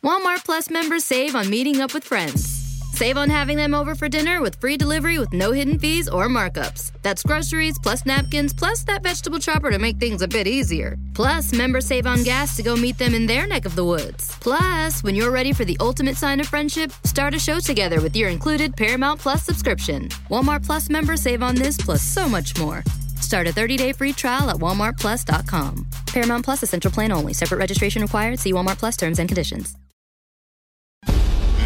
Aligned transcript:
Walmart 0.00 0.44
Plus 0.44 0.70
members 0.70 1.04
save 1.04 1.34
on 1.34 1.48
meeting 1.50 1.80
up 1.80 1.94
with 1.94 2.04
friends. 2.04 2.58
Save 2.92 3.16
on 3.16 3.30
having 3.30 3.56
them 3.56 3.72
over 3.74 3.94
for 3.94 4.08
dinner 4.08 4.40
with 4.42 4.60
free 4.60 4.76
delivery 4.76 5.18
with 5.18 5.32
no 5.32 5.52
hidden 5.52 5.78
fees 5.78 6.08
or 6.08 6.28
markups. 6.28 6.92
That's 7.02 7.22
groceries 7.22 7.78
plus 7.78 8.04
napkins 8.04 8.52
plus 8.52 8.84
that 8.84 9.02
vegetable 9.02 9.38
chopper 9.38 9.70
to 9.70 9.78
make 9.78 9.96
things 9.96 10.22
a 10.22 10.28
bit 10.28 10.46
easier. 10.46 10.98
Plus, 11.14 11.52
members 11.52 11.86
save 11.86 12.06
on 12.06 12.22
gas 12.22 12.54
to 12.56 12.62
go 12.62 12.76
meet 12.76 12.98
them 12.98 13.14
in 13.14 13.26
their 13.26 13.46
neck 13.46 13.64
of 13.64 13.76
the 13.76 13.84
woods. 13.84 14.36
Plus, 14.40 15.02
when 15.02 15.14
you're 15.14 15.30
ready 15.30 15.52
for 15.52 15.64
the 15.64 15.76
ultimate 15.80 16.16
sign 16.16 16.38
of 16.38 16.46
friendship, 16.46 16.92
start 17.04 17.34
a 17.34 17.38
show 17.38 17.60
together 17.60 18.00
with 18.00 18.14
your 18.14 18.28
included 18.28 18.76
Paramount 18.76 19.20
Plus 19.20 19.42
subscription. 19.42 20.08
Walmart 20.30 20.64
Plus 20.64 20.90
members 20.90 21.22
save 21.22 21.42
on 21.42 21.54
this 21.54 21.76
plus 21.76 22.02
so 22.02 22.28
much 22.28 22.58
more. 22.58 22.84
Start 23.22 23.46
a 23.46 23.52
30-day 23.52 23.92
free 23.92 24.12
trial 24.12 24.50
at 24.50 24.56
walmartplus.com. 24.56 25.86
Paramount 26.06 26.44
Plus 26.44 26.62
Essential 26.62 26.92
Plan 26.92 27.10
only. 27.12 27.32
Separate 27.32 27.58
registration 27.58 28.02
required. 28.02 28.38
See 28.38 28.52
Walmart 28.52 28.78
Plus 28.78 28.96
terms 28.96 29.18
and 29.18 29.28
conditions. 29.28 29.74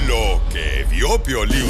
Lo 0.07 0.41
que 0.51 0.87
vio 0.89 1.19
Piolín. 1.23 1.67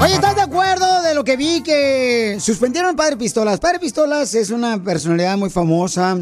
Oye, 0.00 0.14
¿estás 0.14 0.36
de 0.36 0.42
acuerdo 0.42 1.02
de 1.02 1.14
lo 1.14 1.24
que 1.24 1.36
vi 1.36 1.62
que 1.62 2.38
suspendieron 2.40 2.96
Padre 2.96 3.16
Pistolas? 3.16 3.60
Padre 3.60 3.78
Pistolas 3.78 4.34
es 4.34 4.50
una 4.50 4.82
personalidad 4.82 5.38
muy 5.38 5.50
famosa 5.50 6.18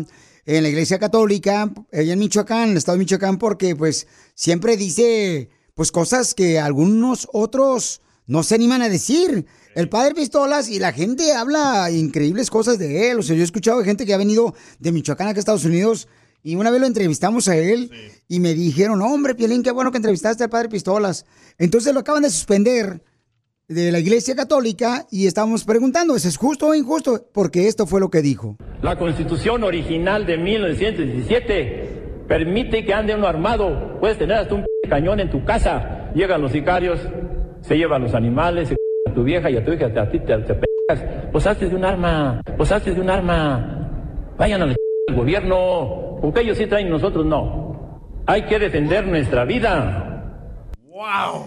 en 0.46 0.62
la 0.62 0.68
Iglesia 0.68 0.98
Católica, 0.98 1.70
ella 1.90 2.12
en 2.12 2.18
Michoacán, 2.18 2.64
en 2.64 2.70
el 2.70 2.76
estado 2.76 2.96
de 2.96 3.00
Michoacán, 3.00 3.38
porque 3.38 3.74
pues 3.74 4.06
siempre 4.34 4.76
dice 4.76 5.48
pues 5.74 5.90
cosas 5.90 6.34
que 6.34 6.60
algunos 6.60 7.28
otros 7.32 8.00
no 8.26 8.42
se 8.42 8.54
animan 8.54 8.82
a 8.82 8.88
decir. 8.88 9.46
El 9.74 9.88
Padre 9.88 10.14
Pistolas 10.14 10.68
y 10.68 10.78
la 10.78 10.92
gente 10.92 11.32
habla 11.32 11.90
increíbles 11.90 12.50
cosas 12.50 12.78
de 12.78 13.10
él. 13.10 13.18
O 13.18 13.22
sea, 13.22 13.34
yo 13.34 13.42
he 13.42 13.44
escuchado 13.44 13.78
de 13.80 13.84
gente 13.84 14.06
que 14.06 14.14
ha 14.14 14.18
venido 14.18 14.54
de 14.78 14.92
Michoacán 14.92 15.28
acá 15.28 15.38
a 15.38 15.40
Estados 15.40 15.64
Unidos 15.64 16.08
y 16.42 16.56
una 16.56 16.70
vez 16.70 16.80
lo 16.80 16.86
entrevistamos 16.86 17.48
a 17.48 17.56
él 17.56 17.90
y 18.28 18.38
me 18.38 18.54
dijeron, 18.54 19.00
hombre, 19.02 19.34
Piolín, 19.34 19.62
qué 19.62 19.72
bueno 19.72 19.90
que 19.90 19.96
entrevistaste 19.96 20.44
al 20.44 20.50
Padre 20.50 20.68
Pistolas. 20.68 21.26
Entonces 21.58 21.92
lo 21.94 22.00
acaban 22.00 22.22
de 22.22 22.30
suspender 22.30 23.02
de 23.66 23.90
la 23.90 23.98
Iglesia 23.98 24.36
Católica 24.36 25.06
y 25.10 25.26
estamos 25.26 25.64
preguntando, 25.64 26.14
¿es 26.14 26.36
justo 26.36 26.68
o 26.68 26.74
injusto? 26.74 27.26
Porque 27.32 27.66
esto 27.66 27.86
fue 27.86 27.98
lo 27.98 28.10
que 28.10 28.20
dijo. 28.20 28.58
La 28.82 28.98
constitución 28.98 29.64
original 29.64 30.26
de 30.26 30.36
1917 30.36 32.24
permite 32.28 32.84
que 32.84 32.92
ande 32.92 33.14
uno 33.14 33.26
armado. 33.26 33.98
Puedes 34.00 34.18
tener 34.18 34.36
hasta 34.36 34.54
un 34.54 34.66
cañón 34.88 35.20
en 35.20 35.30
tu 35.30 35.44
casa. 35.46 36.12
Llegan 36.14 36.42
los 36.42 36.52
sicarios, 36.52 37.00
se 37.66 37.76
llevan 37.76 38.02
los 38.02 38.14
animales, 38.14 38.68
se 38.68 38.76
a 39.06 39.14
tu 39.14 39.24
vieja 39.24 39.50
y 39.50 39.56
a 39.56 39.64
tu 39.64 39.72
hija, 39.72 39.86
a 39.86 40.10
ti 40.10 40.18
te, 40.20 40.36
te 40.38 40.54
pegas. 40.54 41.30
Pues 41.32 41.46
hazte 41.46 41.68
de 41.68 41.74
un 41.74 41.84
arma, 41.84 42.42
pues 42.56 42.70
hazte 42.70 42.94
de 42.94 43.00
un 43.00 43.10
arma. 43.10 44.34
Vayan 44.36 44.62
al 44.62 44.76
al 45.08 45.16
gobierno, 45.16 46.18
porque 46.20 46.40
ellos 46.40 46.58
sí 46.58 46.66
traen, 46.66 46.88
nosotros 46.88 47.26
no. 47.26 48.00
Hay 48.26 48.46
que 48.46 48.58
defender 48.58 49.06
nuestra 49.06 49.44
vida. 49.44 50.10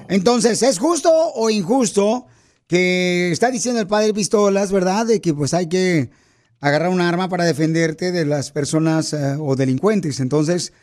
Entonces, 0.09 0.61
¿es 0.61 0.77
justo 0.77 1.09
o 1.11 1.49
injusto 1.49 2.27
que 2.67 3.31
está 3.31 3.49
diciendo 3.49 3.81
el 3.81 3.87
Padre 3.87 4.13
Pistolas, 4.13 4.71
verdad? 4.71 5.05
De 5.07 5.21
que 5.21 5.33
pues 5.33 5.53
hay 5.53 5.67
que 5.67 6.11
agarrar 6.59 6.89
un 6.89 7.01
arma 7.01 7.29
para 7.29 7.45
defenderte 7.45 8.11
de 8.11 8.25
las 8.25 8.51
personas 8.51 9.13
eh, 9.13 9.35
o 9.39 9.55
delincuentes. 9.55 10.19
Entonces, 10.19 10.73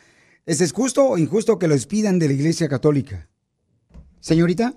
¿es 0.45 0.61
es 0.61 0.73
justo 0.73 1.05
o 1.07 1.17
injusto 1.17 1.59
que 1.59 1.67
lo 1.67 1.75
despidan 1.75 2.19
de 2.19 2.27
la 2.27 2.33
Iglesia 2.33 2.67
Católica? 2.67 3.29
Señorita. 4.19 4.73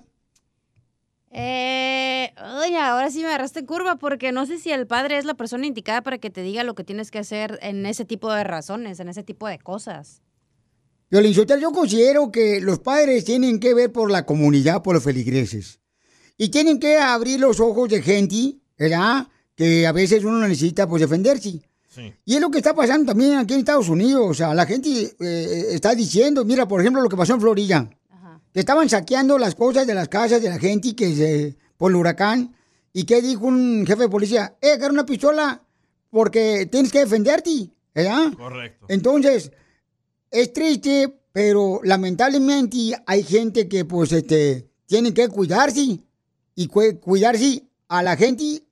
Eh, 1.31 2.33
ay, 2.35 2.75
ahora 2.75 3.11
sí 3.11 3.19
me 3.19 3.27
agarraste 3.27 3.59
en 3.59 3.65
curva 3.65 3.97
porque 3.97 4.31
no 4.31 4.45
sé 4.45 4.57
si 4.57 4.71
el 4.71 4.87
padre 4.87 5.17
es 5.17 5.25
la 5.25 5.35
persona 5.35 5.67
indicada 5.67 6.01
para 6.01 6.17
que 6.17 6.29
te 6.29 6.41
diga 6.41 6.63
lo 6.63 6.73
que 6.75 6.83
tienes 6.83 7.11
que 7.11 7.19
hacer 7.19 7.59
en 7.61 7.85
ese 7.85 8.05
tipo 8.05 8.31
de 8.31 8.43
razones, 8.43 8.99
en 8.99 9.09
ese 9.09 9.23
tipo 9.23 9.47
de 9.47 9.59
cosas. 9.59 10.21
Violín 11.11 11.33
yo 11.33 11.71
considero 11.71 12.31
que 12.31 12.61
los 12.61 12.79
padres 12.79 13.25
tienen 13.25 13.59
que 13.59 13.73
ver 13.73 13.91
por 13.91 14.11
la 14.11 14.25
comunidad, 14.25 14.83
por 14.83 14.93
los 14.93 15.03
feligreses. 15.03 15.79
Y 16.37 16.49
tienen 16.49 16.79
que 16.79 16.97
abrir 16.97 17.39
los 17.39 17.59
ojos 17.59 17.89
de 17.89 18.01
gente, 18.01 18.57
¿verdad? 18.77 19.27
Que 19.55 19.87
a 19.87 19.91
veces 19.91 20.23
uno 20.23 20.39
necesita, 20.47 20.87
pues, 20.87 21.01
defenderse. 21.01 21.61
Y 22.25 22.35
es 22.35 22.39
lo 22.39 22.49
que 22.49 22.59
está 22.59 22.73
pasando 22.73 23.07
también 23.07 23.37
aquí 23.37 23.53
en 23.53 23.59
Estados 23.59 23.89
Unidos. 23.89 24.25
O 24.29 24.33
sea, 24.33 24.53
la 24.53 24.65
gente 24.65 25.15
eh, 25.19 25.65
está 25.71 25.95
diciendo, 25.95 26.45
mira, 26.45 26.67
por 26.67 26.79
ejemplo, 26.79 27.01
lo 27.01 27.09
que 27.09 27.17
pasó 27.17 27.33
en 27.33 27.41
Florida. 27.41 27.89
Que 28.53 28.59
estaban 28.61 28.89
saqueando 28.89 29.37
las 29.37 29.55
cosas 29.55 29.85
de 29.87 29.93
las 29.93 30.07
casas 30.09 30.41
de 30.41 30.49
la 30.49 30.57
gente 30.59 30.95
que 30.95 31.15
se, 31.15 31.57
por 31.77 31.91
el 31.91 31.97
huracán. 31.97 32.55
¿Y 32.93 33.03
qué 33.03 33.21
dijo 33.21 33.45
un 33.45 33.85
jefe 33.85 34.03
de 34.03 34.09
policía? 34.09 34.55
Eh, 34.61 34.71
agarra 34.71 34.93
una 34.93 35.05
pistola 35.05 35.61
porque 36.09 36.65
tienes 36.71 36.91
que 36.91 36.99
defenderte, 36.99 37.69
¿verdad? 37.93 38.33
Correcto. 38.35 38.87
Entonces, 38.89 39.51
es 40.31 40.51
triste, 40.53 41.13
pero 41.31 41.79
lamentablemente 41.83 42.95
hay 43.05 43.23
gente 43.23 43.67
que 43.67 43.85
pues 43.85 44.11
este 44.11 44.67
tiene 44.87 45.13
que 45.13 45.27
cuidarse 45.29 45.99
y 46.55 46.67
cu- 46.67 46.99
cuidarse 46.99 47.63
a 47.87 48.01
la 48.01 48.17
gente 48.17 48.63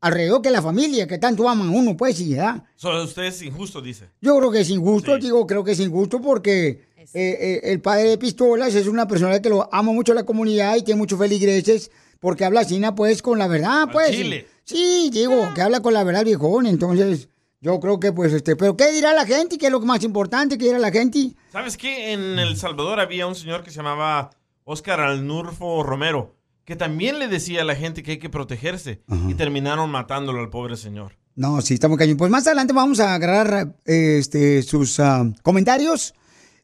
alrededor 0.00 0.40
que 0.42 0.50
la 0.50 0.62
familia 0.62 1.06
que 1.08 1.18
tanto 1.18 1.48
aman 1.48 1.68
uno, 1.70 1.96
pues, 1.96 2.16
sí, 2.16 2.34
¿verdad? 2.34 2.62
Solo 2.76 3.02
usted 3.02 3.24
es 3.24 3.42
injusto, 3.42 3.80
dice. 3.82 4.08
Yo 4.20 4.36
creo 4.38 4.50
que 4.52 4.60
es 4.60 4.70
injusto, 4.70 5.18
digo, 5.18 5.44
creo 5.46 5.64
que 5.64 5.72
es 5.72 5.80
injusto 5.80 6.20
porque 6.20 6.85
eh, 7.14 7.38
eh, 7.40 7.60
el 7.64 7.80
padre 7.80 8.10
de 8.10 8.18
Pistolas 8.18 8.74
es 8.74 8.86
una 8.86 9.06
persona 9.06 9.40
que 9.40 9.48
lo 9.48 9.68
ama 9.72 9.92
mucho 9.92 10.12
a 10.12 10.14
la 10.14 10.24
comunidad 10.24 10.76
y 10.76 10.82
tiene 10.82 10.98
muchos 10.98 11.18
feligreses 11.18 11.90
porque 12.20 12.44
habla 12.44 12.64
china, 12.64 12.94
pues, 12.94 13.22
con 13.22 13.38
la 13.38 13.46
verdad, 13.46 13.88
pues. 13.92 14.10
chile. 14.10 14.46
Sí, 14.64 15.10
digo, 15.12 15.52
que 15.54 15.62
habla 15.62 15.80
con 15.80 15.94
la 15.94 16.04
verdad, 16.04 16.24
viejón, 16.24 16.66
entonces... 16.66 17.28
Yo 17.60 17.80
creo 17.80 17.98
que, 17.98 18.12
pues, 18.12 18.32
este, 18.32 18.54
pero 18.54 18.76
¿qué 18.76 18.92
dirá 18.92 19.14
la 19.14 19.26
gente? 19.26 19.56
¿Qué 19.56 19.66
es 19.66 19.72
lo 19.72 19.80
más 19.80 20.04
importante 20.04 20.58
que 20.58 20.66
dirá 20.66 20.78
la 20.78 20.92
gente? 20.92 21.32
¿Sabes 21.50 21.76
qué? 21.76 22.12
En 22.12 22.38
El 22.38 22.56
Salvador 22.56 23.00
había 23.00 23.26
un 23.26 23.34
señor 23.34 23.64
que 23.64 23.70
se 23.70 23.78
llamaba 23.78 24.30
Oscar 24.64 25.00
Alnurfo 25.00 25.82
Romero, 25.82 26.36
que 26.64 26.76
también 26.76 27.18
le 27.18 27.28
decía 27.28 27.62
a 27.62 27.64
la 27.64 27.74
gente 27.74 28.02
que 28.02 28.12
hay 28.12 28.18
que 28.18 28.28
protegerse. 28.28 29.02
Y 29.26 29.34
terminaron 29.34 29.90
matándolo 29.90 30.40
al 30.40 30.50
pobre 30.50 30.76
señor. 30.76 31.16
No, 31.34 31.60
sí, 31.60 31.74
estamos 31.74 31.98
cañón. 31.98 32.16
Pues 32.16 32.30
más 32.30 32.46
adelante 32.46 32.72
vamos 32.72 33.00
a 33.00 33.14
agarrar 33.14 33.74
este, 33.84 34.62
sus 34.62 35.00
ah, 35.00 35.24
comentarios 35.42 36.14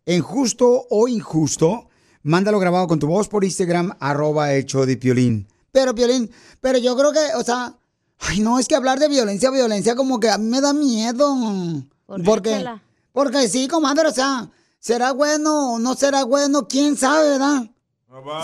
en 0.06 0.22
justo 0.22 0.86
o 0.90 1.08
injusto. 1.08 1.88
Mándalo 2.22 2.58
grabado 2.58 2.86
con 2.86 2.98
tu 2.98 3.06
voz 3.06 3.28
por 3.28 3.44
Instagram, 3.44 3.96
arroba 3.98 4.48
show 4.60 4.84
de 4.84 4.96
Piolín. 4.96 5.48
Pero, 5.72 5.94
Piolín, 5.94 6.30
pero 6.60 6.78
yo 6.78 6.96
creo 6.96 7.12
que, 7.12 7.34
o 7.36 7.42
sea, 7.42 7.74
ay, 8.20 8.40
no, 8.40 8.58
es 8.58 8.68
que 8.68 8.76
hablar 8.76 8.98
de 8.98 9.08
violencia, 9.08 9.50
violencia, 9.50 9.96
como 9.96 10.20
que 10.20 10.30
a 10.30 10.38
mí 10.38 10.48
me 10.48 10.60
da 10.60 10.72
miedo. 10.72 11.34
qué, 12.16 12.22
porque, 12.24 12.50
Chela? 12.50 12.82
porque 13.12 13.48
sí, 13.48 13.68
comadre, 13.68 14.08
o 14.08 14.12
sea, 14.12 14.50
¿será 14.78 15.12
bueno 15.12 15.74
o 15.74 15.78
no 15.78 15.94
será 15.94 16.24
bueno? 16.24 16.68
¿Quién 16.68 16.96
sabe, 16.96 17.30
verdad? 17.30 17.64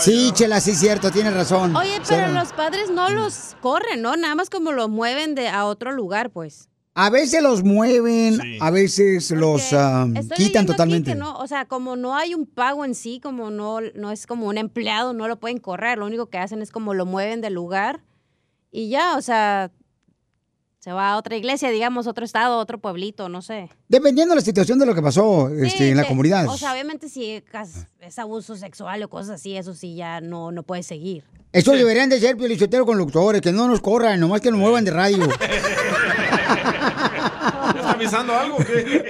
Sí, 0.01 0.33
Chela, 0.33 0.61
sí, 0.61 0.75
cierto, 0.75 1.11
tienes 1.11 1.35
razón. 1.35 1.77
Oye, 1.77 2.01
pero 2.09 2.33
los 2.33 2.53
padres 2.55 2.91
no 2.91 3.11
los 3.11 3.55
corren, 3.61 4.01
¿no? 4.01 4.17
Nada 4.17 4.35
más 4.35 4.49
como 4.49 4.73
los 4.73 4.89
mueven 4.89 5.35
de 5.35 5.49
a 5.49 5.67
otro 5.67 5.93
lugar, 5.93 6.31
pues. 6.31 6.69
A 7.01 7.11
veces 7.11 7.45
los 7.45 7.63
mueven, 7.63 8.41
a 8.61 8.73
veces 8.73 9.31
los 9.31 9.73
Estoy 9.73 10.37
quitan 10.37 10.67
totalmente. 10.67 11.13
que 11.13 11.17
no, 11.17 11.39
o 11.39 11.47
sea, 11.47 11.65
como 11.67 11.95
no 11.95 12.17
hay 12.17 12.35
un 12.35 12.45
pago 12.45 12.85
en 12.85 12.97
sí, 12.97 13.21
como 13.21 13.53
no, 13.53 13.81
no 13.95 14.11
es 14.11 14.27
como 14.27 14.49
un 14.49 14.59
empleado, 14.59 15.13
no 15.13 15.29
lo 15.29 15.39
pueden 15.39 15.59
correr. 15.59 15.99
Lo 15.99 16.07
único 16.07 16.27
que 16.27 16.39
hacen 16.39 16.61
es 16.61 16.73
como 16.73 16.95
lo 16.95 17.07
mueven 17.07 17.41
del 17.41 17.55
lugar 17.55 18.03
y 18.73 18.89
ya, 18.89 19.17
o 19.17 19.23
sea, 19.23 19.71
se 20.79 20.93
va 20.93 21.11
a 21.13 21.17
otra 21.17 21.37
iglesia, 21.37 21.71
digamos, 21.71 22.07
otro 22.07 22.25
estado, 22.25 22.59
otro 22.59 22.79
pueblito, 22.79 23.29
no 23.29 23.43
sé. 23.43 23.69
Dependiendo 23.89 24.35
de 24.35 24.41
la 24.41 24.45
situación 24.45 24.79
de 24.79 24.87
lo 24.87 24.95
que 24.95 25.03
pasó 25.03 25.49
este, 25.51 25.91
en 25.91 25.97
la 25.97 26.07
comunidad. 26.07 26.47
O 26.49 26.57
sea, 26.57 26.73
obviamente 26.73 27.09
si 27.09 27.43
es 28.01 28.19
abuso 28.19 28.57
sexual 28.57 29.03
o 29.03 29.11
cosas 29.11 29.41
así, 29.41 29.57
eso 29.57 29.75
sí 29.75 29.97
ya 29.97 30.21
no, 30.21 30.53
no 30.53 30.63
puede 30.63 30.85
seguir. 30.85 31.25
Eso 31.53 31.73
deberían 31.73 32.09
de 32.09 32.21
ser 32.21 32.37
piolichotero 32.37 32.87
conductores, 32.87 33.41
que 33.41 33.51
no 33.53 33.67
nos 33.67 33.81
corran, 33.81 34.21
nomás 34.21 34.41
que 34.41 34.51
nos 34.51 34.61
muevan 34.61 34.85
de 34.85 34.91
radio. 34.93 35.25
¿Está 37.75 37.93
avisando 37.93 38.39
algo? 38.39 38.59
qué? 38.59 39.05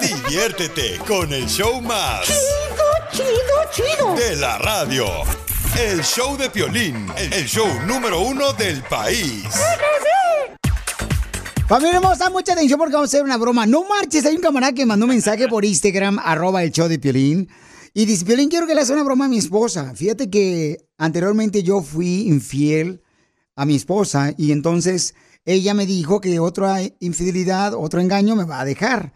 Diviértete 0.00 0.98
con 1.06 1.32
el 1.32 1.46
show 1.46 1.80
más. 1.80 2.26
Chido, 2.26 2.42
chido, 3.12 3.30
chido. 3.70 4.14
De 4.16 4.36
la 4.36 4.58
radio. 4.58 5.06
El 5.78 6.02
show 6.02 6.36
de 6.36 6.50
Piolín, 6.50 7.06
el 7.16 7.46
show 7.46 7.68
número 7.86 8.20
uno 8.20 8.52
del 8.54 8.82
país. 8.84 9.44
Familia 11.68 11.96
hermosa, 11.96 12.30
mucha 12.30 12.54
atención 12.54 12.78
porque 12.78 12.94
vamos 12.94 13.10
a 13.10 13.10
hacer 13.10 13.22
una 13.22 13.36
broma. 13.36 13.66
No 13.66 13.84
marches, 13.84 14.24
hay 14.24 14.34
un 14.36 14.40
camarada 14.40 14.72
que 14.72 14.86
mandó 14.86 15.04
un 15.04 15.10
mensaje 15.10 15.48
por 15.48 15.66
Instagram, 15.66 16.18
arroba 16.24 16.62
el 16.64 16.72
show 16.72 16.88
de 16.88 16.98
Piolín. 16.98 17.46
Y 17.92 18.06
dice, 18.06 18.24
Piolín, 18.24 18.48
quiero 18.48 18.66
que 18.66 18.74
le 18.74 18.80
haga 18.80 18.94
una 18.94 19.02
broma 19.02 19.26
a 19.26 19.28
mi 19.28 19.36
esposa. 19.36 19.92
Fíjate 19.94 20.30
que 20.30 20.78
anteriormente 20.96 21.62
yo 21.62 21.82
fui 21.82 22.26
infiel 22.26 23.02
a 23.54 23.66
mi 23.66 23.74
esposa 23.76 24.32
y 24.38 24.52
entonces 24.52 25.14
ella 25.44 25.74
me 25.74 25.84
dijo 25.84 26.22
que 26.22 26.40
otra 26.40 26.78
infidelidad, 27.00 27.74
otro 27.74 28.00
engaño 28.00 28.34
me 28.34 28.44
va 28.44 28.60
a 28.60 28.64
dejar. 28.64 29.12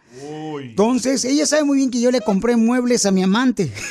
Entonces, 0.60 1.24
ella 1.24 1.46
sabe 1.46 1.64
muy 1.64 1.78
bien 1.78 1.90
que 1.90 2.02
yo 2.02 2.10
le 2.10 2.20
compré 2.20 2.56
muebles 2.56 3.06
a 3.06 3.12
mi 3.12 3.22
amante. 3.22 3.72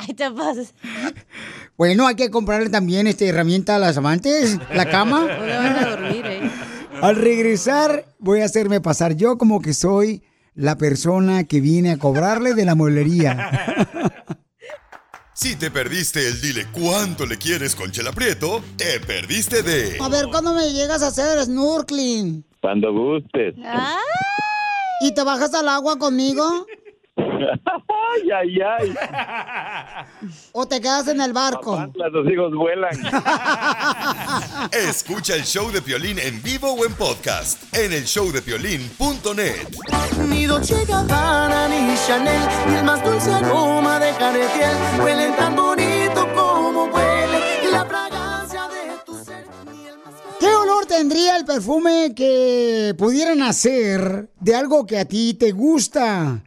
Ay, 0.00 0.14
te 0.14 0.30
pasas. 0.30 0.74
Bueno, 1.80 2.06
hay 2.06 2.14
que 2.14 2.28
comprarle 2.28 2.68
también 2.68 3.06
este 3.06 3.26
herramienta 3.26 3.76
a 3.76 3.78
las 3.78 3.96
amantes, 3.96 4.58
la 4.74 4.84
cama. 4.90 5.20
No 5.38 5.46
le 5.46 5.56
van 5.56 5.76
a 5.76 5.86
dormir, 5.88 6.26
eh. 6.26 6.50
Al 7.00 7.16
regresar, 7.16 8.04
voy 8.18 8.42
a 8.42 8.44
hacerme 8.44 8.82
pasar 8.82 9.16
yo 9.16 9.38
como 9.38 9.62
que 9.62 9.72
soy 9.72 10.22
la 10.54 10.76
persona 10.76 11.44
que 11.44 11.62
viene 11.62 11.92
a 11.92 11.96
cobrarle 11.96 12.52
de 12.52 12.66
la 12.66 12.74
mueblería. 12.74 13.48
Si 15.32 15.56
te 15.56 15.70
perdiste 15.70 16.28
el 16.28 16.42
dile 16.42 16.66
cuánto 16.70 17.24
le 17.24 17.38
quieres 17.38 17.74
con 17.74 17.90
Chela 17.90 18.12
Prieto, 18.12 18.62
te 18.76 19.00
perdiste 19.00 19.62
de 19.62 19.96
A 20.02 20.10
ver, 20.10 20.26
¿cuándo 20.26 20.52
me 20.52 20.74
llegas 20.74 21.02
a 21.02 21.06
hacer 21.06 21.42
snorkeling? 21.42 22.44
Cuando 22.60 22.92
gustes. 22.92 23.54
¿Y 25.00 25.14
te 25.14 25.24
bajas 25.24 25.54
al 25.54 25.66
agua 25.66 25.98
conmigo? 25.98 26.66
ay, 27.20 28.30
ay, 28.30 28.60
ay. 28.60 28.94
¿O 30.52 30.66
te 30.66 30.80
quedas 30.80 31.08
en 31.08 31.20
el 31.20 31.32
barco? 31.32 31.76
Las 31.94 32.12
dos 32.12 32.26
hijos 32.30 32.52
vuelan. 32.54 32.92
Escucha 34.72 35.34
el 35.34 35.44
show 35.44 35.70
de 35.70 35.82
Piolín 35.82 36.18
en 36.18 36.42
vivo 36.42 36.72
o 36.72 36.84
en 36.84 36.94
podcast 36.94 37.62
en 37.74 37.92
el 37.92 38.04
showdepiolín.net. 38.04 39.68
Ni 40.28 40.46
Dolce 40.46 40.84
Gabbana 40.86 41.68
ni 41.68 41.96
Chanel, 42.06 42.48
ni 42.68 42.76
el 42.76 42.84
más 42.84 43.04
dulce 43.04 43.32
aroma 43.32 43.98
de 43.98 44.12
Caretier 44.12 44.74
huelen 45.02 45.36
tan 45.36 45.56
bonito 45.56 46.28
como 46.34 46.84
huele 46.86 47.70
la 47.70 47.84
fragancia 47.84 48.62
de 48.68 49.04
tu 49.04 49.14
ser. 49.24 49.46
¿Qué 50.38 50.46
olor 50.46 50.86
tendría 50.86 51.36
el 51.36 51.44
perfume 51.44 52.12
que 52.14 52.94
pudieran 52.98 53.42
hacer 53.42 54.30
de 54.40 54.54
algo 54.54 54.86
que 54.86 54.98
a 54.98 55.04
ti 55.04 55.34
te 55.34 55.52
gusta? 55.52 56.42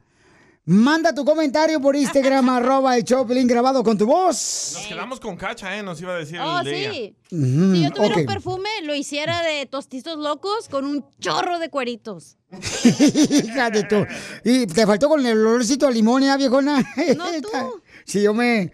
Manda 0.65 1.13
tu 1.13 1.25
comentario 1.25 1.81
por 1.81 1.94
Instagram, 1.95 2.48
arroba 2.50 2.95
el 2.95 3.04
Choplin 3.04 3.45
grabado 3.48 3.83
con 3.83 3.98
tu 3.98 4.06
voz. 4.06 4.71
Nos 4.75 4.88
quedamos 4.88 5.19
con 5.19 5.36
cacha, 5.36 5.77
¿eh? 5.77 5.83
Nos 5.83 6.00
iba 6.01 6.13
a 6.15 6.18
decir 6.19 6.39
Oh, 6.39 6.60
el 6.60 6.65
de 6.65 6.80
ella. 6.80 6.92
sí. 6.94 7.15
Si 7.30 7.83
yo 7.83 7.92
tuviera 7.92 8.15
un 8.15 8.25
perfume, 8.25 8.69
lo 8.83 8.95
hiciera 8.95 9.42
de 9.42 9.65
tostitos 9.65 10.18
locos 10.18 10.69
con 10.69 10.86
un 10.86 11.06
chorro 11.19 11.60
de 11.60 11.69
cueritos. 11.69 12.38
Fíjate 12.62 13.83
tú. 13.83 14.06
Y 14.45 14.65
te 14.68 14.86
faltó 14.86 15.10
con 15.10 15.25
el 15.25 15.38
olorcito 15.38 15.86
a 15.88 15.92
limón, 15.92 16.24
¿eh, 16.24 16.38
viejona? 16.38 16.80
No, 17.18 17.25
tú. 17.42 17.50
Sí, 18.06 18.21
yo 18.21 18.33
me... 18.33 18.71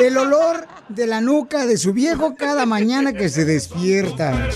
El 0.00 0.16
olor 0.18 0.66
de 0.88 1.06
la 1.06 1.20
nuca 1.20 1.64
de 1.64 1.76
su 1.76 1.92
viejo 1.92 2.34
cada 2.34 2.66
mañana 2.66 3.12
que 3.12 3.28
se 3.28 3.44
despierta. 3.44 4.48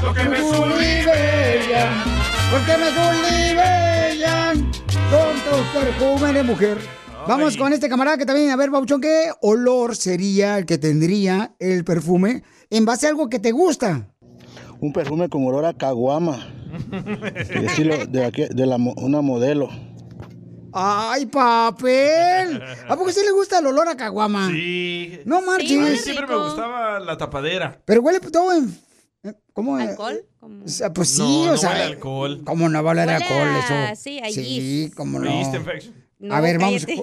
Porque 0.00 0.22
me 0.28 0.38
sublivellan, 0.38 2.04
porque 2.52 2.76
me 2.78 2.90
sublivellan 2.90 4.70
con 5.10 5.34
tus 5.50 5.82
perfumes 5.82 6.32
de 6.32 6.42
mujer. 6.44 7.01
Vamos 7.28 7.56
con 7.56 7.72
este 7.72 7.88
camarada 7.88 8.16
que 8.18 8.26
también, 8.26 8.50
a 8.50 8.56
ver, 8.56 8.70
Bauchón, 8.70 9.00
¿qué 9.00 9.30
olor 9.40 9.96
sería 9.96 10.58
el 10.58 10.66
que 10.66 10.78
tendría 10.78 11.54
el 11.58 11.84
perfume 11.84 12.42
en 12.70 12.84
base 12.84 13.06
a 13.06 13.10
algo 13.10 13.28
que 13.28 13.38
te 13.38 13.52
gusta? 13.52 14.08
Un 14.80 14.92
perfume 14.92 15.28
con 15.28 15.44
olor 15.46 15.64
a 15.64 15.74
caguama. 15.74 16.46
De 16.90 17.66
estilo 17.66 18.06
de, 18.06 18.24
aquí- 18.24 18.48
de 18.50 18.66
la, 18.66 18.76
una 18.76 19.20
modelo. 19.20 19.68
¡Ay, 20.74 21.26
papel! 21.26 22.62
¿A 22.88 22.96
poco 22.96 23.12
sí 23.12 23.20
le 23.22 23.30
gusta 23.32 23.58
el 23.58 23.66
olor 23.66 23.88
a 23.88 23.96
caguama? 23.96 24.48
Sí. 24.48 25.20
No 25.26 25.36
A 25.36 25.40
mí 25.42 25.46
marches. 25.46 26.00
siempre 26.02 26.26
me 26.26 26.34
gustaba 26.36 26.98
la 26.98 27.18
tapadera. 27.18 27.82
Pero 27.84 28.00
huele 28.00 28.20
todo 28.20 28.52
en... 28.56 28.74
¿Cómo? 29.52 29.76
¿Alcohol? 29.76 30.24
O 30.40 30.66
sea, 30.68 30.90
pues 30.92 31.10
sí, 31.10 31.18
No, 31.20 31.42
o 31.42 31.46
no 31.52 31.56
sea... 31.58 31.70
huele 31.72 31.82
alcohol. 31.84 32.42
¿Cómo 32.44 32.68
no 32.70 32.82
va 32.82 32.90
a 32.90 32.92
oler 32.92 33.10
alcohol 33.10 33.48
eso? 33.58 34.00
sí, 34.02 34.18
a 34.20 34.30
Sí, 34.30 34.90
cómo 34.96 35.18
no. 35.18 35.30
No, 36.22 36.34
a 36.34 36.40
ver, 36.40 36.58
vamos. 36.58 36.86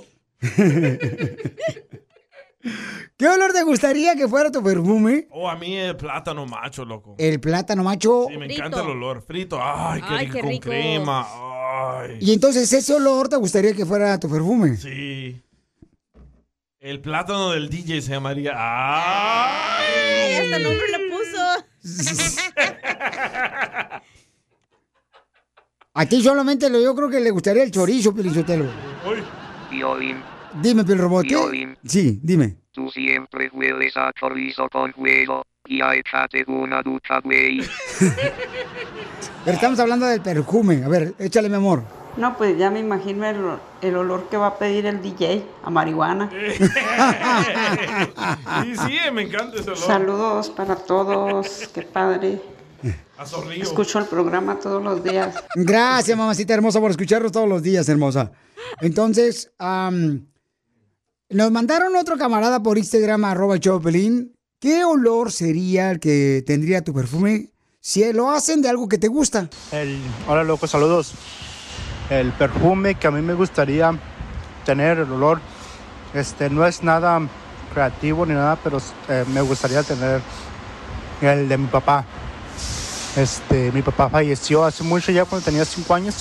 ¿Qué 3.18 3.28
olor 3.28 3.52
te 3.52 3.64
gustaría 3.64 4.16
que 4.16 4.30
fuera 4.30 4.50
tu 4.50 4.64
perfume? 4.64 5.28
Oh, 5.32 5.50
a 5.50 5.58
mí 5.58 5.76
el 5.76 5.98
plátano 5.98 6.46
macho, 6.46 6.86
loco. 6.86 7.16
El 7.18 7.42
plátano 7.42 7.84
macho. 7.84 8.28
Sí, 8.30 8.38
me 8.38 8.46
encanta 8.46 8.80
el 8.82 8.92
olor. 8.92 9.22
Frito. 9.22 9.60
Ay, 9.62 10.00
qué, 10.02 10.08
Ay, 10.10 10.26
rico, 10.28 10.34
qué 10.36 10.42
con 10.42 10.58
crema. 10.60 11.28
Ay. 12.02 12.18
Y 12.22 12.32
entonces 12.32 12.72
ese 12.72 12.94
olor 12.94 13.28
te 13.28 13.36
gustaría 13.36 13.74
que 13.74 13.86
fuera 13.86 14.18
tu 14.20 14.30
perfume. 14.30 14.78
Sí. 14.78 15.42
El 16.80 17.02
plátano 17.02 17.52
del 17.52 17.70
DJ 17.70 18.02
se 18.02 18.12
llamaría. 18.12 18.54
¡Ay! 18.56 19.84
Ay, 19.86 20.34
hasta 20.36 20.60
nombre 20.60 20.86
le 20.88 21.00
puso. 21.10 21.66
A 26.00 26.06
ti 26.06 26.24
solamente 26.24 26.70
lo, 26.70 26.80
yo 26.80 26.96
creo 26.96 27.10
que 27.10 27.20
le 27.20 27.30
gustaría 27.30 27.62
el 27.62 27.72
chorizo, 27.72 28.16
Pelizotelo. 28.16 28.64
Violín, 29.70 30.24
Dime, 30.62 30.86
Pelrobot. 30.86 31.26
Violín. 31.26 31.78
Sí, 31.86 32.22
dime. 32.24 32.56
tú 32.72 32.90
siempre 32.90 33.50
hueles 33.52 33.98
a 33.98 34.14
chorizo 34.18 34.70
con 34.70 34.94
huevo. 34.96 35.44
Y 35.68 35.82
a 35.82 35.94
échate 35.96 36.46
una 36.48 36.82
ducha, 36.82 37.20
güey. 37.22 37.60
Pero 39.44 39.56
estamos 39.56 39.78
hablando 39.78 40.06
del 40.06 40.22
perfume. 40.22 40.86
A 40.86 40.88
ver, 40.88 41.16
échale, 41.20 41.50
mi 41.50 41.56
amor. 41.56 41.84
No, 42.16 42.38
pues 42.38 42.58
ya 42.58 42.72
me 42.72 42.80
imagino 42.80 43.26
el, 43.26 43.38
el 43.82 43.96
olor 43.98 44.30
que 44.30 44.38
va 44.38 44.48
a 44.48 44.58
pedir 44.58 44.86
el 44.86 45.02
DJ 45.02 45.44
a 45.66 45.70
marihuana. 45.70 46.30
Y 48.66 48.76
sí, 48.76 48.98
me 49.12 49.24
encanta 49.24 49.58
ese 49.60 49.72
olor. 49.72 49.78
Saludos 49.78 50.50
para 50.50 50.78
todos, 50.78 51.70
qué 51.74 51.82
padre. 51.82 52.40
A 53.18 53.26
zorrillo. 53.26 53.64
Escucho 53.64 54.00
el 54.00 54.06
programa 54.06 54.60
todos 54.60 54.84
los 54.84 55.04
días. 55.04 55.36
Gracias, 55.56 56.18
mamacita 56.18 56.54
hermosa, 56.54 56.80
por 56.80 56.92
escucharnos 56.92 57.32
todos 57.32 57.48
los 57.50 57.62
días, 57.62 57.88
hermosa. 57.90 58.32
Entonces, 58.82 59.52
am, 59.58 60.28
nos 61.30 61.52
mandaron 61.52 61.96
otro 61.96 62.18
camarada 62.18 62.64
por 62.64 62.78
Instagram, 62.78 63.26
arroba 63.26 63.58
Pelín. 63.84 64.34
¿Qué 64.60 64.84
olor 64.84 65.32
sería 65.32 65.92
el 65.92 66.00
que 66.00 66.44
tendría 66.46 66.84
tu 66.84 66.94
perfume 66.94 67.52
si 67.80 68.12
lo 68.12 68.30
hacen 68.30 68.62
de 68.62 68.70
algo 68.70 68.90
que 68.90 68.98
te 68.98 69.08
gusta? 69.08 69.50
El, 69.72 70.00
hola 70.28 70.44
loco, 70.44 70.68
saludos. 70.68 71.14
El 72.10 72.32
perfume 72.34 72.96
que 72.96 73.08
a 73.08 73.12
mí 73.12 73.22
me 73.22 73.34
gustaría 73.34 73.98
tener, 74.66 74.98
el 75.00 75.12
olor, 75.12 75.40
este, 76.14 76.50
no 76.50 76.66
es 76.66 76.84
nada 76.84 77.22
creativo 77.74 78.26
ni 78.26 78.34
nada, 78.34 78.58
pero 78.64 78.80
eh, 79.08 79.24
me 79.34 79.42
gustaría 79.42 79.84
tener 79.84 80.22
el 81.22 81.48
de 81.48 81.58
mi 81.58 81.68
papá. 81.68 82.06
Este, 83.16 83.72
mi 83.72 83.82
papá 83.82 84.10
falleció 84.10 84.64
hace 84.64 84.84
mucho 84.84 85.12
ya 85.12 85.26
cuando 85.26 85.44
tenía 85.46 85.66
5 85.66 85.94
años, 85.94 86.16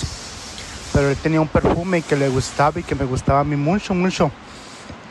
pero 0.93 1.09
él 1.09 1.17
tenía 1.17 1.39
un 1.39 1.47
perfume 1.47 2.01
que 2.01 2.15
le 2.15 2.29
gustaba 2.29 2.79
y 2.79 2.83
que 2.83 2.95
me 2.95 3.05
gustaba 3.05 3.41
a 3.41 3.43
mí 3.43 3.55
mucho, 3.55 3.93
mucho. 3.93 4.31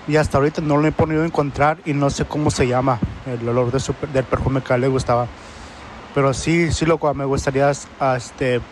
y 0.06 0.16
hasta 0.16 0.38
ahorita 0.38 0.62
no 0.62 0.78
lo 0.78 0.88
he 0.88 0.92
podido 0.92 1.22
encontrar 1.22 1.76
y 1.84 1.92
no 1.92 2.08
sé 2.08 2.24
cómo 2.24 2.50
se 2.50 2.66
llama 2.66 2.98
el 3.26 3.46
olor 3.46 3.70
de 3.70 3.78
su- 3.78 3.94
del 4.10 4.24
perfume 4.24 4.62
que 4.62 4.72
a 4.72 4.76
él 4.76 4.80
le 4.82 4.88
gustaba. 4.88 5.26
Pero 6.14 6.32
sí, 6.32 6.72
sí, 6.72 6.86
loco, 6.86 7.12
me 7.12 7.26
gustaría 7.26 7.70
este, 7.70 8.62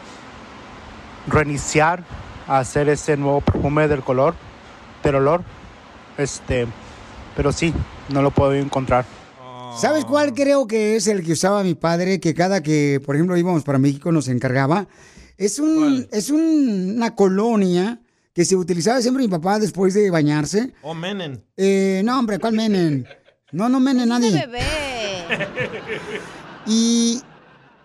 reiniciar 1.26 2.04
a 2.48 2.58
hacer 2.58 2.88
ese 2.88 3.18
nuevo 3.18 3.42
perfume 3.42 3.86
del 3.86 4.02
color, 4.02 4.34
del 5.02 5.16
olor. 5.16 5.42
Este, 6.16 6.66
pero 7.36 7.52
sí, 7.52 7.74
no 8.08 8.22
lo 8.22 8.30
puedo 8.30 8.54
encontrar. 8.54 9.04
¿Sabes 9.80 10.04
cuál 10.04 10.32
creo 10.34 10.66
que 10.66 10.96
es 10.96 11.06
el 11.06 11.22
que 11.22 11.32
usaba 11.32 11.62
mi 11.62 11.74
padre? 11.74 12.18
Que 12.20 12.34
cada 12.34 12.62
que, 12.62 13.00
por 13.04 13.14
ejemplo, 13.14 13.36
íbamos 13.36 13.62
para 13.62 13.78
México 13.78 14.10
nos 14.10 14.28
encargaba. 14.28 14.88
Es, 15.36 15.58
un, 15.58 16.08
es 16.12 16.30
un- 16.30 16.94
una 16.96 17.14
colonia 17.14 18.00
que 18.32 18.44
se 18.46 18.56
utilizaba 18.56 19.02
siempre 19.02 19.22
mi 19.24 19.28
papá 19.28 19.58
después 19.58 19.92
de 19.94 20.10
bañarse. 20.10 20.72
Oh, 20.82 20.94
Menen. 20.94 21.44
Eh, 21.56 22.00
no, 22.04 22.18
hombre, 22.18 22.38
¿cuál 22.38 22.54
menen? 22.54 23.06
No, 23.52 23.68
no 23.68 23.78
menen 23.80 24.08
nadie. 24.08 24.30
bebé. 24.32 24.60
Y 26.66 27.20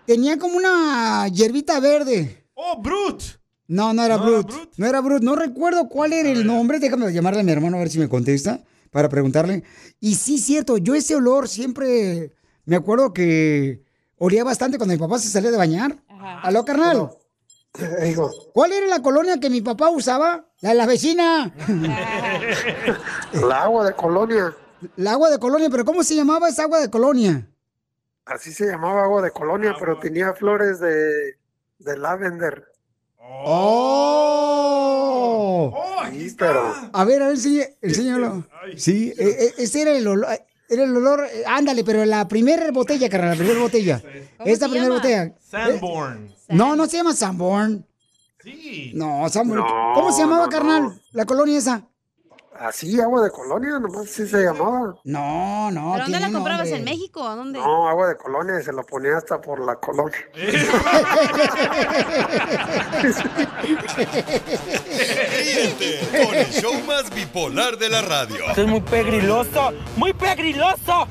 tenía 0.05 0.37
como 0.37 0.55
una 0.57 1.27
hierbita 1.27 1.79
verde. 1.79 2.45
¡Oh, 2.53 2.81
Brut! 2.81 3.21
No, 3.67 3.93
no 3.93 4.03
era 4.03 4.17
¿No 4.17 4.23
era 4.27 4.39
Brut. 4.41 4.51
No 4.77 4.85
era 4.87 5.01
Brut. 5.01 5.23
No 5.23 5.35
recuerdo 5.35 5.87
cuál 5.87 6.13
era 6.13 6.29
el 6.29 6.45
nombre. 6.45 6.79
Déjame 6.79 7.11
llamarle 7.13 7.41
a 7.41 7.43
mi 7.43 7.51
hermano 7.51 7.77
a 7.77 7.79
ver 7.79 7.89
si 7.89 7.99
me 7.99 8.09
contesta 8.09 8.61
para 8.91 9.09
preguntarle. 9.09 9.63
Y 9.99 10.15
sí, 10.15 10.37
cierto, 10.37 10.77
yo 10.77 10.93
ese 10.93 11.15
olor 11.15 11.47
siempre 11.47 12.33
me 12.65 12.75
acuerdo 12.75 13.13
que 13.13 13.83
olía 14.17 14.43
bastante 14.43 14.77
cuando 14.77 14.93
mi 14.93 14.99
papá 14.99 15.17
se 15.17 15.29
salía 15.29 15.49
de 15.49 15.57
bañar. 15.57 15.97
¿Aló, 16.43 16.63
carnal? 16.63 17.09
¿Cuál 18.53 18.73
era 18.73 18.87
la 18.87 19.01
colonia 19.01 19.39
que 19.39 19.49
mi 19.49 19.61
papá 19.61 19.89
usaba? 19.89 20.45
La 20.59 20.69
de 20.69 20.75
la 20.75 20.85
vecina. 20.85 21.53
La 23.33 23.63
agua 23.63 23.85
de 23.85 23.95
colonia. 23.95 24.55
La 24.97 25.13
agua 25.13 25.29
de 25.29 25.39
colonia, 25.39 25.69
pero 25.69 25.85
¿cómo 25.85 26.03
se 26.03 26.15
llamaba 26.15 26.49
esa 26.49 26.63
agua 26.63 26.81
de 26.81 26.89
colonia? 26.89 27.47
Así 28.25 28.51
se 28.51 28.65
llamaba 28.65 29.03
agua 29.03 29.21
de 29.21 29.31
colonia, 29.31 29.75
pero 29.79 29.97
tenía 29.99 30.33
flores 30.33 30.79
de, 30.79 31.37
de 31.79 31.97
lavender. 31.97 32.70
¡Oh! 34.43 35.73
Sí, 36.11 36.35
pero 36.37 36.73
A 36.93 37.05
ver, 37.05 37.21
a 37.21 37.27
ver, 37.27 37.35
enseña- 37.37 37.67
enséñalo. 37.81 38.45
Sí, 38.75 39.13
e- 39.17 39.23
e- 39.57 39.63
ese 39.63 39.81
era 39.81 39.91
el 39.91 40.07
olor. 40.07 40.27
Era 40.69 40.83
el 40.83 40.95
olor, 40.95 41.25
eh, 41.25 41.43
ándale, 41.45 41.83
pero 41.83 42.05
la 42.05 42.27
primera 42.27 42.71
botella, 42.71 43.09
carnal, 43.09 43.31
la 43.31 43.35
primera 43.37 43.59
botella. 43.59 44.01
Esta 44.45 44.67
primera 44.67 44.85
llama? 44.87 44.95
botella. 45.01 45.33
Sanborn. 45.49 46.33
No, 46.49 46.75
no 46.77 46.85
se 46.87 46.97
llama 46.97 47.13
Sanborn. 47.13 47.85
Sí. 48.43 48.91
No, 48.95 49.27
Sanborn. 49.29 49.59
No, 49.61 49.93
¿Cómo 49.95 50.11
se 50.13 50.21
llamaba, 50.21 50.45
no, 50.45 50.49
carnal? 50.49 51.01
La 51.11 51.25
colonia 51.25 51.57
esa. 51.57 51.87
Así 52.59 52.99
agua 52.99 53.23
de 53.23 53.31
colonia, 53.31 53.79
nomás 53.79 54.07
así 54.09 54.27
se 54.27 54.43
llamaba. 54.43 54.95
No, 55.03 55.71
no. 55.71 55.91
¿Pero 55.93 56.03
dónde 56.03 56.19
la 56.19 56.31
comprabas? 56.31 56.69
nombre. 56.69 56.77
¿En 56.77 56.83
México? 56.83 57.27
¿A 57.27 57.35
¿Dónde? 57.35 57.59
No, 57.59 57.87
agua 57.87 58.07
de 58.09 58.17
colonia 58.17 58.59
y 58.59 58.63
se 58.63 58.71
lo 58.73 58.83
ponía 58.83 59.17
hasta 59.17 59.39
por 59.41 59.59
la 59.65 59.75
colonia. 59.75 60.17
Ríete 65.37 65.99
con 66.25 66.35
el 66.35 66.49
show 66.51 66.73
más 66.85 67.13
bipolar 67.13 67.77
de 67.77 67.89
la 67.89 68.01
radio. 68.01 68.49
Esto 68.49 68.61
es 68.61 68.67
muy 68.67 68.81
pegriloso, 68.81 69.71
muy 69.95 70.13
pegriloso. 70.13 71.07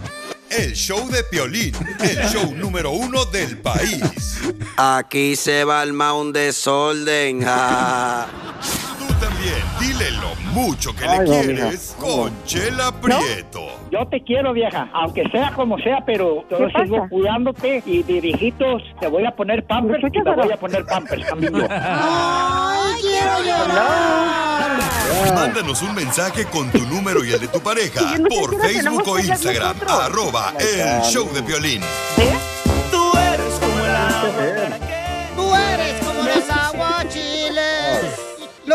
El 0.51 0.73
show 0.73 1.09
de 1.09 1.23
Piolín, 1.25 1.75
el 2.01 2.29
show 2.29 2.53
número 2.57 2.91
uno 2.91 3.25
del 3.27 3.59
país. 3.59 4.41
Aquí 4.77 5.37
se 5.37 5.65
va 5.65 5.83
el 5.85 5.93
un 5.93 6.33
desorden. 6.33 7.43
ja. 7.45 8.27
También, 9.41 9.63
dile 9.81 10.11
lo 10.13 10.35
mucho 10.53 10.95
que 10.95 11.07
Ay, 11.07 11.21
le 11.21 11.25
no, 11.25 11.31
quieres 11.41 11.97
con 11.99 12.45
Chela 12.45 12.93
Prieto. 12.93 13.69
Yo 13.91 14.07
te 14.07 14.23
quiero, 14.23 14.53
vieja, 14.53 14.91
aunque 14.93 15.23
sea 15.31 15.51
como 15.53 15.79
sea, 15.79 16.05
pero 16.05 16.45
yo 16.51 16.59
¿Qué 16.59 16.83
sigo 16.83 16.97
pasa? 16.97 17.09
cuidándote 17.09 17.83
y 17.87 18.03
de 18.03 18.21
viejitos 18.21 18.83
te 19.01 19.07
voy 19.07 19.25
a 19.25 19.31
poner 19.31 19.65
pampers 19.67 20.05
y 20.05 20.11
te 20.11 20.23
voy 20.23 20.53
a 20.53 20.57
poner 20.59 20.85
pampers 20.85 21.27
también 21.27 21.55
yo. 21.55 21.67
¡Ay, 21.71 23.01
quiero 23.01 23.43
llorar! 23.43 24.71
Mándanos 25.35 25.81
un 25.83 25.95
mensaje 25.95 26.45
con 26.45 26.71
tu 26.71 26.81
número 26.81 27.25
y 27.25 27.33
el 27.33 27.41
de 27.41 27.49
tu 27.49 27.61
pareja 27.61 28.01
no 28.19 28.29
por 28.29 28.61
Facebook 28.61 29.09
o 29.09 29.19
Instagram, 29.19 29.77
arroba 29.89 30.53
el 30.59 31.01
show 31.03 31.27
de 31.33 31.43
Piolín. 31.43 31.81
Tú 32.91 33.11
eres 33.19 33.55
como 33.55 33.85
el 33.87 33.97
agua. 33.97 34.90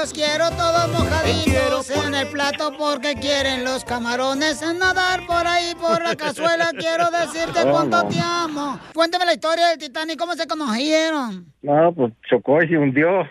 Los 0.06 0.14
quiero 0.14 0.52
todos 0.52 0.88
mojaditos 0.90 1.90
en 1.90 2.14
el 2.14 2.28
plato 2.28 2.72
porque 2.78 3.16
quieren 3.16 3.64
los 3.64 3.84
camarones 3.84 4.62
en 4.62 4.78
nadar 4.78 5.26
por 5.26 5.48
ahí 5.48 5.74
por 5.82 6.00
la 6.04 6.16
cazuela. 6.16 6.70
Quiero 6.78 7.10
decirte 7.10 7.62
Oh, 7.66 7.72
cuánto 7.72 8.04
no. 8.04 8.10
te 8.10 8.20
amo. 8.20 8.80
Cuéntame 8.94 9.26
la 9.26 9.34
historia 9.34 9.70
del 9.70 9.80
Titanic, 9.80 10.20
¿cómo 10.20 10.36
se 10.36 10.46
conocieron? 10.46 11.52
No, 11.64 11.92
pues 11.92 12.14
chocó 12.30 12.62
y 12.62 12.68
se 12.68 12.78
hundió. 12.78 13.24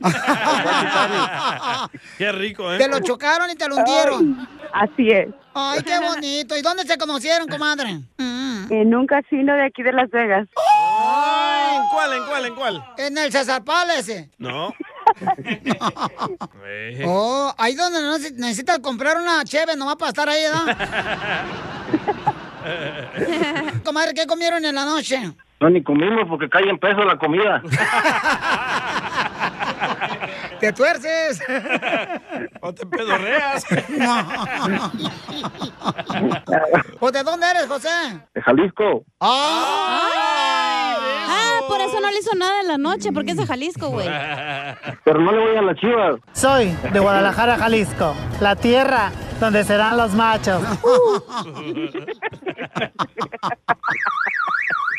Qué 2.18 2.32
rico, 2.32 2.72
¿eh? 2.72 2.78
Te 2.78 2.88
lo 2.88 2.98
chocaron 2.98 3.48
y 3.52 3.54
te 3.54 3.68
lo 3.68 3.76
hundieron. 3.76 4.48
Así 4.72 5.10
es. 5.10 5.28
Ay, 5.54 5.82
qué 5.84 6.00
bonito. 6.00 6.56
¿Y 6.56 6.62
dónde 6.62 6.82
se 6.82 6.98
conocieron, 6.98 7.46
comadre? 7.46 8.00
En 8.18 8.92
un 8.92 9.06
casino 9.06 9.54
de 9.54 9.66
aquí 9.66 9.84
de 9.84 9.92
Las 9.92 10.10
Vegas. 10.10 10.48
¿En 10.48 11.88
cuál, 11.92 12.12
en 12.12 12.26
cuál, 12.26 12.44
en 12.46 12.54
cuál? 12.56 12.84
En 12.98 13.16
el 13.18 13.30
César 13.30 13.62
Palace. 13.62 14.28
No. 14.38 14.74
Oh, 17.04 17.52
ahí 17.58 17.74
donde 17.74 18.00
no 18.00 18.18
necesitas 18.18 18.78
comprar 18.80 19.16
una 19.16 19.44
cheve 19.44 19.76
nomás 19.76 19.96
para 19.96 20.10
estar 20.10 20.28
ahí, 20.28 20.42
¿verdad? 20.42 21.46
Comadre, 23.84 24.14
¿qué 24.14 24.26
comieron 24.26 24.64
en 24.64 24.74
la 24.74 24.84
noche? 24.84 25.32
No, 25.60 25.70
ni 25.70 25.82
comimos 25.82 26.28
porque 26.28 26.48
cae 26.48 26.68
en 26.68 26.78
peso 26.78 27.04
la 27.04 27.18
comida. 27.18 27.62
¡Te 30.60 30.72
tuerces! 30.72 31.40
¿O 32.60 32.72
te 32.74 32.86
pedorreas? 32.86 33.64
¿O 37.00 37.10
de 37.10 37.22
dónde 37.22 37.50
eres, 37.50 37.66
José? 37.66 37.88
De 38.34 38.42
Jalisco. 38.42 39.04
Ah, 39.20 40.67
por 41.68 41.80
eso 41.80 42.00
no 42.00 42.10
le 42.10 42.18
hizo 42.18 42.34
nada 42.34 42.60
en 42.60 42.68
la 42.68 42.78
noche, 42.78 43.12
porque 43.12 43.32
es 43.32 43.36
de 43.36 43.46
Jalisco, 43.46 43.90
güey. 43.90 44.08
Pero 45.04 45.20
no 45.20 45.32
le 45.32 45.38
voy 45.38 45.56
a 45.56 45.62
las 45.62 45.76
chivas. 45.76 46.20
Soy 46.32 46.74
de 46.92 46.98
Guadalajara, 47.00 47.56
Jalisco, 47.56 48.14
la 48.40 48.56
tierra 48.56 49.12
donde 49.40 49.62
serán 49.64 49.96
los 49.96 50.14
machos. 50.14 50.62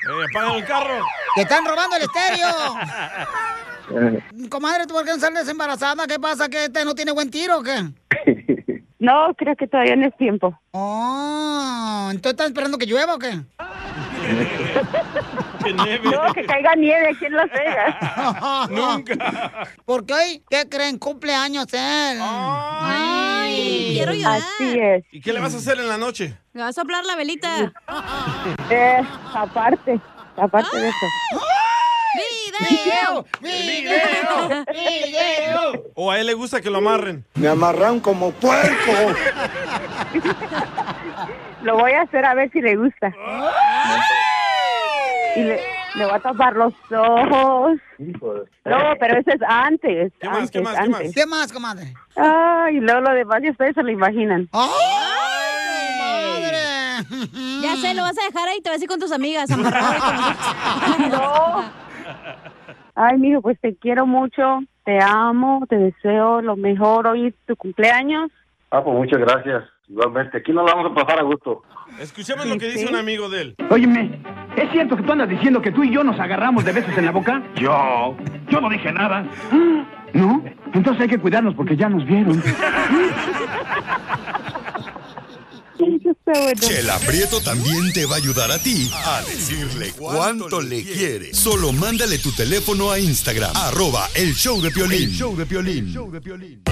Eh, 0.10 0.26
apagan 0.32 0.56
el 0.56 0.66
carro. 0.66 1.06
¡Te 1.36 1.42
están 1.42 1.64
robando 1.66 1.96
el 1.98 2.02
estéreo! 2.02 2.50
Comadre, 4.50 4.88
¿tú 4.88 4.94
por 4.96 5.06
qué 5.06 5.12
no 5.12 5.20
sales 5.20 5.48
embarazada? 5.48 6.08
¿Qué 6.08 6.20
pasa? 6.20 6.50
¿Que 6.50 6.66
este 6.66 6.84
no 6.84 6.96
tiene 6.96 7.12
buen 7.12 7.30
tiro 7.30 7.60
o 7.60 7.64
qué? 7.64 8.59
No, 9.00 9.34
creo 9.36 9.56
que 9.56 9.66
todavía 9.68 9.96
no 9.96 10.08
es 10.08 10.18
tiempo. 10.18 10.60
Oh, 10.72 12.10
¿entonces 12.12 12.32
estás 12.34 12.48
esperando 12.48 12.78
que 12.78 12.86
llueva 12.86 13.16
o 13.16 13.20
qué? 13.20 13.40
No, 15.74 16.34
que 16.34 16.46
caiga 16.46 16.76
nieve 16.76 17.10
aquí 17.10 17.26
en 17.26 17.34
Las 17.34 17.50
Vegas. 17.50 18.70
Nunca. 18.70 19.68
Porque 19.86 20.14
hoy, 20.14 20.44
¿qué 20.50 20.68
creen? 20.70 20.98
Cumpleaños 20.98 21.68
él. 21.74 22.20
Ay, 22.22 23.94
quiero 23.96 24.14
llorar. 24.14 24.42
Así 24.42 24.80
es. 24.80 25.06
¿Y 25.12 25.22
qué 25.22 25.32
le 25.34 25.40
vas 25.40 25.54
a 25.54 25.58
hacer 25.58 25.80
en 25.80 25.88
la 25.88 25.98
noche? 25.98 26.38
Le 26.54 26.62
vas 26.62 26.78
a 26.78 26.82
soplar 26.82 27.06
la 27.06 27.16
velita. 27.16 27.72
Eh, 28.72 29.02
aparte, 29.34 30.00
aparte 30.38 30.78
de 30.78 30.90
eso. 30.90 31.06
¡Video! 32.60 33.26
¡Video! 33.42 34.66
¡Video! 34.72 35.84
¿O 35.96 36.12
a 36.12 36.20
él 36.20 36.28
le 36.28 36.34
gusta 36.34 36.62
que 36.62 36.70
lo 36.70 36.78
amarren? 36.80 37.26
Me 37.36 37.48
amarran 37.48 38.00
como 38.00 38.32
puerco. 38.32 38.92
Lo 41.64 41.78
voy 41.78 41.92
a 41.92 42.02
hacer 42.02 42.26
a 42.26 42.34
ver 42.34 42.52
si 42.52 42.62
le 42.62 42.76
gusta. 42.76 43.14
Y 45.36 45.42
le, 45.42 45.60
le 45.96 46.06
voy 46.06 46.14
a 46.14 46.20
tapar 46.20 46.56
los 46.56 46.74
ojos. 46.92 47.78
No, 47.98 48.78
pero 49.00 49.20
eso 49.20 49.32
es 49.32 49.42
antes. 49.48 50.12
¿Qué 50.20 50.28
más, 50.28 50.38
antes, 50.38 50.52
qué 50.52 50.62
más, 50.62 50.74
qué 50.74 50.80
antes. 50.80 51.06
más? 51.06 51.16
¿Qué 51.16 51.26
más, 51.26 51.52
comadre? 51.54 51.94
Ay, 52.16 52.78
y 52.78 52.80
luego 52.80 53.02
lo 53.02 53.12
demás 53.12 53.42
ya 53.44 53.52
ustedes 53.52 53.76
se 53.76 53.84
lo 53.84 53.90
imaginan. 53.92 54.50
Ya 57.62 57.76
sé, 57.78 57.94
lo 57.94 58.04
vas 58.04 58.18
a 58.18 58.26
dejar 58.26 58.48
ahí 58.50 58.58
y 58.60 58.62
te 58.62 58.70
vas 58.70 58.80
a 58.80 58.84
ir 58.84 58.90
con 58.90 59.00
tus 59.00 59.12
amigas 59.12 59.50
amarrado. 59.52 60.36
No. 61.10 61.89
Ay, 63.02 63.18
mijo, 63.18 63.42
pues 63.42 63.58
te 63.62 63.78
quiero 63.78 64.06
mucho, 64.06 64.60
te 64.84 65.02
amo, 65.02 65.66
te 65.70 65.78
deseo 65.78 66.42
lo 66.42 66.58
mejor. 66.58 67.08
Hoy 67.08 67.28
es 67.28 67.34
tu 67.48 67.56
cumpleaños. 67.56 68.30
Ah, 68.72 68.84
pues 68.84 68.94
muchas 68.94 69.20
gracias. 69.22 69.64
Igualmente, 69.88 70.40
aquí 70.40 70.52
nos 70.52 70.66
la 70.66 70.76
vamos 70.76 70.92
a 70.92 70.96
pasar 70.96 71.18
a 71.18 71.24
gusto. 71.24 71.64
Escuchemos 71.98 72.46
lo 72.46 72.58
que 72.58 72.68
dice 72.68 72.90
un 72.90 72.98
amigo 72.98 73.30
de 73.30 73.42
él. 73.42 73.56
Óyeme, 73.70 74.20
¿es 74.58 74.70
cierto 74.72 74.98
que 74.98 75.04
tú 75.04 75.14
andas 75.14 75.30
diciendo 75.30 75.62
que 75.62 75.72
tú 75.72 75.86
y 75.86 75.94
yo 75.94 76.04
nos 76.04 76.20
agarramos 76.20 76.66
de 76.66 76.74
besos 76.74 76.98
en 76.98 77.06
la 77.06 77.12
boca? 77.12 77.42
Yo, 77.56 78.18
yo 78.50 78.60
no 78.60 78.68
dije 78.68 78.92
nada. 78.92 79.26
¿No? 80.12 80.44
Entonces 80.74 81.04
hay 81.04 81.08
que 81.08 81.20
cuidarnos 81.20 81.56
porque 81.56 81.78
ya 81.78 81.88
nos 81.88 82.06
vieron. 82.06 82.44
Chela 86.60 87.00
Prieto 87.00 87.40
también 87.42 87.92
te 87.94 88.06
va 88.06 88.16
a 88.16 88.18
ayudar 88.18 88.52
a 88.52 88.60
ti 88.60 88.90
a 88.94 89.22
decirle 89.22 89.92
cuánto 89.98 90.62
le 90.62 90.84
quiere. 90.84 91.34
Solo 91.34 91.72
mándale 91.72 92.18
tu 92.20 92.32
teléfono 92.34 92.92
a 92.92 93.00
Instagram, 93.00 93.52
arroba 93.56 94.10
el 94.14 94.34
show 94.36 94.62
de 94.62 94.72
Piolín. 94.72 95.04
El 95.10 95.16
show 95.16 95.36
de 95.38 95.46
Piolín. 95.46 96.64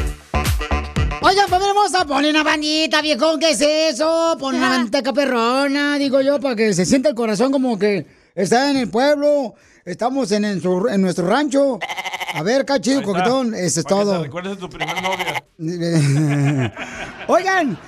Oigan, 1.22 1.48
familia 1.48 1.70
hermosa, 1.72 2.06
ponle 2.06 2.30
una 2.30 2.44
bandita, 2.44 3.02
viejón, 3.02 3.40
¿qué 3.40 3.52
es 3.52 3.62
eso? 3.62 4.36
Ponle 4.40 4.60
una 4.60 4.70
manteca 4.70 5.14
perrona, 5.14 5.98
digo 5.98 6.22
yo, 6.22 6.40
para 6.40 6.56
que 6.56 6.74
se 6.74 6.86
sienta 6.86 7.10
el 7.10 7.16
corazón 7.16 7.52
como 7.52 7.80
que 7.80 8.06
está 8.36 8.70
en 8.70 8.78
el 8.78 8.90
pueblo. 8.90 9.56
Estamos 9.86 10.32
en, 10.34 10.44
en 10.46 10.62
su- 10.62 10.88
en 10.90 11.02
nuestro 11.02 11.26
rancho. 11.28 11.80
A 12.34 12.44
ver, 12.44 12.66
cachido, 12.66 13.02
coquetón, 13.02 13.56
eso 13.56 13.80
es 13.80 13.86
todo. 13.86 14.22
recuerdes 14.22 14.52
de 14.56 14.58
tu 14.58 14.70
primer 14.70 15.02
novia. 15.02 15.44
Oigan, 17.28 17.80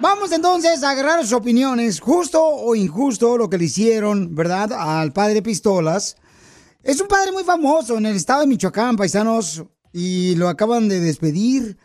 vamos 0.00 0.32
entonces 0.32 0.82
a 0.82 0.90
agarrar 0.90 1.22
sus 1.22 1.32
opiniones, 1.32 2.00
justo 2.00 2.44
o 2.44 2.74
injusto 2.74 3.36
lo 3.36 3.48
que 3.48 3.58
le 3.58 3.64
hicieron, 3.64 4.34
¿verdad? 4.34 4.72
Al 4.72 5.12
padre 5.12 5.42
Pistolas. 5.42 6.16
Es 6.82 7.00
un 7.00 7.08
padre 7.08 7.32
muy 7.32 7.44
famoso 7.44 7.98
en 7.98 8.06
el 8.06 8.16
estado 8.16 8.40
de 8.40 8.46
Michoacán, 8.46 8.96
paisanos, 8.96 9.64
y 9.92 10.34
lo 10.36 10.48
acaban 10.48 10.88
de 10.88 11.00
despedir, 11.00 11.76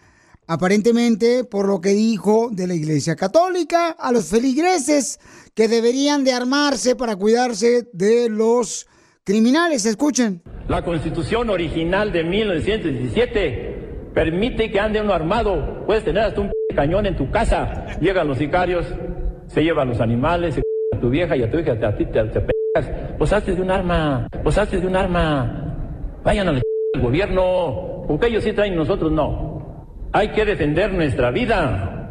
aparentemente 0.47 1.43
por 1.43 1.67
lo 1.67 1.81
que 1.81 1.89
dijo 1.89 2.49
de 2.51 2.67
la 2.67 2.75
Iglesia 2.75 3.15
Católica 3.15 3.89
a 3.89 4.11
los 4.11 4.25
feligreses 4.25 5.19
que 5.53 5.67
deberían 5.67 6.23
de 6.23 6.33
armarse 6.33 6.95
para 6.95 7.15
cuidarse 7.15 7.89
de 7.91 8.29
los 8.29 8.87
criminales. 9.23 9.85
Escuchen. 9.85 10.41
La 10.67 10.83
constitución 10.83 11.49
original 11.49 12.11
de 12.11 12.23
1917 12.23 13.74
permite 14.15 14.71
que 14.71 14.79
ande 14.79 15.01
uno 15.01 15.13
armado. 15.13 15.83
Puedes 15.85 16.03
tener 16.03 16.23
hasta 16.23 16.41
un 16.41 16.51
cañón 16.73 17.05
en 17.05 17.15
tu 17.15 17.29
casa. 17.29 17.85
Llegan 17.99 18.27
los 18.27 18.39
sicarios, 18.39 18.91
se 19.45 19.63
llevan 19.63 19.89
los 19.89 20.01
animales, 20.01 20.55
se 20.55 20.61
a 20.95 20.99
tu 20.99 21.09
vieja 21.09 21.35
y 21.35 21.43
a 21.43 21.51
tu 21.51 21.59
hija, 21.59 21.73
a 21.73 21.95
ti 21.95 22.05
te, 22.05 22.23
te 22.23 22.41
pegas. 22.41 22.91
Hazte 23.31 23.53
de 23.53 23.61
un 23.61 23.69
arma, 23.69 24.27
hazte 24.43 24.79
de 24.79 24.87
un 24.87 24.95
arma. 24.95 26.19
Vayan 26.23 26.47
al 26.47 26.61
gobierno, 26.99 28.05
porque 28.07 28.27
ellos 28.27 28.43
sí 28.43 28.53
traen 28.53 28.75
nosotros 28.75 29.11
no. 29.11 29.85
Hay 30.13 30.29
que 30.29 30.45
defender 30.45 30.93
nuestra 30.93 31.29
vida. 31.29 32.04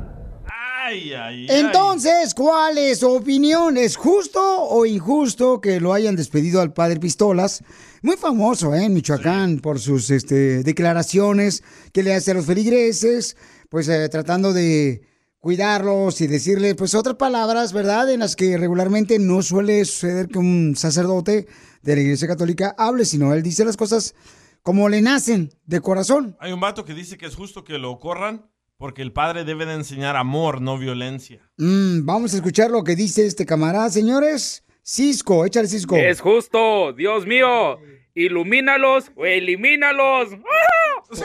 Ay, 0.87 1.15
ay, 1.15 1.47
ay. 1.49 1.61
Entonces, 1.61 2.35
¿cuál 2.35 2.77
es 2.77 2.99
su 2.99 3.11
opinión? 3.11 3.79
¿Es 3.79 3.97
justo 3.97 4.41
o 4.43 4.85
injusto 4.85 5.59
que 5.59 5.81
lo 5.81 5.95
hayan 5.95 6.15
despedido 6.15 6.61
al 6.61 6.75
padre 6.75 7.01
Pistolas? 7.01 7.65
Muy 8.03 8.19
famoso 8.19 8.75
¿eh? 8.75 8.85
en 8.85 8.93
Michoacán 8.93 9.61
por 9.61 9.81
sus 9.81 10.11
este, 10.11 10.63
declaraciones 10.63 11.65
que 11.95 12.03
le 12.03 12.13
hace 12.15 12.33
a 12.33 12.35
los 12.35 12.45
feligreses, 12.45 13.35
pues 13.71 13.89
eh, 13.89 14.11
tratando 14.11 14.53
de 14.53 15.01
cuidarlos 15.39 16.21
y 16.21 16.27
decirle 16.27 16.75
pues 16.75 16.95
otras 16.95 17.17
palabras, 17.17 17.73
¿verdad? 17.73 18.11
En 18.11 18.21
las 18.21 18.37
que 18.37 18.59
regularmente 18.59 19.19
no 19.19 19.41
suele 19.41 19.87
suceder 19.87 20.29
que 20.29 20.39
un 20.39 20.75
sacerdote 20.77 21.47
de 21.81 21.97
la 21.97 22.03
Iglesia 22.03 22.29
Católica 22.29 22.75
hable, 22.77 23.07
sino 23.07 23.33
él 23.33 23.43
dice 23.43 23.65
las 23.65 23.79
cosas 23.79 24.15
como 24.63 24.91
le 24.91 25.01
nacen 25.01 25.51
de 25.65 25.81
corazón. 25.81 26.37
Hay 26.41 26.53
un 26.53 26.61
vato 26.61 26.85
que 26.85 26.93
dice 26.93 27.17
que 27.17 27.25
es 27.25 27.37
justo 27.37 27.65
que 27.65 27.79
lo 27.79 27.99
corran 27.99 28.51
porque 28.85 29.01
el 29.01 29.13
padre 29.13 29.45
debe 29.45 29.65
de 29.65 29.73
enseñar 29.73 30.15
amor, 30.15 30.61
no 30.61 30.77
violencia. 30.77 31.41
Mm, 31.57 32.05
vamos 32.05 32.35
a 32.35 32.37
escuchar 32.37 32.71
lo 32.71 32.85
que 32.85 32.95
dice 32.95 33.25
este 33.25 33.47
camarada, 33.47 33.89
señores. 33.89 34.63
Cisco, 34.83 35.47
échale 35.47 35.69
Cisco. 35.69 35.97
Es 35.97 36.21
justo, 36.21 36.93
Dios 36.93 37.25
mío. 37.27 37.79
Ilumínalos 38.15 39.11
o 39.17 39.25
elimínalos. 39.25 40.33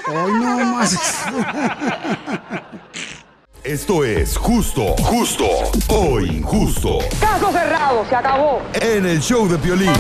Hoy 0.08 0.32
no 0.42 0.58
más. 0.74 0.96
Esto 3.66 4.06
es 4.06 4.38
justo, 4.38 4.96
justo 4.96 5.46
o 5.90 6.22
injusto. 6.22 7.00
Caso 7.20 7.52
cerrado, 7.52 8.06
se 8.08 8.16
acabó. 8.16 8.62
En 8.76 9.06
el 9.06 9.20
show 9.20 9.50
de 9.50 9.58
Piolín. 9.58 9.92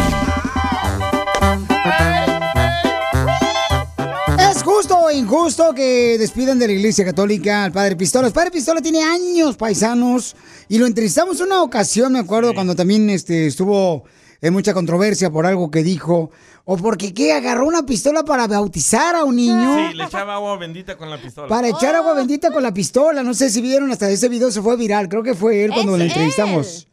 ¿Es 4.79 4.85
justo 4.85 4.97
o 4.97 5.11
injusto 5.11 5.73
que 5.75 6.17
despidan 6.17 6.57
de 6.57 6.67
la 6.67 6.71
iglesia 6.71 7.03
católica 7.03 7.65
al 7.65 7.73
padre 7.73 7.97
Pistola? 7.97 8.27
El 8.27 8.33
padre 8.33 8.49
Pistola 8.49 8.81
tiene 8.81 9.03
años 9.03 9.57
paisanos 9.57 10.37
y 10.69 10.77
lo 10.77 10.85
entrevistamos 10.87 11.41
una 11.41 11.61
ocasión, 11.63 12.13
me 12.13 12.19
acuerdo, 12.19 12.53
cuando 12.53 12.73
también 12.77 13.09
este, 13.09 13.47
estuvo 13.47 14.05
en 14.39 14.53
mucha 14.53 14.73
controversia 14.73 15.29
por 15.29 15.45
algo 15.45 15.69
que 15.69 15.83
dijo. 15.83 16.31
O 16.63 16.77
porque 16.77 17.13
¿qué? 17.13 17.33
agarró 17.33 17.67
una 17.67 17.85
pistola 17.85 18.23
para 18.23 18.47
bautizar 18.47 19.17
a 19.17 19.25
un 19.25 19.35
niño. 19.35 19.89
Sí, 19.89 19.97
le 19.97 20.05
echaba 20.05 20.35
agua 20.35 20.57
bendita 20.57 20.95
con 20.95 21.09
la 21.09 21.21
pistola. 21.21 21.49
Para 21.49 21.67
echar 21.67 21.93
agua 21.95 22.13
bendita 22.13 22.49
con 22.49 22.63
la 22.63 22.73
pistola. 22.73 23.21
No 23.21 23.33
sé 23.33 23.49
si 23.49 23.59
vieron 23.59 23.91
hasta 23.91 24.09
ese 24.09 24.29
video, 24.29 24.49
se 24.49 24.61
fue 24.61 24.77
viral. 24.77 25.09
Creo 25.09 25.23
que 25.23 25.33
fue 25.33 25.65
él 25.65 25.73
cuando 25.73 25.97
lo 25.97 26.03
entrevistamos. 26.05 26.87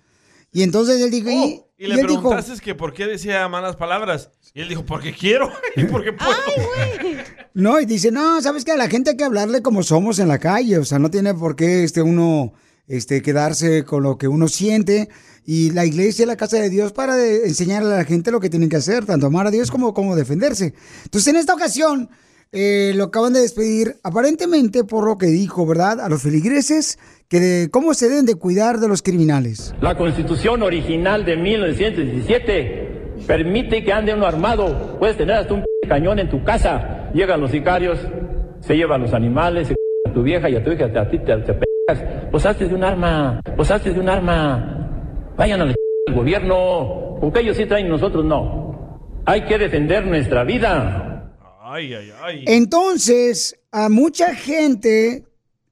Y 0.51 0.65
entonces 0.65 1.01
él 1.01 1.13
dijo, 1.13 1.31
Y 1.79 1.85
y 1.85 1.89
le 1.89 1.95
él 1.95 2.07
dijo, 2.07 2.21
preguntaste 2.21 2.63
que 2.63 2.75
por 2.75 2.95
qué 2.95 3.07
decía 3.07 3.47
malas 3.49 3.77
palabras. 3.77 4.31
Y 4.55 4.63
él 4.63 4.69
dijo, 4.69 4.85
porque 4.87 5.13
quiero 5.13 5.51
y 5.77 5.85
porque 5.85 6.13
puedo. 6.13 6.31
No, 7.55 7.81
y 7.81 7.87
dice, 7.87 8.11
no, 8.11 8.41
sabes 8.43 8.67
que 8.67 8.73
a 8.73 8.77
la 8.77 8.87
gente 8.89 9.11
hay 9.11 9.17
que 9.17 9.25
hablarle 9.25 9.63
como 9.63 9.83
somos 9.83 10.19
en 10.19 10.29
la 10.29 10.39
calle, 10.39 10.77
o 10.77 10.85
sea, 10.85 10.99
no 10.99 11.11
tiene 11.11 11.33
por 11.33 11.57
qué 11.57 11.85
este 11.85 12.03
uno 12.03 12.53
este 12.87 13.23
quedarse 13.23 13.85
con 13.85 14.03
lo 14.03 14.19
que 14.19 14.29
uno 14.29 14.47
siente 14.47 15.09
y 15.47 15.71
la 15.71 15.87
iglesia 15.87 16.25
es 16.25 16.29
la 16.29 16.37
casa 16.37 16.59
de 16.59 16.69
Dios 16.69 16.93
para 16.93 17.17
de- 17.17 17.47
enseñarle 17.47 17.95
a 17.95 17.99
la 17.99 18.05
gente 18.05 18.31
lo 18.31 18.41
que 18.41 18.51
tienen 18.51 18.69
que 18.69 18.77
hacer, 18.77 19.07
tanto 19.07 19.27
amar 19.27 19.47
a 19.47 19.51
Dios 19.51 19.71
como 19.71 19.95
como 19.95 20.15
defenderse. 20.15 20.75
Entonces, 21.05 21.29
en 21.29 21.37
esta 21.37 21.55
ocasión 21.55 22.11
eh, 22.53 22.93
lo 22.95 23.05
acaban 23.05 23.33
de 23.33 23.41
despedir 23.41 23.97
aparentemente 24.03 24.85
por 24.85 25.05
lo 25.07 25.17
que 25.17 25.27
dijo, 25.27 25.65
¿verdad? 25.67 25.99
A 26.01 26.09
los 26.11 26.21
feligreses 26.23 26.99
que 27.29 27.41
de 27.41 27.71
cómo 27.71 27.95
se 27.95 28.09
deben 28.09 28.27
de 28.27 28.37
cuidar 28.37 28.79
de 28.79 28.89
los 28.89 29.03
criminales. 29.03 29.75
La 29.81 29.97
constitución 29.97 30.63
original 30.63 31.25
de 31.25 31.37
1917 31.37 33.15
permite 33.27 33.83
que 33.85 33.93
ande 33.93 34.15
uno 34.15 34.27
armado. 34.27 34.97
Puedes 34.99 35.17
tener 35.17 35.37
hasta 35.37 35.55
un 35.55 35.65
cañón 35.89 36.19
en 36.19 36.29
tu 36.29 36.45
casa. 36.45 37.11
Llegan 37.15 37.41
los 37.41 37.51
sicarios, 37.51 37.99
se 38.61 38.77
llevan 38.77 39.03
los 39.03 39.13
animales, 39.13 39.69
se 39.69 39.75
a 40.09 40.13
tu 40.13 40.23
vieja 40.23 40.49
y 40.49 40.57
a 40.57 40.65
tu 40.65 40.71
hija, 40.73 40.85
a 40.85 41.09
ti 41.09 41.19
te, 41.19 41.37
te 41.39 41.55
pegas. 41.55 42.05
Pues 42.31 42.47
hazte 42.47 42.69
de 42.69 42.75
un 42.75 42.85
arma, 42.85 43.41
pues 43.57 43.71
hazte 43.71 43.93
de 43.93 44.01
un 44.01 44.09
arma. 44.09 45.35
Vayan 45.37 45.61
al 45.61 45.75
gobierno, 46.15 47.19
porque 47.21 47.41
ellos 47.41 47.57
sí 47.57 47.67
traen 47.67 47.89
nosotros 47.89 48.25
no. 48.25 48.67
Hay 49.25 49.45
que 49.45 49.59
defender 49.59 50.07
nuestra 50.07 50.45
vida. 50.45 51.35
Ay, 51.61 51.93
ay, 51.95 52.13
ay. 52.23 52.45
Entonces, 52.47 53.59
a 53.73 53.89
mucha 53.89 54.35
gente 54.35 55.25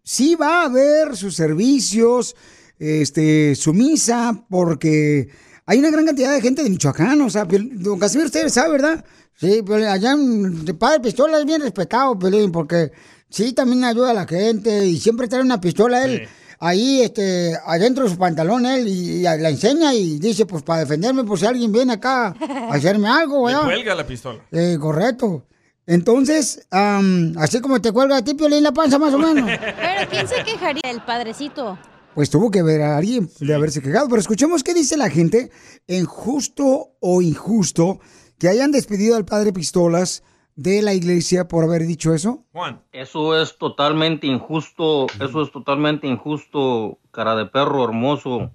sí 0.04 0.36
va 0.36 0.62
a 0.64 0.68
ver 0.68 1.16
sus 1.16 1.34
servicios, 1.34 2.36
este, 2.78 3.54
su 3.56 3.72
misa, 3.72 4.44
porque 4.48 5.28
hay 5.66 5.78
una 5.78 5.90
gran 5.90 6.06
cantidad 6.06 6.32
de 6.32 6.40
gente 6.40 6.62
de 6.62 6.70
Michoacán, 6.70 7.20
o 7.22 7.30
sea, 7.30 7.46
don 7.46 7.98
Casimiro, 7.98 8.26
usted 8.26 8.48
sabe, 8.50 8.72
¿verdad? 8.72 9.04
Sí, 9.36 9.62
pero 9.66 9.90
allá 9.90 10.12
en 10.12 10.64
el 10.66 10.76
Padre 10.76 11.00
Pistola 11.00 11.38
es 11.38 11.44
bien 11.44 11.60
respetado, 11.62 12.16
Pelín, 12.18 12.52
porque 12.52 12.92
sí, 13.28 13.52
también 13.52 13.82
ayuda 13.82 14.10
a 14.10 14.14
la 14.14 14.26
gente 14.26 14.86
y 14.86 15.00
siempre 15.00 15.26
trae 15.26 15.42
una 15.42 15.60
pistola 15.60 16.04
él. 16.04 16.28
Ahí, 16.60 17.00
este, 17.02 17.52
adentro 17.66 18.04
de 18.04 18.10
su 18.10 18.16
pantalón, 18.16 18.64
él, 18.64 18.86
y, 18.86 19.18
y 19.18 19.22
la 19.22 19.50
enseña 19.50 19.92
y 19.92 20.18
dice, 20.20 20.46
pues, 20.46 20.62
para 20.62 20.80
defenderme, 20.80 21.24
por 21.24 21.38
si 21.38 21.44
alguien 21.44 21.72
viene 21.72 21.94
acá 21.94 22.28
a 22.28 22.72
hacerme 22.74 23.08
algo, 23.08 23.48
Le 23.48 23.54
¿verdad? 23.54 23.68
cuelga 23.68 23.94
la 23.96 24.06
pistola. 24.06 24.38
Eh, 24.52 24.78
correcto. 24.80 25.44
Entonces, 25.86 26.66
am, 26.70 27.34
así 27.38 27.60
como 27.60 27.80
te 27.80 27.92
cuelga 27.92 28.18
a 28.18 28.24
ti, 28.24 28.34
Piolín, 28.34 28.62
la 28.62 28.72
panza, 28.72 28.98
más 28.98 29.12
o 29.14 29.18
menos. 29.18 29.50
Pero 29.60 30.10
¿quién 30.10 30.28
se 30.28 30.42
quejaría? 30.42 30.82
El 30.90 31.02
padrecito. 31.02 31.78
Pues 32.14 32.30
tuvo 32.30 32.50
que 32.50 32.62
ver 32.62 32.82
a 32.82 32.96
alguien 32.96 33.28
de 33.40 33.54
haberse 33.54 33.82
quejado. 33.82 34.08
Pero 34.08 34.20
escuchemos 34.20 34.62
qué 34.62 34.72
dice 34.72 34.96
la 34.96 35.10
gente 35.10 35.50
en 35.86 36.04
justo 36.06 36.92
o 37.00 37.22
injusto 37.22 38.00
que 38.38 38.48
hayan 38.48 38.70
despedido 38.70 39.16
al 39.16 39.24
padre 39.24 39.52
Pistolas 39.52 40.22
de 40.56 40.82
la 40.82 40.94
iglesia 40.94 41.48
por 41.48 41.64
haber 41.64 41.82
dicho 41.86 42.14
eso. 42.14 42.44
Juan. 42.52 42.80
Eso 42.92 43.40
es 43.40 43.58
totalmente 43.58 44.26
injusto, 44.26 45.06
eso 45.20 45.42
es 45.42 45.50
totalmente 45.50 46.06
injusto, 46.06 46.98
cara 47.10 47.34
de 47.34 47.46
perro 47.46 47.84
hermoso. 47.84 48.52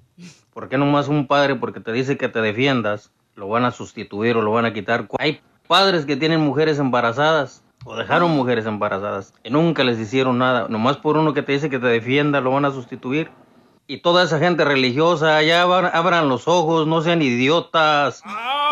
¿Por 0.53 0.69
qué 0.69 0.77
nomás 0.77 1.07
un 1.07 1.27
padre, 1.27 1.55
porque 1.55 1.79
te 1.79 1.91
dice 1.91 2.17
que 2.17 2.29
te 2.29 2.41
defiendas, 2.41 3.11
lo 3.35 3.47
van 3.47 3.65
a 3.65 3.71
sustituir 3.71 4.37
o 4.37 4.41
lo 4.41 4.51
van 4.51 4.65
a 4.65 4.73
quitar? 4.73 5.07
Hay 5.17 5.41
padres 5.69 6.07
que 6.07 6.17
tienen 6.17 6.41
mujeres 6.41 6.79
embarazadas 6.79 7.61
o 7.85 7.95
dejaron 7.95 8.31
mujeres 8.31 8.65
embarazadas 8.65 9.35
y 9.43 9.51
nunca 9.51 9.83
les 9.83 9.99
hicieron 9.99 10.39
nada. 10.39 10.67
Nomás 10.67 10.97
por 10.97 11.15
uno 11.15 11.35
que 11.35 11.43
te 11.43 11.51
dice 11.51 11.69
que 11.69 11.77
te 11.77 11.85
defienda, 11.85 12.41
lo 12.41 12.49
van 12.49 12.65
a 12.65 12.71
sustituir. 12.71 13.29
Y 13.85 14.01
toda 14.01 14.23
esa 14.23 14.39
gente 14.39 14.65
religiosa, 14.65 15.41
ya 15.43 15.61
abran, 15.61 15.91
abran 15.93 16.27
los 16.27 16.47
ojos, 16.47 16.87
no 16.87 17.03
sean 17.03 17.21
idiotas. 17.21 18.23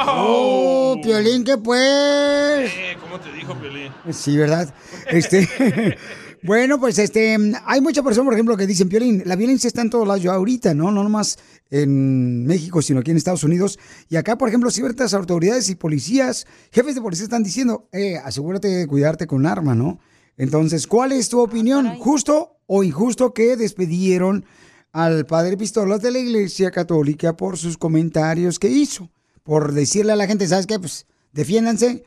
Oh, 0.08 0.96
Piolín, 1.04 1.44
¿qué 1.44 1.58
pues? 1.58 2.72
Eh, 2.76 2.98
¿Cómo 3.00 3.20
te 3.20 3.32
dijo, 3.32 3.54
Piolín? 3.54 3.92
Sí, 4.10 4.36
¿verdad? 4.36 4.74
Este, 5.08 5.48
bueno, 6.44 6.80
pues 6.80 7.00
este, 7.00 7.38
hay 7.66 7.82
muchas 7.82 8.04
personas, 8.04 8.26
por 8.26 8.34
ejemplo, 8.34 8.58
que 8.58 8.68
dicen, 8.68 8.90
Piolín, 8.90 9.24
la 9.26 9.36
violencia 9.36 9.68
está 9.68 9.82
en 9.82 9.90
todos 9.90 10.08
lados, 10.08 10.22
yo 10.22 10.32
ahorita, 10.32 10.74
¿no? 10.74 10.92
No 10.92 11.04
nomás 11.04 11.38
en 11.70 12.46
México, 12.46 12.82
sino 12.82 13.00
aquí 13.00 13.12
en 13.12 13.18
Estados 13.18 13.44
Unidos. 13.44 13.80
Y 14.10 14.16
acá, 14.16 14.38
por 14.38 14.50
ejemplo, 14.50 14.72
ciertas 14.72 15.14
autoridades 15.14 15.70
y 15.70 15.76
policías, 15.76 16.48
jefes 16.72 16.96
de 16.96 17.02
policía 17.02 17.26
están 17.26 17.44
diciendo, 17.44 17.88
eh, 17.92 18.18
asegúrate 18.18 18.68
de 18.68 18.88
cuidarte 18.88 19.28
con 19.28 19.46
arma, 19.46 19.76
¿no? 19.76 20.00
Entonces, 20.38 20.88
¿cuál 20.88 21.12
es 21.12 21.30
tu 21.30 21.40
opinión? 21.40 21.98
¿Justo 21.98 22.58
o 22.68 22.84
injusto 22.84 23.34
que 23.34 23.58
despidieron 23.58 24.46
al 24.92 25.26
padre 25.26 25.58
Pistolas 25.58 26.02
de 26.02 26.12
la 26.12 26.20
Iglesia 26.20 26.72
Católica 26.72 27.38
por 27.38 27.58
sus 27.58 27.78
comentarios 27.78 28.60
que 28.60 28.70
hizo. 28.70 29.12
Por 29.44 29.74
decirle 29.74 30.14
a 30.14 30.16
la 30.16 30.28
gente, 30.28 30.48
¿sabes 30.48 30.68
qué? 30.68 30.80
Pues 30.80 31.06
defiéndanse 31.32 32.04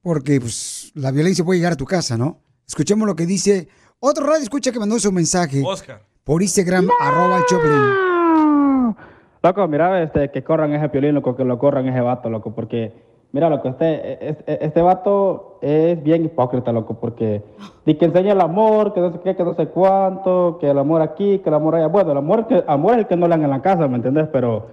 porque 0.00 0.40
pues, 0.40 0.92
la 0.94 1.10
violencia 1.10 1.44
puede 1.44 1.58
llegar 1.58 1.72
a 1.72 1.76
tu 1.76 1.86
casa, 1.86 2.16
¿no? 2.16 2.40
Escuchemos 2.66 3.06
lo 3.06 3.14
que 3.14 3.26
dice 3.26 3.68
otro 4.06 4.26
radio 4.26 4.42
escucha 4.42 4.70
que 4.70 4.78
mandó 4.78 4.98
su 4.98 5.10
mensaje 5.10 5.62
Oscar. 5.64 6.02
por 6.24 6.42
Instagram, 6.42 6.88
arroba 7.00 7.38
el 7.38 7.44
Choplin. 7.46 8.96
Loco, 9.42 9.66
mira, 9.66 10.02
este, 10.02 10.30
que 10.30 10.44
corran 10.44 10.74
ese 10.74 10.90
piolín, 10.90 11.14
loco, 11.14 11.34
que 11.34 11.42
lo 11.42 11.58
corran 11.58 11.88
ese 11.88 12.02
vato, 12.02 12.28
loco, 12.28 12.54
porque, 12.54 12.92
mira, 13.32 13.48
loco, 13.48 13.68
este, 13.70 14.28
este, 14.28 14.64
este 14.64 14.82
vato 14.82 15.58
es 15.62 16.02
bien 16.02 16.26
hipócrita, 16.26 16.70
loco, 16.70 17.00
porque 17.00 17.42
di 17.86 17.94
que 17.94 18.04
enseña 18.04 18.34
el 18.34 18.42
amor, 18.42 18.92
que 18.92 19.00
no 19.00 19.10
sé 19.10 19.20
qué, 19.20 19.34
que 19.34 19.42
no 19.42 19.54
sé 19.54 19.68
cuánto, 19.68 20.58
que 20.60 20.68
el 20.68 20.78
amor 20.78 21.00
aquí, 21.00 21.38
que 21.38 21.48
el 21.48 21.54
amor 21.54 21.76
allá. 21.76 21.86
Bueno, 21.86 22.12
el 22.12 22.18
amor, 22.18 22.46
que, 22.46 22.62
amor 22.66 22.92
es 22.92 22.98
el 22.98 23.06
que 23.06 23.16
no 23.16 23.26
le 23.26 23.30
dan 23.30 23.44
en 23.44 23.50
la 23.50 23.62
casa, 23.62 23.88
¿me 23.88 23.96
entendés? 23.96 24.28
Pero 24.30 24.66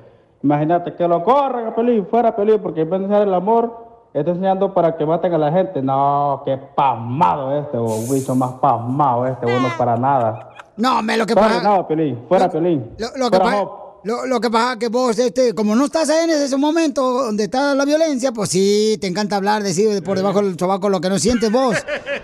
imagínate 0.43 0.93
que 0.95 1.07
lo 1.07 1.23
corran 1.23 1.67
a 1.67 1.73
piolín, 1.75 2.05
fuera 2.05 2.35
piolín, 2.35 2.59
porque 2.61 2.81
en 2.81 2.89
vez 2.89 2.99
de 2.99 3.05
enseñar 3.05 3.27
el 3.27 3.33
amor, 3.33 3.90
está 4.13 4.31
enseñando 4.31 4.73
para 4.73 4.97
que 4.97 5.05
maten 5.05 5.33
a 5.33 5.37
la 5.37 5.51
gente. 5.51 5.81
No, 5.81 6.41
qué 6.45 6.57
pasmado 6.75 7.57
este, 7.59 7.77
o 7.77 7.85
un 7.85 8.09
bicho 8.09 8.35
más 8.35 8.53
pasmado 8.53 9.25
este, 9.27 9.45
bueno, 9.45 9.69
para 9.77 9.95
nada. 9.97 10.49
No, 10.77 11.01
me 11.03 11.17
lo 11.17 11.25
que 11.25 11.33
Fuera, 11.33 11.47
pasa. 11.49 11.63
no, 11.63 11.87
Piolín, 11.87 12.25
fuera, 12.27 12.49
Piolín. 12.49 12.91
Lo, 12.97 13.07
lo 13.17 13.29
que 13.29 13.37
Fuera, 13.37 13.43
pasa, 13.43 13.69
lo, 14.03 14.25
lo 14.25 14.39
que 14.41 14.49
pasa 14.49 14.79
que 14.79 14.87
vos, 14.87 15.19
este, 15.19 15.53
como 15.53 15.75
no 15.75 15.85
estás 15.85 16.09
ahí 16.09 16.23
en 16.23 16.31
ese 16.31 16.57
momento 16.57 17.25
donde 17.25 17.43
está 17.43 17.75
la 17.75 17.85
violencia, 17.85 18.31
pues 18.31 18.49
sí, 18.49 18.97
te 18.99 19.05
encanta 19.07 19.35
hablar, 19.35 19.61
decir 19.61 20.01
por 20.03 20.17
debajo 20.17 20.41
del 20.41 20.57
sobaco 20.57 20.89
lo 20.89 20.99
que 21.01 21.09
no 21.09 21.19
sientes 21.19 21.51
vos. 21.51 21.75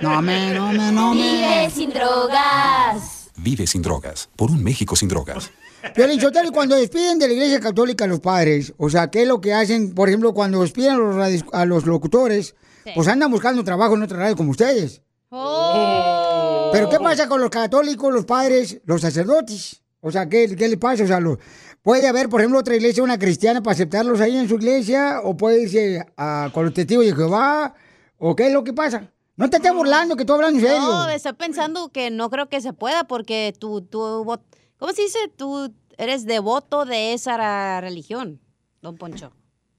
No, 0.01 0.21
me, 0.21 0.53
no, 0.53 0.71
me, 0.71 0.91
no, 0.91 1.13
me. 1.13 1.69
sin 1.69 1.91
drogas. 1.91 2.41
Vive 3.47 3.65
sin 3.65 3.81
drogas. 3.81 4.27
Por 4.35 4.51
un 4.51 4.61
México 4.61 4.97
sin 4.97 5.07
drogas. 5.07 5.51
Piolín 5.95 6.19
Sotelo, 6.19 6.49
y 6.49 6.51
cuando 6.51 6.75
despiden 6.75 7.17
de 7.17 7.29
la 7.29 7.33
iglesia 7.33 7.61
católica 7.61 8.03
a 8.03 8.07
los 8.09 8.19
padres, 8.19 8.73
o 8.77 8.89
sea, 8.89 9.09
¿qué 9.09 9.21
es 9.21 9.27
lo 9.29 9.39
que 9.39 9.53
hacen? 9.53 9.93
Por 9.95 10.09
ejemplo, 10.09 10.33
cuando 10.33 10.59
despiden 10.63 10.91
a 10.91 10.97
los, 10.97 11.15
radios- 11.15 11.45
a 11.53 11.63
los 11.63 11.85
locutores, 11.85 12.55
pues 12.93 13.07
andan 13.07 13.31
buscando 13.31 13.63
trabajo 13.63 13.95
en 13.95 14.03
otra 14.03 14.17
radio 14.17 14.35
como 14.35 14.51
ustedes. 14.51 15.01
Pero 16.73 16.89
¿qué 16.89 16.99
pasa 16.99 17.29
con 17.29 17.39
los 17.39 17.49
católicos, 17.49 18.13
los 18.13 18.25
padres, 18.25 18.81
los 18.83 18.99
sacerdotes? 18.99 19.81
O 20.01 20.11
sea, 20.11 20.27
¿qué, 20.27 20.53
qué 20.53 20.67
le 20.67 20.75
pasa? 20.75 21.05
O 21.05 21.07
sea, 21.07 21.21
lo- 21.21 21.39
puede 21.81 22.05
haber, 22.05 22.27
por 22.27 22.41
ejemplo, 22.41 22.59
otra 22.59 22.75
iglesia, 22.75 23.01
una 23.01 23.17
cristiana, 23.17 23.63
para 23.63 23.75
aceptarlos 23.75 24.19
ahí 24.19 24.35
en 24.35 24.49
su 24.49 24.55
iglesia, 24.55 25.21
o 25.23 25.37
puede 25.37 25.61
irse 25.61 26.05
a, 26.17 26.49
con 26.53 26.65
los 26.65 26.73
testigos 26.73 27.05
de 27.05 27.15
Jehová, 27.15 27.73
o 28.17 28.35
qué 28.35 28.47
es 28.47 28.51
lo 28.53 28.65
que 28.65 28.73
pasa. 28.73 29.09
No 29.37 29.49
te 29.49 29.57
estés 29.57 29.73
burlando, 29.73 30.15
que 30.15 30.25
tú 30.25 30.33
hablas 30.33 30.51
en 30.51 30.61
serio. 30.61 30.79
No, 30.79 31.09
estoy 31.09 31.33
pensando 31.33 31.89
que 31.89 32.09
no 32.09 32.29
creo 32.31 32.49
que 32.49 32.59
se 32.59 32.73
pueda 32.73 33.05
porque 33.05 33.53
tú, 33.57 33.81
tú, 33.81 34.25
¿cómo 34.77 34.91
se 34.93 35.03
dice? 35.03 35.19
Tú 35.35 35.71
eres 35.97 36.25
devoto 36.25 36.85
de 36.85 37.13
esa 37.13 37.79
religión, 37.79 38.41
don 38.81 38.95
Poncho. 38.97 39.31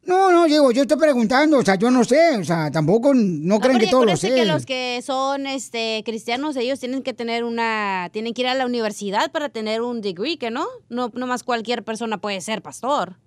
No, 0.05 0.31
no, 0.31 0.47
digo, 0.47 0.71
yo 0.71 0.83
estoy 0.83 0.97
preguntando, 0.97 1.59
o 1.59 1.63
sea, 1.63 1.75
yo 1.75 1.91
no 1.91 2.05
sé, 2.05 2.39
o 2.39 2.45
sea, 2.45 2.71
tampoco 2.71 3.13
no 3.13 3.59
creen 3.59 3.79
que 3.79 3.89
todos 3.89 4.07
lo 4.07 4.17
sé. 4.17 4.33
que 4.33 4.47
los 4.47 4.65
que 4.65 5.03
son 5.05 5.47
este 5.47 6.03
cristianos, 6.07 6.57
ellos 6.57 6.81
tienen 6.81 7.03
que 7.03 7.13
tener 7.13 7.45
una, 7.45 8.09
tienen 8.13 8.33
que 8.33 8.43
ir 8.43 8.49
a 8.49 8.55
la 8.55 8.65
universidad 8.65 9.31
para 9.33 9.49
tener 9.49 9.83
un 9.83 10.01
degree, 10.01 10.39
que 10.39 10.51
no, 10.51 10.67
no, 10.89 11.11
no 11.13 11.27
más 11.27 11.43
cualquier 11.43 11.85
persona 11.85 12.19
puede 12.21 12.41
ser 12.41 12.63
pastor. 12.63 13.19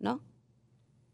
¿No? 0.00 0.20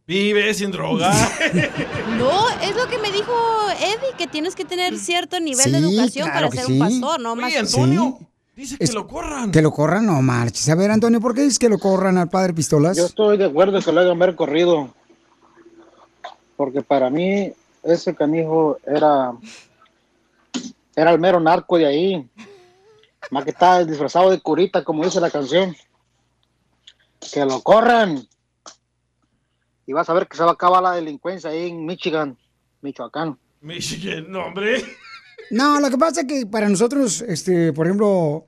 Vive 0.07 0.53
sin 0.55 0.71
droga. 0.71 1.13
No, 2.19 2.49
es 2.61 2.77
lo 2.77 2.87
que 2.89 2.99
me 2.99 3.11
dijo 3.11 3.33
Eddie, 3.81 4.17
que 4.17 4.27
tienes 4.27 4.55
que 4.55 4.65
tener 4.65 4.99
cierto 4.99 5.41
nivel 5.41 5.73
de 5.73 5.79
educación 5.79 6.29
claro 6.31 6.49
para 6.49 6.63
ser 6.63 6.67
sí. 6.67 6.73
un 6.75 6.79
pastor, 6.79 7.21
no 7.21 7.35
más. 7.37 7.47
Oye, 7.47 7.59
Antonio, 7.59 8.17
Sí. 8.21 8.27
dice 8.57 8.79
que 8.79 8.85
Es- 8.85 8.95
lo 8.95 9.07
corran. 9.07 9.51
Que 9.51 9.63
lo 9.63 9.73
corran, 9.73 10.07
no 10.07 10.21
marches. 10.23 10.69
A 10.69 10.75
ver, 10.75 10.91
Antonio, 10.91 11.21
¿por 11.21 11.35
qué 11.35 11.43
dices 11.43 11.59
que 11.59 11.69
lo 11.69 11.79
corran 11.79 12.19
al 12.19 12.29
padre 12.29 12.53
Pistolas? 12.55 12.97
Yo 12.97 13.07
estoy 13.07 13.37
de 13.37 13.47
acuerdo 13.47 13.81
que 13.81 13.93
lo 13.93 14.01
hagan 14.01 14.19
ver 14.19 14.35
corrido. 14.37 14.89
Porque 16.57 16.83
para 16.83 17.11
mí 17.11 17.53
ese 17.83 18.15
canijo 18.15 18.79
era 18.87 19.33
era 20.95 21.11
el 21.11 21.19
mero 21.19 21.41
narco 21.41 21.77
de 21.79 21.87
ahí. 21.87 22.29
Más 23.31 23.43
que 23.45 23.51
está 23.51 23.85
disfrazado 23.85 24.31
de 24.31 24.41
curita, 24.41 24.85
como 24.85 25.05
dice 25.05 25.21
la 25.21 25.31
canción. 25.31 25.75
Que 27.33 27.45
lo 27.45 27.61
corran. 27.63 28.25
Y 29.87 29.93
vas 29.93 30.09
a 30.09 30.15
ver 30.15 30.27
que 30.27 30.37
se 30.37 30.43
va 30.43 30.51
a 30.51 30.55
acabar 30.55 30.83
la 30.83 30.93
delincuencia 30.93 31.51
ahí 31.51 31.69
en 31.71 31.85
Michigan, 31.85 32.37
Michoacán. 32.83 33.39
Michigan, 33.61 34.31
no, 34.31 34.47
hombre. 34.47 34.83
No, 35.51 35.81
lo 35.81 35.91
que 35.91 35.99
pasa 35.99 36.23
es 36.23 36.27
que 36.27 36.47
para 36.47 36.69
nosotros, 36.69 37.23
este, 37.23 37.73
por 37.73 37.87
ejemplo, 37.87 38.47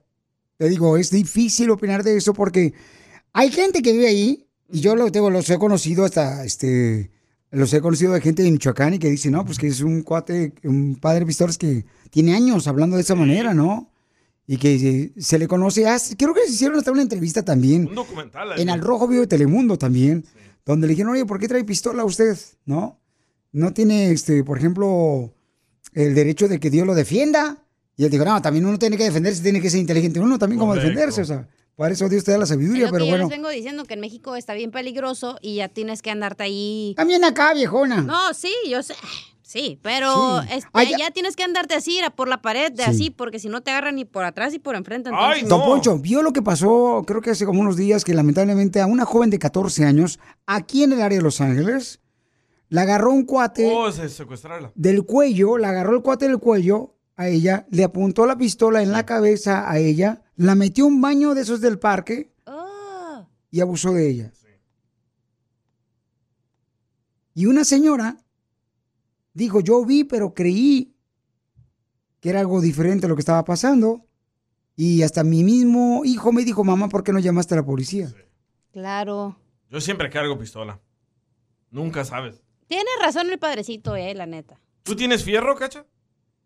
te 0.57 0.68
digo, 0.68 0.96
es 0.96 1.11
difícil 1.11 1.70
opinar 1.70 2.03
de 2.03 2.16
eso 2.16 2.33
porque 2.33 2.72
hay 3.33 3.51
gente 3.51 3.83
que 3.83 3.92
vive 3.92 4.09
ahí 4.09 4.46
y 4.70 4.81
yo 4.81 4.96
lo 4.96 5.11
tengo, 5.12 5.31
los 5.31 5.49
he 5.51 5.59
conocido 5.59 6.05
hasta, 6.05 6.44
este, 6.44 7.11
los 7.51 7.72
he 7.72 7.81
conocido 7.81 8.12
de 8.12 8.20
gente 8.20 8.42
de 8.42 8.51
Michoacán 8.51 8.94
y 8.94 8.99
que 8.99 9.11
dice, 9.11 9.31
no, 9.31 9.44
pues 9.44 9.59
que 9.59 9.66
es 9.66 9.81
un 9.81 10.03
cuate, 10.03 10.55
un 10.64 10.96
padre 10.96 11.27
Pistolas 11.27 11.59
que 11.59 11.85
tiene 12.11 12.35
años 12.35 12.66
hablando 12.66 12.96
de 12.96 13.03
esa 13.03 13.14
manera, 13.14 13.55
¿no? 13.55 13.90
Y 14.46 14.59
que 14.59 14.79
se, 14.79 15.20
se 15.20 15.38
le 15.38 15.49
conoce, 15.49 15.88
ah, 15.88 15.99
creo 16.16 16.33
que 16.33 16.46
se 16.46 16.53
hicieron 16.53 16.79
hasta 16.79 16.92
una 16.92 17.03
entrevista 17.03 17.44
también 17.44 17.88
Un 17.88 17.94
documental. 17.96 18.59
en 18.59 18.70
Al 18.70 18.81
Rojo 18.81 19.09
Vivo 19.09 19.22
de 19.22 19.27
Telemundo 19.27 19.77
también, 19.77 20.25
donde 20.66 20.88
le 20.88 20.92
dijeron, 20.92 21.12
oye, 21.12 21.24
¿por 21.24 21.38
qué 21.38 21.48
trae 21.48 21.64
pistola 21.64 22.05
usted? 22.05 22.37
¿No? 22.64 23.00
No 23.52 23.72
tiene, 23.72 24.11
este, 24.11 24.44
por 24.44 24.59
ejemplo, 24.59 25.33
el 25.92 26.14
derecho 26.14 26.48
de 26.48 26.61
que 26.61 26.68
Dios 26.68 26.87
lo 26.87 26.94
defienda. 26.94 27.64
Y 27.96 28.05
él 28.05 28.11
dijo, 28.11 28.24
no, 28.24 28.42
también 28.42 28.66
uno 28.66 28.79
tiene 28.79 28.98
que 28.98 29.05
defenderse, 29.05 29.42
tiene 29.42 29.62
que 29.62 29.70
ser 29.70 29.81
inteligente. 29.81 30.20
Uno 30.20 30.38
también 30.38 30.59
como 30.59 30.74
defenderse, 30.74 31.22
o 31.22 31.24
sea, 31.24 31.48
para 31.76 31.94
eso 31.94 32.09
Dios 32.09 32.24
te 32.24 32.33
da 32.33 32.38
la 32.38 32.46
sabiduría, 32.46 32.90
pero 32.90 33.05
que 33.05 33.11
yo 33.11 33.16
bueno. 33.16 33.29
les 33.29 33.37
vengo 33.37 33.48
diciendo 33.48 33.85
que 33.85 33.94
en 33.94 34.00
México 34.00 34.35
está 34.35 34.55
bien 34.55 34.72
peligroso 34.72 35.38
y 35.40 35.57
ya 35.57 35.68
tienes 35.68 36.02
que 36.02 36.11
andarte 36.11 36.42
ahí. 36.42 36.94
También 36.96 37.24
acá, 37.24 37.55
viejona. 37.55 38.02
No, 38.02 38.35
sí, 38.35 38.52
yo 38.68 38.83
sé. 38.83 38.94
Sí, 39.48 39.78
pero 39.80 40.42
Sí. 40.42 40.48
este, 40.54 40.68
Ay, 40.72 40.92
ya- 40.98 41.12
tienes 41.12 41.37
que 41.37 41.44
andarte 41.44 41.76
así, 41.76 42.00
a 42.00 42.11
por 42.11 42.26
la 42.26 42.42
pared, 42.42 42.72
de 42.72 42.82
Sí. 42.82 42.90
así, 42.90 43.11
porque 43.11 43.38
si 43.38 43.48
no 43.48 43.61
te 43.62 43.70
agarran 43.70 43.94
ni 43.94 44.04
por 44.04 44.24
atrás 44.24 44.52
ni 44.52 44.59
por 44.59 44.74
enfrente. 44.74 45.11
Entonces, 45.11 45.48
Don 45.48 45.62
Poncho, 45.64 45.96
¿vio 45.98 46.20
lo 46.22 46.32
que 46.32 46.42
pasó, 46.42 47.04
creo 47.06 47.20
que 47.20 47.30
hace 47.30 47.46
como 47.46 47.61
unos 47.61 47.76
días, 47.76 48.04
que 48.04 48.12
lamentablemente 48.12 48.80
a 48.80 48.87
una 48.87 49.04
joven 49.04 49.30
de 49.30 49.38
14 49.38 49.85
años, 49.85 50.18
aquí 50.46 50.82
en 50.82 50.94
el 50.94 51.00
área 51.00 51.18
de 51.18 51.22
Los 51.22 51.40
Ángeles, 51.40 52.00
la 52.70 52.82
agarró 52.82 53.12
un 53.12 53.24
cuate 53.24 53.70
Oh, 53.72 53.92
se- 53.92 54.09
secuestrarla. 54.09 54.72
del 54.74 55.04
cuello, 55.04 55.59
la 55.59 55.68
agarró 55.70 55.94
el 55.94 56.02
cuate 56.02 56.26
del 56.26 56.38
cuello 56.38 56.96
a 57.14 57.28
ella, 57.28 57.66
le 57.70 57.85
apuntó 57.85 58.26
la 58.26 58.37
pistola 58.37 58.82
en 58.82 58.90
la 58.90 59.06
cabeza 59.06 59.70
a 59.70 59.78
ella, 59.78 60.22
la 60.35 60.56
metió 60.56 60.87
a 60.87 60.88
un 60.88 61.00
baño 61.00 61.35
de 61.37 61.42
esos 61.42 61.61
del 61.61 61.78
parque 61.78 62.32
Ah. 62.46 63.28
y 63.52 63.61
abusó 63.61 63.92
de 63.92 64.11
ella. 64.11 64.32
Y 67.35 67.46
una 67.46 67.64
señora 67.64 68.16
dijo, 69.37 69.61
yo 69.61 69.85
vi, 69.85 70.05
pero 70.05 70.33
creí 70.33 70.94
que 72.20 72.31
era 72.31 72.40
algo 72.40 72.61
diferente 72.61 73.07
a 73.07 73.09
lo 73.09 73.14
que 73.14 73.20
estaba 73.20 73.44
pasando. 73.44 74.07
Y 74.75 75.03
hasta 75.03 75.25
mi 75.25 75.44
mismo 75.44 76.03
hijo 76.05 76.33
me 76.33 76.44
dijo, 76.44 76.64
mamá, 76.64 76.88
¿por 76.88 77.05
qué 77.05 77.12
no 77.12 77.18
llamaste 77.18 77.55
a 77.55 77.59
la 77.59 77.64
policía? 77.64 78.12
Claro. 78.72 79.38
Yo 79.70 79.81
siempre 79.81 80.11
cargo 80.11 80.38
pistola. 80.38 80.81
Nunca 81.70 82.05
sabes. 82.05 82.42
Tiene 82.66 82.88
razón 83.01 83.31
el 83.31 83.38
padrecito, 83.38 83.94
eh, 83.94 84.14
la 84.14 84.27
neta. 84.27 84.59
¿Tú 84.83 84.96
tienes 84.96 85.22
fierro, 85.22 85.55
cacha? 85.55 85.85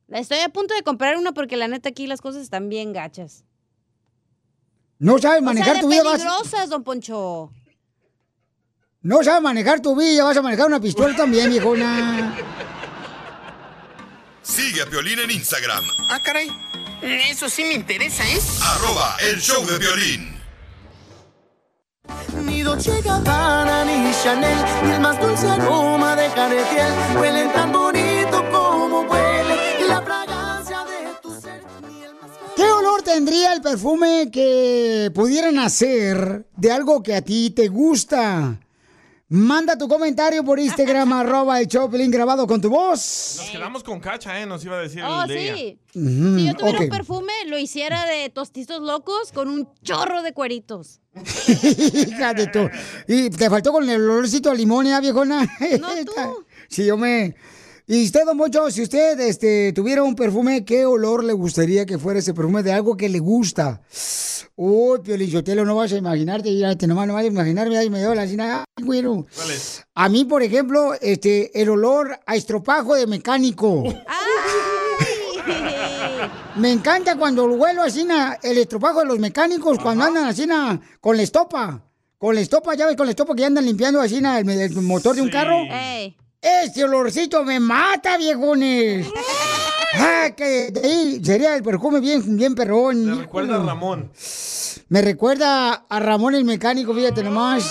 Estoy 0.08 0.38
a 0.38 0.48
punto 0.48 0.74
de 0.74 0.82
comprar 0.82 1.16
una 1.16 1.32
porque 1.32 1.56
la 1.56 1.68
neta 1.68 1.88
aquí 1.88 2.06
las 2.06 2.20
cosas 2.20 2.42
están 2.42 2.68
bien 2.68 2.92
gachas. 2.92 3.44
No 4.98 5.18
sabes 5.18 5.40
o 5.40 5.44
manejar 5.44 5.74
sea, 5.74 5.80
tu 5.82 5.88
vida, 5.88 6.02
vas, 6.02 6.20
peligrosas, 6.20 6.68
don 6.68 6.82
Poncho. 6.82 7.52
no 9.02 9.22
sabes 9.22 9.42
manejar 9.42 9.80
tu 9.80 9.96
vida, 9.96 10.24
vas 10.24 10.36
a 10.36 10.42
manejar 10.42 10.66
una 10.66 10.80
pistola 10.80 11.16
también, 11.16 11.50
viejona. 11.50 12.36
Sigue 14.50 14.82
a 14.82 14.86
Piolín 14.86 15.18
en 15.20 15.30
Instagram, 15.30 15.84
Ah, 16.08 16.20
caray. 16.20 16.48
Eso 17.02 17.48
sí 17.48 17.62
me 17.64 17.74
interesa, 17.74 18.22
¿eh? 18.28 18.38
arroba 18.62 19.16
el 19.20 19.40
show 19.40 19.64
de 19.64 19.78
violín. 19.78 20.36
Ni 22.44 22.62
Dolce 22.62 23.00
Gabbana 23.00 23.84
ni 23.84 24.12
Chanel, 24.22 24.58
ni 24.84 24.90
el 24.92 25.00
más 25.00 25.18
dulce 25.20 25.46
aroma 25.48 26.16
de 26.16 26.28
Caretiel, 26.34 26.92
huelen 27.18 27.52
tan 27.52 27.72
bonito 27.72 28.44
como 28.50 29.02
huele 29.02 29.86
la 29.88 30.02
fragancia 30.02 30.78
de 30.84 31.14
tu 31.22 31.40
ser. 31.40 31.62
¿Qué 32.56 32.64
olor 32.64 33.02
tendría 33.02 33.52
el 33.54 33.62
perfume 33.62 34.30
que 34.32 35.10
pudieran 35.14 35.58
hacer 35.58 36.44
de 36.56 36.72
algo 36.72 37.02
que 37.02 37.14
a 37.14 37.22
ti 37.22 37.50
te 37.50 37.68
gusta? 37.68 38.58
Manda 39.32 39.78
tu 39.78 39.86
comentario 39.86 40.42
por 40.44 40.58
Instagram, 40.58 41.12
arroba 41.12 41.60
el 41.60 41.68
Choplin 41.68 42.10
grabado 42.10 42.48
con 42.48 42.60
tu 42.60 42.68
voz. 42.68 43.36
Nos 43.38 43.50
quedamos 43.50 43.84
con 43.84 44.00
cacha, 44.00 44.40
¿eh? 44.40 44.44
Nos 44.44 44.64
iba 44.64 44.76
a 44.76 44.80
decir 44.82 45.02
Oh, 45.04 45.22
el 45.22 45.28
de 45.28 45.42
ella. 45.44 45.54
sí. 45.56 45.78
Si 45.92 46.46
yo 46.46 46.54
tuviera 46.54 46.80
un 46.80 46.88
perfume, 46.88 47.32
lo 47.46 47.56
hiciera 47.56 48.04
de 48.06 48.28
tostitos 48.30 48.80
locos 48.82 49.30
con 49.32 49.48
un 49.48 49.68
chorro 49.82 50.22
de 50.22 50.32
cueritos. 50.32 51.00
Hija 51.14 52.34
de 52.34 52.48
tu- 52.48 52.68
Y 53.06 53.30
te 53.30 53.48
faltó 53.48 53.70
con 53.72 53.88
el 53.88 54.00
olorcito 54.02 54.50
a 54.50 54.54
limón, 54.54 54.86
¿eh, 54.86 55.00
viejona? 55.00 55.42
No, 55.80 55.88
tú. 56.04 56.44
Sí, 56.68 56.84
yo 56.86 56.96
me... 56.96 57.34
Y 57.92 58.04
usted, 58.04 58.24
don 58.24 58.36
Mocho, 58.36 58.70
si 58.70 58.82
usted 58.82 59.18
este, 59.18 59.72
tuviera 59.72 60.04
un 60.04 60.14
perfume, 60.14 60.64
¿qué 60.64 60.86
olor 60.86 61.24
le 61.24 61.32
gustaría 61.32 61.84
que 61.84 61.98
fuera 61.98 62.20
ese 62.20 62.32
perfume 62.32 62.62
de 62.62 62.70
algo 62.70 62.96
que 62.96 63.08
le 63.08 63.18
gusta? 63.18 63.82
Uy, 64.54 65.00
Piolichotelo, 65.00 65.64
no 65.64 65.74
vas 65.74 65.92
a 65.92 65.96
imaginarte, 65.96 66.56
ya 66.56 66.76
te 66.76 66.86
nomás 66.86 67.08
no 67.08 67.14
vas 67.14 67.24
a 67.24 67.26
imaginarme, 67.26 67.76
ahí 67.76 67.90
me 67.90 67.98
dio 67.98 68.14
la 68.14 68.28
cina, 68.28 68.64
ay, 68.76 68.84
güero. 68.84 69.26
¿Cuál 69.34 69.50
es? 69.50 69.82
A 69.92 70.08
mí, 70.08 70.24
por 70.24 70.44
ejemplo, 70.44 70.94
este, 71.00 71.50
el 71.60 71.68
olor 71.68 72.16
a 72.26 72.36
estropajo 72.36 72.94
de 72.94 73.08
mecánico. 73.08 73.82
Me 76.54 76.70
encanta 76.70 77.16
cuando 77.16 77.46
huelo 77.46 77.82
así 77.82 78.06
el 78.44 78.58
estropajo 78.58 79.00
de 79.00 79.06
los 79.06 79.18
mecánicos, 79.18 79.80
cuando 79.80 80.04
andan 80.04 80.26
así 80.26 80.46
con 81.00 81.16
la 81.16 81.24
estopa. 81.24 81.82
Con 82.18 82.36
la 82.36 82.40
estopa, 82.40 82.76
ya 82.76 82.86
ves, 82.86 82.94
con 82.94 83.06
la 83.06 83.10
estopa 83.10 83.34
que 83.34 83.44
andan 83.44 83.66
limpiando 83.66 84.00
así 84.00 84.18
el, 84.18 84.48
el 84.48 84.70
motor 84.76 85.16
de 85.16 85.22
un 85.22 85.28
carro. 85.28 85.56
Ey. 85.68 86.16
Este 86.40 86.84
olorcito 86.84 87.44
me 87.44 87.60
mata, 87.60 88.16
viejones. 88.16 89.06
Ah, 89.92 90.30
que 90.36 90.70
de 90.70 90.80
ahí 90.86 91.20
sería 91.24 91.56
el 91.56 91.64
perfume 91.64 91.98
bien, 91.98 92.36
bien 92.36 92.54
perrón. 92.54 93.06
Me 93.06 93.14
recuerda 93.22 93.56
a 93.56 93.66
Ramón. 93.66 94.12
Me 94.88 95.02
recuerda 95.02 95.72
a 95.72 95.98
Ramón 95.98 96.36
el 96.36 96.44
mecánico, 96.44 96.94
fíjate 96.94 97.24
nomás. 97.24 97.68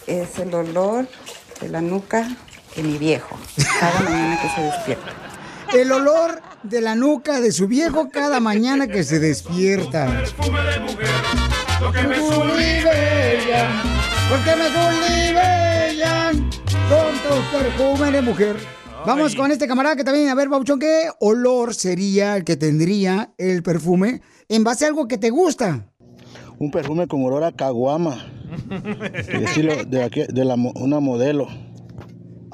es 0.09 0.41
el 0.41 0.53
olor 0.55 1.07
de 1.61 1.69
la 1.69 1.81
nuca 1.81 2.29
de 2.75 2.83
mi 2.83 2.99
viejo, 2.99 3.39
cada 3.79 4.01
mañana 4.01 4.41
que 4.43 4.49
se 4.49 4.61
despierta. 4.61 5.13
El 5.73 5.93
olor 5.93 6.43
de 6.65 6.81
la 6.81 6.97
nuca 6.97 7.41
de 7.41 7.53
su 7.53 7.69
viejo 7.69 8.11
cada 8.11 8.41
mañana 8.41 8.89
que 8.89 9.05
se 9.05 9.21
despierta. 9.21 10.07
Lo 11.81 11.93
que 11.93 12.03
me 12.03 12.19
Bella, 12.19 13.69
porque 14.31 14.57
me 14.57 15.33
bella 15.33 16.31
con 16.89 17.13
tu 17.23 17.57
perfume 17.57 18.11
de 18.11 18.23
mujer. 18.23 18.84
Vamos 19.07 19.35
con 19.35 19.51
este 19.53 19.67
camarada 19.67 19.97
que 19.97 20.05
también, 20.05 20.29
a 20.29 20.35
ver, 20.35 20.49
Bauchón, 20.49 20.79
¿qué 20.79 21.09
olor 21.21 21.75
sería 21.75 22.37
el 22.37 22.45
que 22.45 22.57
tendría 22.57 23.33
el 23.39 23.63
perfume 23.63 24.23
en 24.49 24.65
base 24.65 24.85
a 24.85 24.89
algo 24.89 25.07
que 25.09 25.19
te 25.19 25.31
gusta? 25.31 25.91
Un 26.59 26.71
perfume 26.71 27.07
con 27.07 27.23
olor 27.25 27.45
a 27.45 27.53
caguama. 27.53 28.25
de 28.71 29.45
estilo 29.45 29.85
de, 29.85 30.05
aquí- 30.05 30.27
de 30.29 30.45
la 30.45 30.57
mo- 30.57 30.73
una 30.77 31.01
modelo. 31.01 31.49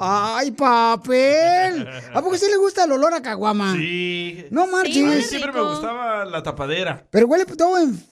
¡Ay, 0.03 0.49
papel! 0.51 1.87
¿A 2.13 2.21
poco 2.23 2.35
sí 2.35 2.47
le 2.49 2.57
gusta 2.57 2.85
el 2.85 2.91
olor 2.91 3.13
a 3.13 3.21
caguama? 3.21 3.75
Sí. 3.75 4.45
No 4.49 4.63
A 4.63 4.65
mí 4.65 4.71
marches. 4.71 5.27
siempre 5.29 5.51
me 5.51 5.61
gustaba 5.61 6.25
la 6.25 6.41
tapadera. 6.41 7.05
Pero 7.11 7.27
huele 7.27 7.45
todo 7.45 7.77
en... 7.77 8.03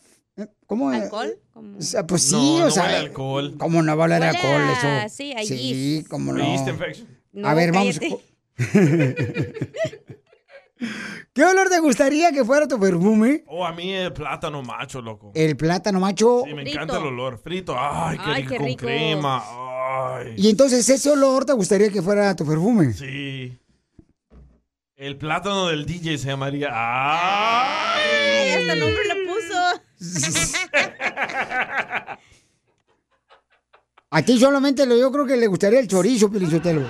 ¿Cómo? 0.67 0.91
¿Alcohol? 0.91 1.36
O 1.56 1.82
sea, 1.82 2.06
pues 2.06 2.21
sí, 2.21 2.36
No, 2.36 2.56
o 2.56 2.60
no 2.60 2.71
sea... 2.71 2.84
huele 2.84 2.95
alcohol. 2.97 3.56
¿Cómo 3.58 3.82
no 3.82 3.97
va 3.97 4.04
a 4.04 4.06
oler 4.06 4.23
alcohol 4.23 4.62
a- 4.62 5.06
eso? 5.06 5.15
sí, 5.15 5.34
a 5.34 5.41
Sí, 5.43 5.58
yeast. 5.95 6.08
cómo 6.08 6.32
O 6.32 6.36
no. 6.36 6.43
infection. 6.54 7.08
a 7.43 7.54
ver, 7.56 7.71
vamos. 7.71 7.99
¿Qué 11.34 11.43
olor 11.43 11.67
te 11.69 11.80
gustaría 11.80 12.32
que 12.32 12.45
fuera 12.45 12.67
tu 12.67 12.80
perfume? 12.80 13.43
Oh, 13.48 13.65
a 13.65 13.72
mí 13.74 13.93
el 13.93 14.13
plátano 14.13 14.62
macho, 14.62 15.02
loco. 15.02 15.32
El 15.36 15.58
plátano 15.58 16.00
macho. 16.00 16.43
Sí, 16.45 16.54
me 16.54 16.62
encanta 16.69 16.98
el 16.98 17.08
olor. 17.08 17.38
Frito. 17.38 17.76
Ay, 17.78 18.17
qué 18.17 18.24
Ay, 18.26 18.41
rico 18.43 18.50
qué 18.54 18.58
con 18.58 18.74
crema. 18.76 19.43
Ay. 20.17 20.34
Y 20.38 20.50
entonces 20.50 20.88
ese 20.89 21.10
olor 21.10 21.45
te 21.45 21.54
gustaría 21.54 21.89
que 21.89 22.02
fuera 22.02 22.36
tu 22.36 22.45
perfume. 22.45 22.93
Sí. 22.93 23.58
El 24.95 25.17
plátano 25.17 25.67
del 25.67 25.86
DJ 25.86 26.17
se 26.17 26.28
llamaría. 26.28 26.69
¡Ay! 26.72 28.02
Ay, 28.04 28.50
hasta 28.62 28.76
nombre 28.76 29.04
le 29.06 29.15
puso. 29.26 29.82
A 34.12 34.24
ti 34.24 34.39
solamente 34.39 34.86
lo, 34.88 34.98
yo 34.98 35.12
creo 35.12 35.26
que 35.26 35.38
le 35.38 35.45
gustaría 35.48 35.80
el 35.80 35.88
chorizo, 35.88 36.32
Pelichotelo. 36.32 36.82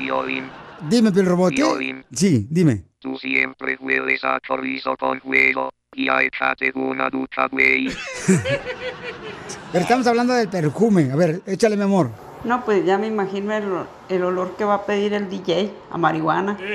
Violín, 0.00 0.50
Dime. 0.88 1.12
¿qué? 1.12 1.56
Violín. 1.56 2.04
Sí, 2.10 2.46
dime. 2.50 2.84
tú 3.00 3.16
siempre 3.18 3.76
hueles 3.78 4.24
a 4.24 4.40
chorizo 4.40 4.96
con 4.96 5.20
huevo. 5.24 5.70
Y 5.92 6.08
a 6.08 6.22
échate 6.22 6.70
una 6.74 7.10
ducha, 7.10 7.48
güey. 7.50 7.88
Pero 9.72 9.82
estamos 9.82 10.06
hablando 10.06 10.32
del 10.34 10.48
perfume. 10.48 11.10
A 11.12 11.16
ver, 11.16 11.42
échale, 11.46 11.76
mi 11.76 11.82
amor. 11.82 12.10
No, 12.44 12.64
pues 12.64 12.86
ya 12.86 12.96
me 12.96 13.08
imagino 13.08 13.52
el, 13.52 13.64
el 14.08 14.22
olor 14.22 14.56
que 14.56 14.64
va 14.64 14.74
a 14.74 14.86
pedir 14.86 15.12
el 15.14 15.28
DJ 15.28 15.70
a 15.90 15.98
marihuana. 15.98 16.56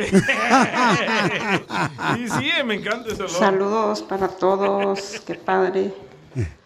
Sí, 2.16 2.28
sí, 2.30 2.52
me 2.66 2.76
encanta 2.76 3.10
ese 3.10 3.24
olor. 3.24 3.30
Saludos 3.30 4.02
para 4.04 4.28
todos, 4.28 5.22
qué 5.26 5.36
padre. 5.36 5.94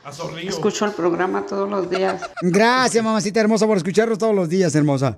A 0.04 0.12
zorrillo. 0.12 0.50
Escucho 0.50 0.86
el 0.86 0.92
programa 0.92 1.46
todos 1.46 1.70
los 1.70 1.90
días. 1.90 2.22
Gracias, 2.42 3.04
mamacita 3.04 3.40
hermosa, 3.40 3.68
por 3.68 3.78
escucharnos 3.78 4.18
todos 4.18 4.36
los 4.36 4.50
días, 4.50 4.74
hermosa. 4.76 5.18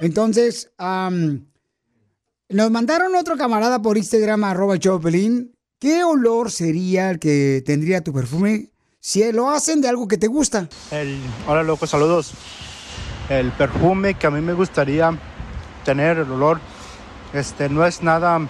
Entonces, 0.00 0.70
nos 0.78 2.70
mandaron 2.70 3.14
otro 3.14 3.36
camarada 3.36 3.80
por 3.80 3.96
Instagram, 3.96 4.44
arroba 4.44 4.76
Pelín. 5.02 5.54
¿Qué 5.78 6.04
olor 6.04 6.50
sería 6.50 7.10
el 7.10 7.18
que 7.18 7.62
tendría 7.66 8.04
tu 8.04 8.12
perfume 8.12 8.70
si 9.00 9.32
lo 9.32 9.50
hacen 9.50 9.80
de 9.80 9.88
algo 9.88 10.06
que 10.06 10.16
te 10.16 10.28
gusta? 10.28 10.68
El, 10.90 11.18
hola 11.48 11.62
loco, 11.62 11.86
saludos. 11.86 12.32
El 13.28 13.50
perfume 13.52 14.14
que 14.14 14.26
a 14.26 14.30
mí 14.30 14.40
me 14.40 14.52
gustaría 14.52 15.18
tener, 15.84 16.18
el 16.18 16.30
olor, 16.30 16.60
este, 17.32 17.68
no 17.68 17.84
es 17.84 18.02
nada 18.02 18.40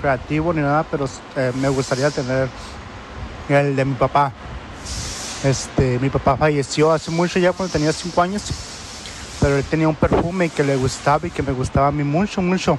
creativo 0.00 0.52
ni 0.52 0.62
nada, 0.62 0.84
pero 0.90 1.08
eh, 1.36 1.52
me 1.60 1.68
gustaría 1.68 2.10
tener 2.10 2.48
el 3.48 3.76
de 3.76 3.84
mi 3.84 3.94
papá. 3.94 4.32
Este, 5.44 5.98
mi 5.98 6.10
papá 6.10 6.36
falleció 6.36 6.92
hace 6.92 7.10
mucho 7.10 7.38
ya 7.38 7.52
cuando 7.52 7.72
tenía 7.72 7.92
5 7.92 8.20
años, 8.20 8.42
pero 9.40 9.56
él 9.56 9.64
tenía 9.64 9.88
un 9.88 9.94
perfume 9.94 10.50
que 10.50 10.62
le 10.62 10.76
gustaba 10.76 11.26
y 11.26 11.30
que 11.30 11.42
me 11.42 11.52
gustaba 11.52 11.86
a 11.88 11.92
mí 11.92 12.04
mucho, 12.04 12.42
mucho. 12.42 12.78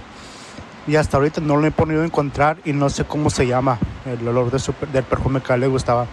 Y 0.87 0.95
hasta 0.95 1.17
ahorita 1.17 1.41
no 1.41 1.57
lo 1.57 1.65
he 1.67 1.71
podido 1.71 2.03
encontrar 2.03 2.57
y 2.65 2.73
no 2.73 2.89
sé 2.89 3.03
cómo 3.05 3.29
se 3.29 3.47
llama 3.47 3.79
el 4.05 4.27
olor 4.27 4.51
de 4.51 4.59
su- 4.59 4.73
del 4.91 5.03
perfume 5.03 5.41
que 5.41 5.51
a 5.51 5.55
él 5.55 5.61
le 5.61 5.67
gustaba. 5.67 6.05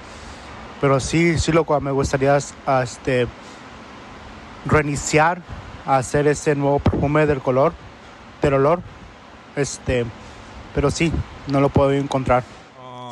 Pero 0.81 1.01
sí, 1.01 1.39
sí, 1.39 1.53
loco, 1.53 1.79
me 1.81 1.91
gustaría 1.91 2.39
ah, 2.67 2.83
este, 2.83 3.27
reiniciar 4.65 5.43
a 5.87 5.97
hacer 5.97 6.27
ese 6.29 6.55
nuevo 6.55 6.79
perfume 6.79 7.27
del 7.27 7.41
color, 7.41 7.73
del 8.43 8.55
olor. 8.55 8.83
Este, 9.57 10.05
pero 10.75 10.91
sí, 10.91 11.13
no 11.49 11.61
lo 11.61 11.69
puedo 11.69 11.93
encontrar. 11.93 12.45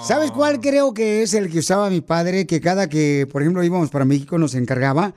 ¿Sabes 0.05 0.31
cuál 0.31 0.61
creo 0.61 0.93
que 0.95 1.23
es 1.23 1.35
el 1.35 1.51
que 1.51 1.59
usaba 1.61 1.91
mi 1.91 2.01
padre? 2.01 2.47
Que 2.47 2.61
cada 2.61 2.89
que, 2.89 3.27
por 3.31 3.43
ejemplo, 3.43 3.63
íbamos 3.63 3.91
para 3.91 4.05
México 4.05 4.39
nos 4.39 4.55
encargaba. 4.55 5.15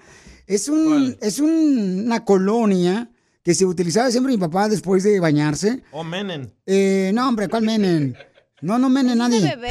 Es, 0.48 0.68
un, 0.70 1.16
es 1.22 1.40
un- 1.40 2.04
una 2.06 2.26
colonia 2.26 3.10
que 3.44 3.54
se 3.54 3.66
utilizaba 3.66 4.10
siempre 4.12 4.34
mi 4.34 4.40
papá 4.40 4.68
después 4.70 5.04
de 5.04 5.20
bañarse. 5.20 5.82
O 5.92 6.04
Menen. 6.04 6.54
Eh, 6.66 7.12
no, 7.14 7.28
hombre, 7.30 7.48
¿cuál 7.48 7.64
menen? 7.64 8.16
No, 8.62 8.78
no 8.78 8.90
menen 8.90 9.18
nadie. 9.18 9.40
bebé. 9.42 9.70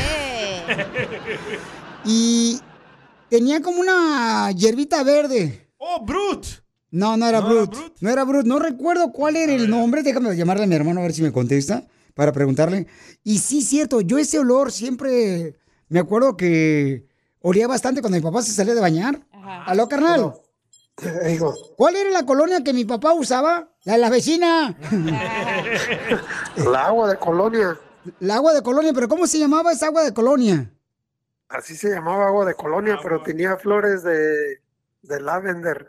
Y 2.05 2.59
tenía 3.29 3.61
como 3.61 3.81
una 3.81 4.51
hierbita 4.53 5.03
verde. 5.03 5.69
¡Oh, 5.79 6.05
Brut! 6.05 6.47
No, 6.91 7.17
no 7.17 7.27
era 7.27 7.41
Brut. 7.41 7.75
No 8.01 8.11
era 8.11 8.25
Brut. 8.25 8.47
No 8.47 8.59
recuerdo 8.59 9.13
cuál 9.13 9.37
era 9.37 9.53
el 9.53 9.69
nombre. 9.69 10.03
Déjame 10.03 10.35
llamarle 10.37 10.65
a 10.65 10.67
mi 10.67 10.75
hermano 10.75 11.01
a 11.01 11.03
ver 11.03 11.13
si 11.13 11.23
me 11.23 11.33
contesta 11.33 11.85
para 12.19 12.33
preguntarle. 12.33 12.89
Y 13.23 13.39
sí, 13.39 13.63
cierto, 13.63 14.01
yo 14.01 14.19
ese 14.19 14.41
olor 14.41 14.73
siempre 14.73 15.55
me 15.89 16.01
acuerdo 16.01 16.37
que 16.37 17.07
olía 17.43 17.69
bastante 17.69 18.01
cuando 18.01 18.17
mi 18.17 18.23
papá 18.25 18.43
se 18.43 18.51
salía 18.51 18.75
de 18.75 18.81
bañar. 18.81 19.21
¿Aló, 19.67 19.89
carnal? 19.89 20.35
¿Cuál 21.77 21.95
era 21.95 22.11
la 22.11 22.27
colonia 22.27 22.65
que 22.65 22.73
mi 22.73 22.85
papá 22.85 23.13
usaba? 23.13 23.71
La 23.85 23.93
de 23.93 23.99
la 24.01 24.11
vecina. 24.11 24.77
El 26.57 26.75
agua 26.75 27.09
de 27.09 27.19
colonia. 27.19 27.79
La 28.19 28.35
agua 28.35 28.53
de 28.53 28.63
colonia, 28.63 28.93
pero 28.93 29.07
¿cómo 29.07 29.29
se 29.29 29.39
llamaba 29.39 29.71
esa 29.71 29.87
agua 29.87 30.03
de 30.03 30.13
colonia? 30.13 30.73
Así 31.49 31.77
se 31.77 31.89
llamaba 31.89 32.27
agua 32.27 32.45
de 32.47 32.55
colonia, 32.55 32.99
pero 33.01 33.23
tenía 33.23 33.57
flores 33.59 34.03
de, 34.03 34.61
de 35.03 35.21
lavender. 35.21 35.87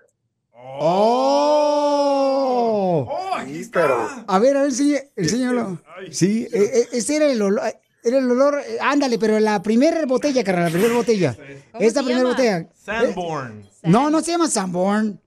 ¡Oh! 1.70 3.08
Sí, 3.46 3.70
pero 3.72 4.08
A 4.28 4.40
ver, 4.40 4.58
a 4.58 4.62
ver, 4.62 4.70
enseña- 4.72 5.04
enséñalo. 5.16 5.80
Sí, 6.12 6.48
e- 6.52 6.58
e- 6.92 6.98
ese 6.98 7.16
era 7.18 7.26
el 7.32 7.42
olor. 7.42 7.62
Era 8.04 8.18
el 8.20 8.32
olor, 8.32 8.62
eh, 8.66 8.78
ándale, 8.82 9.20
pero 9.20 9.38
la 9.40 9.62
primera 9.62 10.06
botella, 10.06 10.44
carnal, 10.44 10.66
la 10.66 10.72
primera 10.72 10.94
botella. 10.94 11.36
Esta 11.80 12.00
se 12.00 12.06
primera 12.06 12.20
llama? 12.24 12.30
botella. 12.32 12.68
Sanborn. 12.74 13.66
No, 13.84 14.10
no 14.10 14.22
se 14.22 14.32
llama 14.32 14.48
Sanborn. 14.48 15.20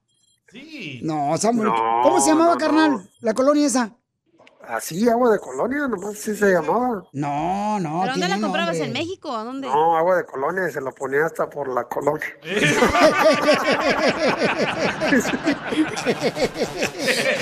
Sí. 0.51 0.99
No, 1.03 1.37
Sanborn. 1.37 1.69
No, 1.69 1.75
¿Cómo 2.03 2.19
se 2.21 2.29
llamaba, 2.31 2.53
no, 2.53 2.57
carnal? 2.59 2.91
no. 2.91 3.03
La 3.21 3.33
colonia 3.35 3.67
esa. 3.67 3.93
Así, 4.67 5.09
agua 5.09 5.29
de 5.31 5.39
colonia, 5.39 5.87
nomás 5.89 6.11
así 6.11 6.35
se 6.35 6.51
llamaba. 6.51 7.03
No, 7.11 7.79
no. 7.79 8.01
¿Pero 8.01 8.13
dónde 8.13 8.29
la 8.29 8.39
comprabas? 8.39 8.77
nombre. 8.77 8.85
¿En 8.85 8.93
México? 8.93 9.35
¿A 9.35 9.43
dónde? 9.43 9.67
No, 9.67 9.97
agua 9.97 10.15
de 10.15 10.25
colonia 10.25 10.69
y 10.69 10.71
se 10.71 10.79
la 10.79 10.91
ponía 10.91 11.25
hasta 11.25 11.49
por 11.49 11.67
la 11.67 11.83
colonia. 11.83 12.25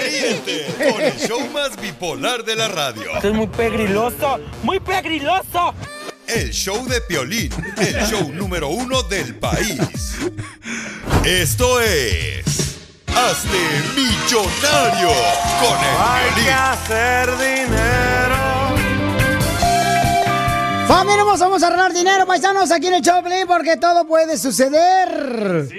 Ríete 0.04 0.66
con 0.92 1.02
el 1.02 1.20
show 1.20 1.48
más 1.54 1.80
bipolar 1.80 2.44
de 2.44 2.56
la 2.56 2.68
radio. 2.70 3.12
Esto 3.14 3.28
es 3.28 3.36
muy 3.36 3.48
pegriloso, 3.48 4.40
muy 4.64 4.80
pegriloso. 4.80 5.76
El 6.28 6.50
show 6.52 6.88
de 6.88 7.02
Piolín, 7.02 7.52
el 7.78 8.06
show 8.08 8.32
número 8.32 8.70
uno 8.70 9.04
del 9.04 9.36
país. 9.36 10.18
Esto 11.24 11.82
es... 11.82 12.61
Hazte 13.16 13.64
millonario 13.96 15.10
con 15.60 15.78
el 15.78 15.96
Hay 16.00 16.32
que 16.44 16.52
hacer 16.52 17.30
dinero. 17.38 18.40
Familia 20.88 21.24
vamos 21.24 21.64
a 21.64 21.68
arreglar 21.68 21.94
dinero, 21.94 22.26
paisanos, 22.26 22.70
aquí 22.72 22.88
en 22.88 22.96
el 22.96 23.02
Choplin, 23.02 23.48
porque 23.48 23.78
todo 23.78 24.06
puede 24.06 24.38
suceder. 24.38 25.70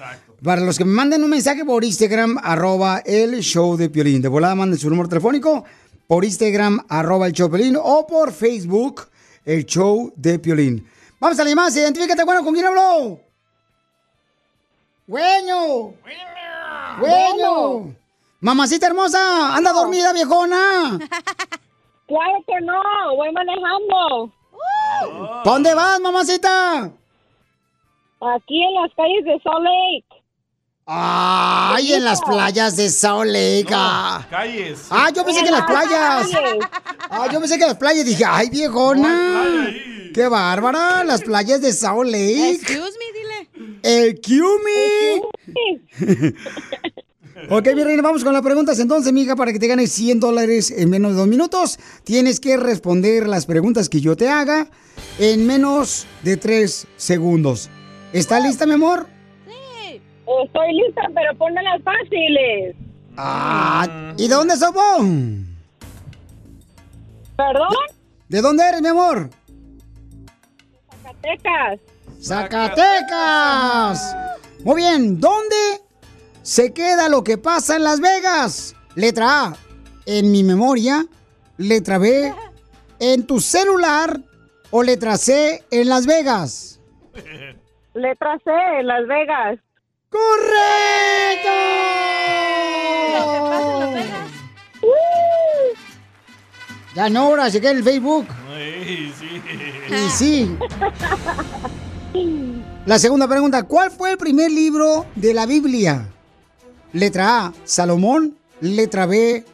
Para 0.43 0.63
los 0.63 0.79
que 0.79 0.87
me 0.87 0.93
manden 0.95 1.23
un 1.23 1.29
mensaje 1.29 1.67
por 1.67 1.85
Instagram, 1.85 2.39
arroba 2.43 3.03
el 3.05 3.41
show 3.41 3.77
de 3.77 3.91
Piolín. 3.91 4.23
De 4.23 4.29
volada 4.29 4.55
manden 4.55 4.79
su 4.79 4.89
número 4.89 5.07
telefónico 5.07 5.65
por 6.07 6.25
Instagram, 6.25 6.83
arroba 6.89 7.27
el 7.27 7.35
show 7.35 7.51
de 7.51 7.59
Piolín, 7.59 7.77
o 7.79 8.07
por 8.07 8.33
Facebook, 8.33 9.03
el 9.45 9.67
show 9.67 10.11
de 10.17 10.39
Piolín. 10.39 10.89
Vamos 11.21 11.39
a 11.39 11.45
la 11.45 11.51
llamada, 11.51 11.79
identifícate, 11.79 12.25
bueno, 12.25 12.43
¿con 12.43 12.55
quién 12.55 12.65
habló? 12.65 13.21
¡Güeño! 15.07 15.93
¡Güeño! 17.01 17.95
Mamacita 18.41 18.87
hermosa, 18.87 19.55
anda 19.55 19.75
dormida, 19.75 20.15
viejona. 20.15 20.99
Claro 22.09 22.43
que 22.47 22.61
no, 22.65 22.81
voy 23.17 23.31
manejando. 23.33 24.33
¿Pa' 25.45 25.51
dónde 25.53 25.75
vas, 25.75 26.01
mamacita? 26.01 26.91
Aquí 28.21 28.63
en 28.65 28.75
las 28.75 28.91
calles 28.97 29.25
de 29.25 29.41
Salt 29.43 29.63
Lake. 29.63 30.05
Ay, 30.87 31.93
en 31.93 32.05
las 32.05 32.23
playas 32.23 32.77
de 32.77 32.89
Salt 32.89 33.27
Lake. 33.31 33.69
ah. 33.73 34.27
Calles. 34.31 34.89
Ah, 34.91 35.11
yo 35.15 35.23
pensé 35.25 35.43
que 35.43 35.49
en 35.49 35.55
las 35.55 35.67
playas. 35.67 36.31
Ah, 37.11 37.29
yo 37.31 37.41
pensé 37.41 37.57
que 37.59 37.65
en 37.65 37.69
las 37.69 37.77
playas. 37.79 38.07
Dije, 38.07 38.25
ay, 38.27 38.49
viejona. 38.49 39.69
Qué 40.15 40.27
bárbara, 40.29 41.05
las 41.05 41.23
playas 41.23 41.61
de 41.61 41.73
Salt 41.73 42.07
Lake. 42.09 42.53
Excuse 42.53 42.97
me, 42.99 43.13
dile. 43.13 43.81
El 43.83 44.21
Cumi. 44.23 45.23
ok, 47.49 47.69
mi 47.75 47.85
reina, 47.85 48.03
vamos 48.03 48.25
con 48.25 48.33
las 48.33 48.43
preguntas 48.43 48.79
entonces, 48.79 49.13
mija, 49.13 49.37
para 49.37 49.53
que 49.53 49.59
te 49.59 49.67
ganes 49.67 49.93
100 49.93 50.21
dólares 50.21 50.71
en 50.71 50.91
menos 50.91 51.13
de 51.13 51.19
dos 51.19 51.29
minutos. 51.29 51.79
Tienes 52.05 52.41
que 52.41 52.57
responder 52.57 53.29
las 53.29 53.47
preguntas 53.47 53.89
que 53.89 54.01
yo 54.01 54.17
te 54.17 54.29
haga 54.29 54.69
en 55.19 55.47
menos 55.47 56.07
de 56.23 56.37
tres 56.37 56.87
segundos. 56.97 57.71
¿Está 58.13 58.41
lista, 58.41 58.67
mi 58.67 58.73
amor? 58.73 59.07
Estoy 60.45 60.73
lista, 60.75 61.03
pero 61.15 61.35
pónmelas 61.37 61.83
fáciles. 61.83 62.77
Ah, 63.17 64.15
¿y 64.17 64.29
de 64.29 64.35
dónde 64.35 64.57
sos 64.57 64.73
vos? 64.73 65.01
¿Perdón? 67.37 67.69
¿De 68.29 68.41
dónde 68.43 68.69
eres, 68.69 68.83
mi 68.83 68.89
amor? 68.89 69.31
Zacatecas. 71.03 71.81
Zacatecas. 72.21 74.17
Muy 74.65 74.77
bien, 74.83 75.19
¿dónde 75.19 75.57
se 76.49 76.73
queda 76.73 77.11
lo 77.11 77.23
que 77.25 77.37
pasa 77.37 77.77
en 77.77 77.85
Las 77.85 78.01
Vegas? 78.01 78.75
Letra 78.95 79.45
A, 79.45 79.57
en 80.07 80.33
mi 80.33 80.43
memoria. 80.43 81.05
Letra 81.59 81.99
B, 81.99 82.33
en 82.99 83.27
tu 83.27 83.39
celular. 83.39 84.19
O 84.71 84.83
letra 84.83 85.19
C, 85.19 85.63
en 85.71 85.91
Las 85.91 86.07
Vegas. 86.07 86.81
Letra 87.93 88.39
C, 88.43 88.51
Las 88.83 89.07
Vegas. 89.07 89.59
¡Correcto! 90.09 91.51
Ya 96.95 97.11
no, 97.11 97.21
ahora 97.27 97.49
en 97.49 97.67
el 97.67 97.85
Facebook. 97.85 98.27
Ay, 98.49 99.13
sí. 99.19 99.43
Y 99.91 100.09
sí. 100.09 100.59
La 102.87 102.99
segunda 102.99 103.29
pregunta, 103.29 103.65
¿cuál 103.65 103.91
fue 103.91 104.13
el 104.13 104.17
primer 104.17 104.51
libro 104.51 105.05
de 105.15 105.35
la 105.35 105.45
Biblia? 105.45 106.09
Letra 106.93 107.47
A, 107.47 107.53
Salomón. 107.65 108.37
Letra 108.61 109.07
B, 109.07 109.45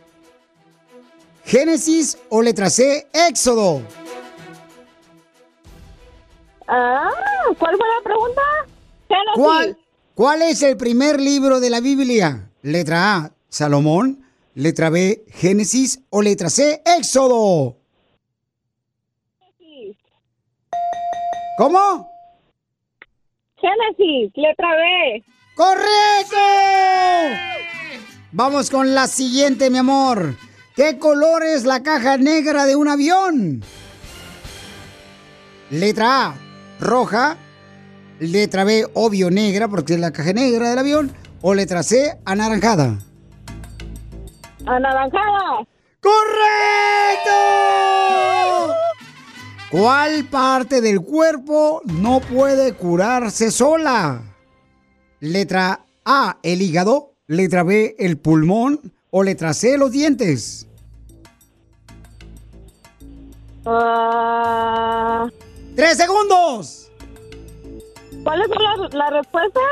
Génesis. 1.45 2.19
O 2.31 2.43
letra 2.43 2.71
C, 2.71 3.07
Éxodo. 3.13 3.83
Ah, 6.67 7.11
¿cuál 7.59 7.77
fue 7.77 7.87
la 7.87 8.03
pregunta? 8.03 8.43
Génesis. 9.09 9.35
¿Cuál, 9.35 9.79
¿Cuál 10.15 10.43
es 10.43 10.63
el 10.63 10.77
primer 10.77 11.21
libro 11.21 11.61
de 11.61 11.71
la 11.71 11.81
Biblia? 11.81 12.51
Letra 12.63 13.17
A, 13.17 13.33
Salomón. 13.49 14.25
Letra 14.55 14.89
B, 14.89 15.25
Génesis. 15.29 16.01
O 16.11 16.23
letra 16.23 16.49
C, 16.49 16.83
Éxodo. 16.99 17.77
¿Cómo? 21.57 22.11
Génesis, 23.57 24.33
letra 24.35 24.75
B. 24.77 25.25
¡Correcto! 25.55 26.37
Vamos 28.33 28.71
con 28.71 28.95
la 28.95 29.07
siguiente, 29.07 29.71
mi 29.71 29.79
amor. 29.79 30.35
¿Qué 30.75 30.99
color 30.99 31.45
es 31.45 31.65
la 31.65 31.85
caja 31.85 32.17
negra 32.17 32.65
de 32.65 32.75
un 32.75 32.89
avión? 32.89 33.63
Letra 35.71 36.27
A, 36.27 36.35
roja. 36.81 37.37
Letra 38.19 38.65
B, 38.65 38.89
obvio 38.95 39.31
negra, 39.31 39.69
porque 39.69 39.95
es 39.95 40.01
la 40.01 40.13
caja 40.13 40.33
negra 40.33 40.71
del 40.71 40.79
avión. 40.79 41.13
O 41.43 41.55
letra 41.55 41.85
C, 41.85 42.19
anaranjada. 42.25 42.99
Anaranjada. 44.67 45.65
¡Correcto! 46.01 47.31
¿Cuál 49.71 50.25
parte 50.25 50.81
del 50.81 51.01
cuerpo 51.01 51.83
no 51.85 52.21
puede 52.21 52.75
curarse 52.75 53.53
sola? 53.53 54.34
Letra 55.25 55.81
A, 56.05 56.37
el 56.43 56.61
hígado. 56.61 57.15
Letra 57.27 57.63
B, 57.63 57.97
el 57.99 58.19
pulmón. 58.19 58.93
O 59.11 59.23
letra 59.23 59.55
C, 59.55 59.79
los 59.79 59.91
dientes. 59.91 60.67
Ah, 63.65 65.27
¡Tres 65.75 65.97
segundos! 65.97 66.91
¿Cuáles 68.23 68.49
son 68.49 68.83
las, 68.83 68.95
las 68.95 69.11
respuestas? 69.13 69.63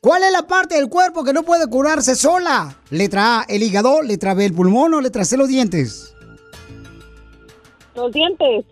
¿Cuál 0.00 0.22
es 0.22 0.32
la 0.32 0.46
parte 0.46 0.76
del 0.76 0.88
cuerpo 0.88 1.22
que 1.22 1.34
no 1.34 1.42
puede 1.42 1.66
curarse 1.66 2.14
sola? 2.14 2.78
Letra 2.88 3.40
A, 3.40 3.42
el 3.42 3.62
hígado. 3.62 4.00
Letra 4.00 4.32
B, 4.32 4.46
el 4.46 4.54
pulmón. 4.54 4.94
O 4.94 5.02
letra 5.02 5.26
C, 5.26 5.36
los 5.36 5.48
dientes. 5.48 6.14
Los 7.94 8.10
dientes. 8.10 8.64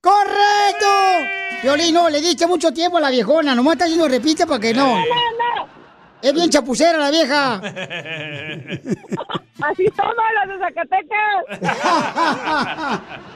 ¡Correcto! 0.00 1.45
Violino, 1.62 2.08
le 2.10 2.20
diste 2.20 2.46
mucho 2.46 2.72
tiempo 2.72 2.98
a 2.98 3.00
la 3.00 3.10
viejona. 3.10 3.54
Nomás 3.54 3.74
está 3.74 3.84
haciendo 3.84 4.08
repite 4.08 4.46
para 4.46 4.60
que 4.60 4.74
no. 4.74 4.96
No, 4.96 5.04
no. 5.04 5.68
Es 6.22 6.32
bien 6.32 6.50
chapucera 6.50 6.98
la 6.98 7.10
vieja. 7.10 7.54
Así 9.60 9.86
somos 9.96 10.14
los 10.34 10.48
de 10.48 10.58
Zacatecas. 10.58 11.44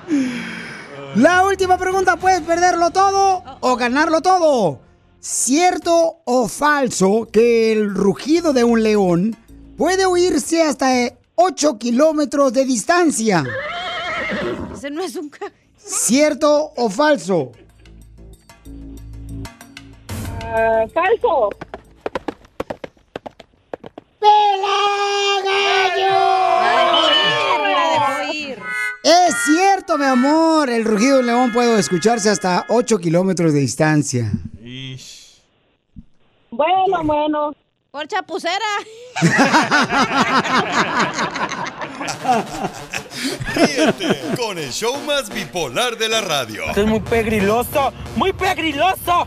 La 1.17 1.45
última 1.45 1.77
pregunta, 1.77 2.17
¿puedes 2.17 2.41
perderlo 2.43 2.91
todo 2.91 3.43
o 3.61 3.77
ganarlo 3.77 4.21
todo? 4.21 4.81
¿Cierto 5.19 6.23
o 6.25 6.47
falso 6.47 7.29
que 7.33 7.73
el 7.73 7.95
rugido 7.95 8.53
de 8.53 8.65
un 8.65 8.83
león 8.83 9.37
puede 9.77 10.07
oírse 10.07 10.63
hasta 10.63 10.89
8 11.35 11.79
kilómetros 11.79 12.53
de 12.53 12.65
distancia? 12.65 13.45
Ese 14.73 14.91
no 14.91 15.03
es 15.03 15.17
un... 15.17 15.31
¿Cierto 15.77 16.73
o 16.77 16.89
falso? 16.91 17.53
Ah, 20.53 20.85
falso. 20.93 21.51
Es 29.05 29.35
cierto, 29.47 29.97
mi 29.97 30.07
amor. 30.07 30.69
El 30.71 30.85
rugido 30.85 31.19
del 31.19 31.27
león 31.27 31.53
puede 31.53 31.79
escucharse 31.79 32.31
hasta 32.31 32.67
8 32.69 32.99
kilómetros 32.99 33.53
de 33.53 33.61
distancia. 33.61 34.33
Bueno, 36.51 37.05
bueno. 37.05 37.53
Por 37.93 38.07
chapucera. 38.09 38.55
Ríete 43.55 44.37
con 44.37 44.59
el 44.59 44.71
show 44.71 44.97
más 45.07 45.29
bipolar 45.29 45.97
de 45.97 46.09
la 46.09 46.21
radio. 46.21 46.65
Esto 46.69 46.83
es 46.83 46.87
muy 46.87 47.01
pegriloso, 47.01 47.93
muy 48.17 48.33
pegriloso. 48.33 49.27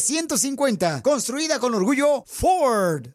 Construida 1.03 1.59
con 1.59 1.75
orgullo 1.75 2.23
Ford. 2.25 3.09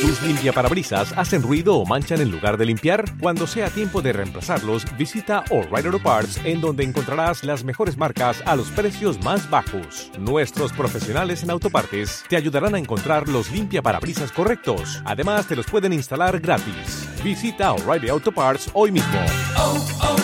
¿Tus 0.00 0.22
limpiaparabrisas 0.22 1.12
hacen 1.16 1.42
ruido 1.42 1.76
o 1.76 1.86
manchan 1.86 2.20
en 2.20 2.32
lugar 2.32 2.56
de 2.56 2.66
limpiar? 2.66 3.04
Cuando 3.20 3.46
sea 3.46 3.70
tiempo 3.70 4.02
de 4.02 4.12
reemplazarlos, 4.12 4.84
visita 4.96 5.44
O'Reilly 5.50 5.86
Auto 5.86 6.02
Parts 6.02 6.40
en 6.44 6.60
donde 6.60 6.82
encontrarás 6.82 7.44
las 7.44 7.62
mejores 7.62 7.96
marcas 7.96 8.42
a 8.44 8.56
los 8.56 8.70
precios 8.70 9.22
más 9.22 9.48
bajos. 9.48 10.10
Nuestros 10.18 10.72
profesionales 10.72 11.44
en 11.44 11.50
autopartes 11.50 12.24
te 12.28 12.36
ayudarán 12.36 12.74
a 12.74 12.78
encontrar 12.78 13.28
los 13.28 13.52
limpiaparabrisas 13.52 14.32
correctos. 14.32 15.00
Además, 15.04 15.46
te 15.46 15.54
los 15.54 15.66
pueden 15.66 15.92
instalar 15.92 16.40
gratis. 16.40 17.08
Visita 17.22 17.72
O'Reilly 17.72 18.08
Auto 18.08 18.32
Parts 18.32 18.68
hoy 18.74 18.90
mismo. 18.90 19.20
Auto 19.56 20.20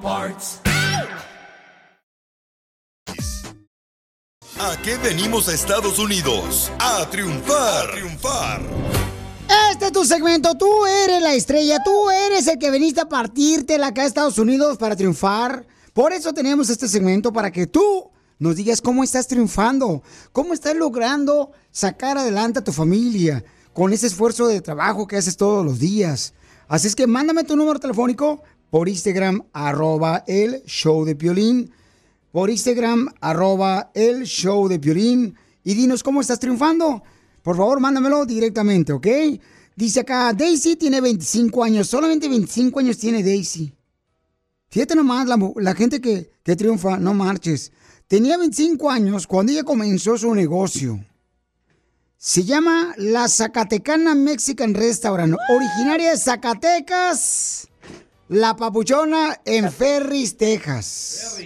Parts. 0.00 0.60
¿A 4.60 4.76
qué 4.82 4.96
venimos 4.98 5.48
a 5.48 5.54
Estados 5.54 5.98
Unidos? 5.98 6.72
A 6.78 7.08
triunfar. 7.10 7.88
A 7.88 7.92
triunfar. 7.92 8.60
Este 9.72 9.86
es 9.86 9.92
tu 9.92 10.04
segmento, 10.04 10.56
tú 10.56 10.86
eres 10.86 11.22
la 11.22 11.34
estrella, 11.34 11.78
tú 11.84 12.10
eres 12.10 12.46
el 12.48 12.58
que 12.58 12.70
veniste 12.70 13.00
a 13.00 13.08
partirte 13.08 13.82
acá 13.82 14.02
a 14.02 14.06
Estados 14.06 14.38
Unidos 14.38 14.76
para 14.76 14.96
triunfar. 14.96 15.66
Por 15.92 16.12
eso 16.12 16.32
tenemos 16.32 16.70
este 16.70 16.88
segmento 16.88 17.32
para 17.32 17.50
que 17.50 17.66
tú 17.66 18.10
nos 18.38 18.56
digas 18.56 18.80
cómo 18.80 19.04
estás 19.04 19.26
triunfando, 19.26 20.02
cómo 20.32 20.54
estás 20.54 20.76
logrando 20.76 21.52
sacar 21.70 22.18
adelante 22.18 22.58
a 22.58 22.64
tu 22.64 22.72
familia 22.72 23.44
con 23.72 23.92
ese 23.92 24.08
esfuerzo 24.08 24.48
de 24.48 24.60
trabajo 24.60 25.06
que 25.06 25.16
haces 25.16 25.36
todos 25.36 25.64
los 25.64 25.78
días. 25.78 26.34
Así 26.66 26.88
es 26.88 26.94
que 26.94 27.06
mándame 27.06 27.44
tu 27.44 27.56
número 27.56 27.80
telefónico 27.80 28.42
por 28.70 28.88
Instagram, 28.88 29.42
arroba 29.52 30.24
el 30.26 30.62
show 30.64 31.04
de 31.04 31.16
Piolín. 31.16 31.70
Por 32.32 32.50
Instagram, 32.50 33.08
arroba 33.20 33.90
el 33.94 34.24
show 34.24 34.68
de 34.68 34.78
Piolín. 34.78 35.34
Y 35.64 35.74
dinos 35.74 36.02
cómo 36.02 36.20
estás 36.20 36.38
triunfando. 36.38 37.02
Por 37.42 37.56
favor, 37.56 37.80
mándamelo 37.80 38.26
directamente, 38.26 38.92
¿ok? 38.92 39.06
Dice 39.74 40.00
acá, 40.00 40.32
Daisy 40.32 40.76
tiene 40.76 41.00
25 41.00 41.64
años. 41.64 41.88
Solamente 41.88 42.28
25 42.28 42.80
años 42.80 42.98
tiene 42.98 43.22
Daisy. 43.22 43.72
Fíjate 44.68 44.94
nomás, 44.94 45.26
la, 45.26 45.38
la 45.56 45.74
gente 45.74 46.00
que, 46.00 46.30
que 46.42 46.56
triunfa, 46.56 46.98
no 46.98 47.14
marches. 47.14 47.72
Tenía 48.06 48.36
25 48.36 48.90
años 48.90 49.26
cuando 49.26 49.52
ella 49.52 49.64
comenzó 49.64 50.18
su 50.18 50.34
negocio. 50.34 51.04
Se 52.16 52.42
llama 52.42 52.94
La 52.96 53.28
Zacatecana 53.28 54.14
Mexican 54.14 54.74
Restaurant, 54.74 55.36
originaria 55.48 56.10
de 56.10 56.16
Zacatecas, 56.16 57.67
La 58.28 58.54
Papuchona 58.54 59.36
en 59.42 59.72
Ferris, 59.72 60.36
Texas. 60.36 61.40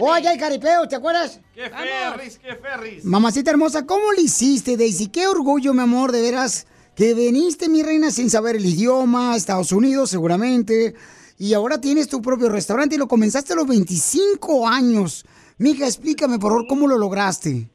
Oye, 0.00 0.28
hay 0.28 0.38
caripeo, 0.38 0.88
¿te 0.88 0.96
acuerdas? 0.96 1.42
¡Qué 1.54 1.68
ferris, 1.68 2.38
qué 2.38 2.54
ferris! 2.54 3.04
Mamacita 3.04 3.50
hermosa, 3.50 3.84
¿cómo 3.84 4.12
le 4.16 4.22
hiciste, 4.22 4.78
Daisy? 4.78 5.10
Qué 5.10 5.26
orgullo, 5.26 5.74
mi 5.74 5.82
amor, 5.82 6.10
de 6.10 6.22
veras, 6.22 6.66
que 6.96 7.12
viniste, 7.12 7.68
mi 7.68 7.82
reina, 7.82 8.10
sin 8.10 8.30
saber 8.30 8.56
el 8.56 8.64
idioma, 8.64 9.36
Estados 9.36 9.72
Unidos 9.72 10.08
seguramente, 10.08 10.94
y 11.38 11.52
ahora 11.52 11.78
tienes 11.78 12.08
tu 12.08 12.22
propio 12.22 12.48
restaurante 12.48 12.94
y 12.94 12.98
lo 12.98 13.08
comenzaste 13.08 13.52
a 13.52 13.56
los 13.56 13.68
25 13.68 14.66
años. 14.66 15.26
Mija, 15.58 15.84
explícame, 15.84 16.38
por 16.38 16.52
favor, 16.52 16.66
¿cómo 16.66 16.88
lo 16.88 16.96
lograste? 16.96 17.68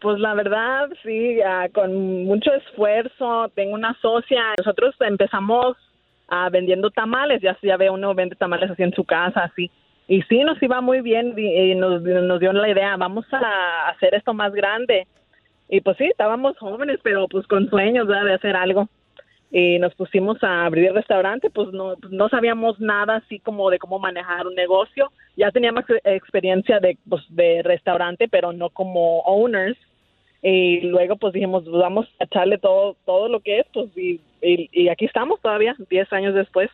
Pues 0.00 0.20
la 0.20 0.34
verdad, 0.34 0.88
sí, 1.02 1.40
ah, 1.40 1.66
con 1.74 2.26
mucho 2.26 2.52
esfuerzo. 2.52 3.48
Tengo 3.56 3.74
una 3.74 3.96
socia. 4.00 4.40
Nosotros 4.58 4.94
empezamos 5.00 5.76
ah, 6.32 6.48
vendiendo 6.50 6.90
tamales. 6.90 7.40
Ya, 7.42 7.56
ya 7.62 7.76
ve, 7.76 7.90
uno 7.90 8.14
vende 8.14 8.34
tamales 8.34 8.70
así 8.70 8.82
en 8.82 8.94
su 8.94 9.04
casa, 9.04 9.44
así. 9.44 9.70
Y 10.08 10.22
sí, 10.22 10.42
nos 10.42 10.60
iba 10.62 10.80
muy 10.80 11.00
bien 11.00 11.34
y, 11.38 11.74
nos, 11.74 12.02
nos 12.02 12.40
dio 12.40 12.52
la 12.52 12.68
idea, 12.68 12.96
vamos 12.96 13.24
a 13.32 13.90
hacer 13.90 14.14
esto 14.14 14.34
más 14.34 14.52
grande. 14.52 15.06
Y 15.68 15.80
pues 15.80 15.96
sí, 15.96 16.04
estábamos 16.04 16.58
jóvenes, 16.58 16.98
pero 17.02 17.28
pues 17.28 17.46
con 17.46 17.68
sueños 17.68 18.06
¿verdad? 18.06 18.24
de 18.24 18.34
hacer 18.34 18.56
algo. 18.56 18.88
Y 19.50 19.78
nos 19.78 19.94
pusimos 19.94 20.42
a 20.42 20.64
abrir 20.64 20.86
el 20.86 20.94
restaurante, 20.94 21.50
pues 21.50 21.68
no, 21.72 21.94
no 22.10 22.28
sabíamos 22.30 22.80
nada 22.80 23.16
así 23.16 23.38
como 23.38 23.68
de 23.68 23.78
cómo 23.78 23.98
manejar 23.98 24.46
un 24.46 24.54
negocio. 24.54 25.12
Ya 25.36 25.50
teníamos 25.50 25.84
ex- 25.88 26.00
experiencia 26.04 26.80
de, 26.80 26.96
pues, 27.08 27.22
de 27.28 27.62
restaurante, 27.62 28.28
pero 28.28 28.52
no 28.52 28.70
como 28.70 29.20
owners 29.20 29.76
y 30.42 30.80
luego 30.80 31.16
pues 31.16 31.32
dijimos 31.32 31.62
pues, 31.64 31.76
vamos 31.80 32.06
a 32.20 32.24
echarle 32.24 32.58
todo 32.58 32.96
todo 33.06 33.28
lo 33.28 33.40
que 33.40 33.60
es 33.60 33.66
pues 33.72 33.88
y, 33.96 34.20
y, 34.42 34.68
y 34.72 34.88
aquí 34.88 35.04
estamos 35.04 35.40
todavía 35.40 35.74
10 35.88 36.12
años 36.12 36.34
después 36.34 36.68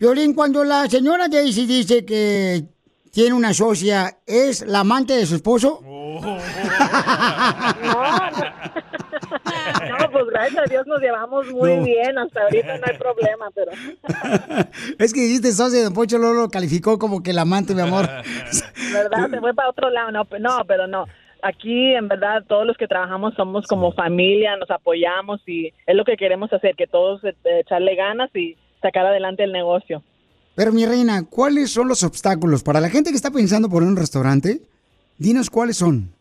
Violín, 0.00 0.34
cuando 0.34 0.62
la 0.64 0.86
señora 0.88 1.26
Daisy 1.28 1.66
dice 1.66 2.04
que 2.04 2.62
tiene 3.12 3.34
una 3.34 3.52
socia, 3.52 4.18
¿es 4.26 4.64
la 4.66 4.80
amante 4.80 5.14
de 5.14 5.26
su 5.26 5.34
esposo? 5.36 5.80
no 9.88 10.10
pues 10.12 10.26
gracias 10.30 10.58
a 10.58 10.70
Dios 10.70 10.86
nos 10.86 11.00
llevamos 11.00 11.46
muy 11.52 11.76
No. 11.76 11.84
bien 11.84 12.18
hasta 12.18 12.42
ahorita 12.42 12.78
no 12.78 12.84
hay 12.86 12.96
problema 12.98 13.50
pero 13.54 13.72
Es 14.98 15.12
que 15.12 15.20
dijiste 15.20 15.52
socia, 15.52 15.82
Don 15.84 15.92
Poncho 15.94 16.18
luego 16.18 16.34
lo 16.42 16.48
calificó 16.48 16.98
como 16.98 17.22
que 17.22 17.30
el 17.30 17.38
amante, 17.38 17.74
mi 17.74 17.80
amor. 17.82 18.08
verdad 18.92 19.30
se 19.30 19.40
fue 19.40 19.54
para 19.54 19.70
otro 19.70 19.90
lado 19.90 20.10
no 20.12 20.24
pe- 20.24 20.40
no 20.40 20.64
pero 20.66 20.86
no 20.86 21.06
aquí 21.42 21.94
en 21.94 22.08
verdad 22.08 22.44
todos 22.46 22.66
los 22.66 22.76
que 22.76 22.88
trabajamos 22.88 23.34
somos 23.34 23.66
como 23.66 23.92
familia 23.92 24.56
nos 24.56 24.70
apoyamos 24.70 25.40
y 25.46 25.72
es 25.86 25.96
lo 25.96 26.04
que 26.04 26.16
queremos 26.16 26.52
hacer 26.52 26.74
que 26.76 26.86
todos 26.86 27.22
eh, 27.24 27.34
echarle 27.44 27.94
ganas 27.94 28.34
y 28.34 28.56
sacar 28.80 29.06
adelante 29.06 29.44
el 29.44 29.52
negocio 29.52 30.02
Pero 30.54 30.72
mi 30.72 30.86
reina, 30.86 31.24
¿cuáles 31.28 31.70
son 31.70 31.88
los 31.88 32.02
obstáculos 32.02 32.62
para 32.62 32.80
la 32.80 32.90
gente 32.90 33.10
que 33.10 33.16
está 33.16 33.30
pensando 33.30 33.68
por 33.68 33.82
un 33.82 33.96
restaurante? 33.96 34.60
Dinos 35.18 35.50
cuáles 35.50 35.76
son. 35.76 36.12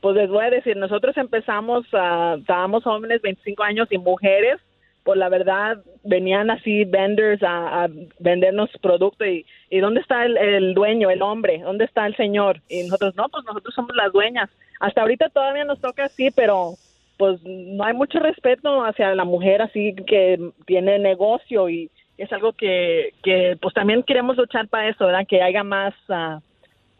Pues 0.00 0.14
les 0.14 0.30
voy 0.30 0.44
a 0.44 0.50
decir, 0.50 0.76
nosotros 0.76 1.16
empezamos, 1.16 1.84
ah, 1.92 2.36
estábamos 2.38 2.84
jóvenes, 2.84 3.20
25 3.22 3.62
años 3.62 3.88
y 3.90 3.98
mujeres, 3.98 4.60
pues 5.08 5.18
la 5.18 5.30
verdad 5.30 5.78
venían 6.04 6.50
así 6.50 6.84
vendors 6.84 7.42
a, 7.42 7.88
vendernos 8.18 8.68
producto 8.82 9.24
y, 9.24 9.46
y 9.70 9.78
¿dónde 9.78 10.02
está 10.02 10.26
el, 10.26 10.36
el 10.36 10.74
dueño, 10.74 11.08
el 11.08 11.22
hombre? 11.22 11.60
¿Dónde 11.60 11.86
está 11.86 12.06
el 12.06 12.14
señor? 12.14 12.60
Y 12.68 12.82
nosotros, 12.82 13.16
no, 13.16 13.26
pues 13.30 13.42
nosotros 13.46 13.74
somos 13.74 13.96
las 13.96 14.12
dueñas. 14.12 14.50
Hasta 14.80 15.00
ahorita 15.00 15.30
todavía 15.30 15.64
nos 15.64 15.80
toca 15.80 16.04
así, 16.04 16.30
pero 16.30 16.74
pues 17.16 17.40
no 17.42 17.84
hay 17.84 17.94
mucho 17.94 18.18
respeto 18.18 18.84
hacia 18.84 19.14
la 19.14 19.24
mujer 19.24 19.62
así 19.62 19.94
que 20.06 20.50
tiene 20.66 20.98
negocio 20.98 21.70
y 21.70 21.90
es 22.18 22.30
algo 22.30 22.52
que, 22.52 23.14
que 23.22 23.56
pues 23.62 23.72
también 23.72 24.02
queremos 24.02 24.36
luchar 24.36 24.68
para 24.68 24.90
eso, 24.90 25.06
¿verdad? 25.06 25.26
Que 25.26 25.40
haya 25.40 25.64
más... 25.64 25.94
ah, 26.10 26.40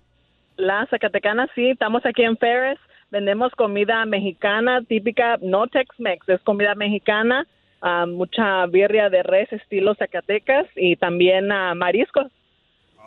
La 0.57 0.85
Zacatecana, 0.89 1.47
sí, 1.55 1.69
estamos 1.69 2.05
aquí 2.05 2.23
en 2.23 2.35
Ferris. 2.37 2.79
Vendemos 3.09 3.53
comida 3.53 4.05
mexicana 4.05 4.81
típica, 4.81 5.37
no 5.41 5.67
Tex-Mex, 5.67 6.27
es 6.27 6.41
comida 6.41 6.75
mexicana, 6.75 7.47
ah, 7.81 8.05
mucha 8.05 8.65
birria 8.65 9.09
de 9.09 9.23
res 9.23 9.51
estilo 9.53 9.95
Zacatecas 9.95 10.65
y 10.75 10.97
también 10.97 11.49
ah, 11.51 11.73
mariscos. 11.75 12.27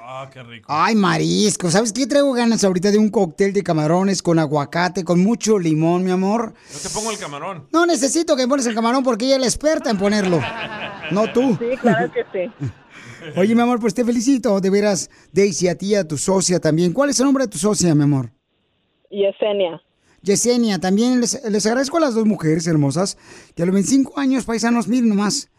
Ah, 0.03 0.29
qué 0.33 0.43
rico. 0.43 0.67
Ay, 0.69 0.95
marisco. 0.95 1.71
¿Sabes 1.71 1.93
qué? 1.93 2.07
Traigo 2.07 2.33
ganas 2.33 2.65
ahorita 2.65 2.91
de 2.91 2.99
un 2.99 3.11
cóctel 3.11 3.53
de 3.53 3.63
camarones 3.63 4.23
con 4.23 4.39
aguacate, 4.39 5.05
con 5.05 5.23
mucho 5.23 5.59
limón, 5.59 6.05
mi 6.05 6.11
amor. 6.11 6.55
Yo 6.73 6.79
te 6.81 6.89
pongo 6.89 7.11
el 7.11 7.19
camarón. 7.19 7.69
No 7.73 7.87
necesito 7.87 8.35
que 8.35 8.43
me 8.43 8.49
pones 8.49 8.67
el 8.67 8.75
camarón 8.75 9.05
porque 9.05 9.27
ella 9.27 9.35
es 9.37 9.41
la 9.41 9.47
experta 9.47 9.91
en 9.91 9.99
ponerlo. 9.99 10.41
No 11.11 11.33
tú. 11.33 11.57
Sí, 11.59 11.77
claro 11.81 12.11
que 12.13 12.25
sí. 12.33 12.67
Oye, 13.37 13.55
mi 13.55 13.61
amor, 13.61 13.79
pues 13.79 13.95
te 13.95 14.05
felicito. 14.05 14.61
De 14.61 14.71
veras, 14.71 15.11
Daisy, 15.33 15.69
a 15.69 15.77
ti, 15.77 15.95
a 15.95 16.07
tu 16.07 16.17
socia 16.17 16.59
también. 16.61 16.93
¿Cuál 16.93 17.11
es 17.11 17.21
el 17.21 17.27
nombre 17.27 17.45
de 17.45 17.51
tu 17.51 17.59
socia, 17.59 17.95
mi 17.95 18.03
amor? 18.03 18.33
Yesenia. 19.11 19.83
Yesenia, 20.23 20.79
también 20.79 21.21
les, 21.21 21.43
les 21.45 21.67
agradezco 21.67 21.97
a 21.97 22.01
las 22.01 22.15
dos 22.15 22.27
mujeres 22.27 22.67
hermosas 22.67 23.17
que 23.55 23.63
a 23.63 23.67
los 23.67 23.75
25 23.75 24.19
años, 24.19 24.45
paisanos, 24.45 24.87
miren 24.89 25.09
nomás, 25.09 25.51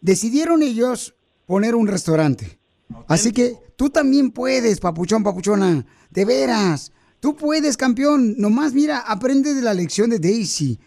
decidieron 0.00 0.62
ellos 0.62 1.14
poner 1.46 1.74
un 1.74 1.86
restaurante. 1.86 2.58
Así 3.06 3.32
que 3.32 3.67
tú 3.78 3.88
también 3.88 4.32
puedes, 4.32 4.80
papuchón, 4.80 5.22
papuchona. 5.22 5.86
De 6.10 6.24
veras. 6.24 6.92
Tú 7.20 7.36
puedes, 7.36 7.76
campeón. 7.76 8.34
Nomás 8.36 8.74
mira, 8.74 8.98
aprende 9.06 9.54
de 9.54 9.62
la 9.62 9.72
lección 9.72 10.10
de 10.10 10.18
Daisy. 10.18 10.78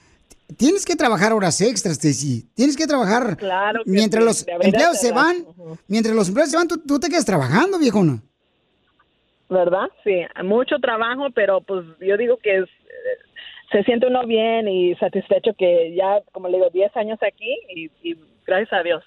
Tienes 0.58 0.86
que 0.86 0.98
trabajar 0.98 1.32
horas 1.32 1.62
extras, 1.62 2.00
Daisy. 2.02 2.50
Tienes 2.54 2.76
que 2.76 2.86
trabajar. 2.86 3.38
Claro 3.38 3.84
que 3.86 3.92
mientras 3.92 4.24
sí, 4.40 4.46
los 4.46 4.66
empleados 4.66 5.00
se 5.00 5.14
van, 5.14 5.46
mientras 5.88 6.14
los 6.14 6.28
empleados 6.28 6.52
se 6.52 6.58
van, 6.58 6.68
tú, 6.68 6.78
tú 6.86 7.00
te 7.00 7.08
quedas 7.08 7.26
trabajando, 7.26 7.80
viejona. 7.80 8.22
¿verdad? 9.50 9.90
Sí, 10.04 10.22
mucho 10.44 10.80
trabajo, 10.80 11.28
pero 11.36 11.62
pues 11.62 11.86
yo 12.00 12.16
digo 12.18 12.38
que 12.38 12.60
es, 12.60 12.64
eh, 12.64 13.20
se 13.72 13.84
siente 13.84 14.08
uno 14.08 14.26
bien 14.26 14.68
y 14.68 14.96
satisfecho 14.96 15.52
que 15.58 15.94
ya, 15.94 16.22
como 16.32 16.48
le 16.48 16.58
digo, 16.58 16.70
10 16.70 16.96
años 16.96 17.20
aquí 17.22 17.58
y, 17.70 17.92
y 18.02 18.16
gracias 18.46 18.72
a 18.74 18.84
Dios. 18.84 19.04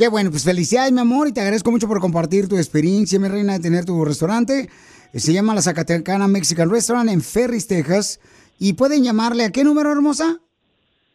Qué 0.00 0.08
bueno, 0.08 0.30
pues 0.30 0.44
felicidades, 0.46 0.90
mi 0.92 1.00
amor, 1.00 1.28
y 1.28 1.34
te 1.34 1.42
agradezco 1.42 1.70
mucho 1.70 1.86
por 1.86 2.00
compartir 2.00 2.48
tu 2.48 2.56
experiencia, 2.56 3.20
mi 3.20 3.28
reina, 3.28 3.52
de 3.52 3.60
tener 3.60 3.84
tu 3.84 4.02
restaurante. 4.02 4.70
Se 5.12 5.34
llama 5.34 5.54
La 5.54 5.60
Zacatecana 5.60 6.26
Mexican 6.26 6.70
Restaurant 6.70 7.10
en 7.10 7.20
Ferris, 7.20 7.68
Texas. 7.68 8.18
Y 8.58 8.72
pueden 8.72 9.04
llamarle 9.04 9.44
a 9.44 9.52
qué 9.52 9.62
número, 9.62 9.92
hermosa? 9.92 10.38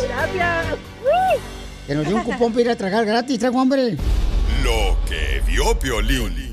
Gracias. 0.09 0.79
Que 1.87 1.95
nos 1.95 2.07
dio 2.07 2.17
un 2.17 2.25
cupón 2.25 2.53
para 2.53 2.61
ir 2.63 2.71
a 2.71 2.77
tragar 2.77 3.05
gratis, 3.07 3.39
trago 3.39 3.61
hombre. 3.61 3.97
Lo 4.63 4.97
que 5.09 5.43
vio 5.47 5.79
Piolín. 5.79 6.53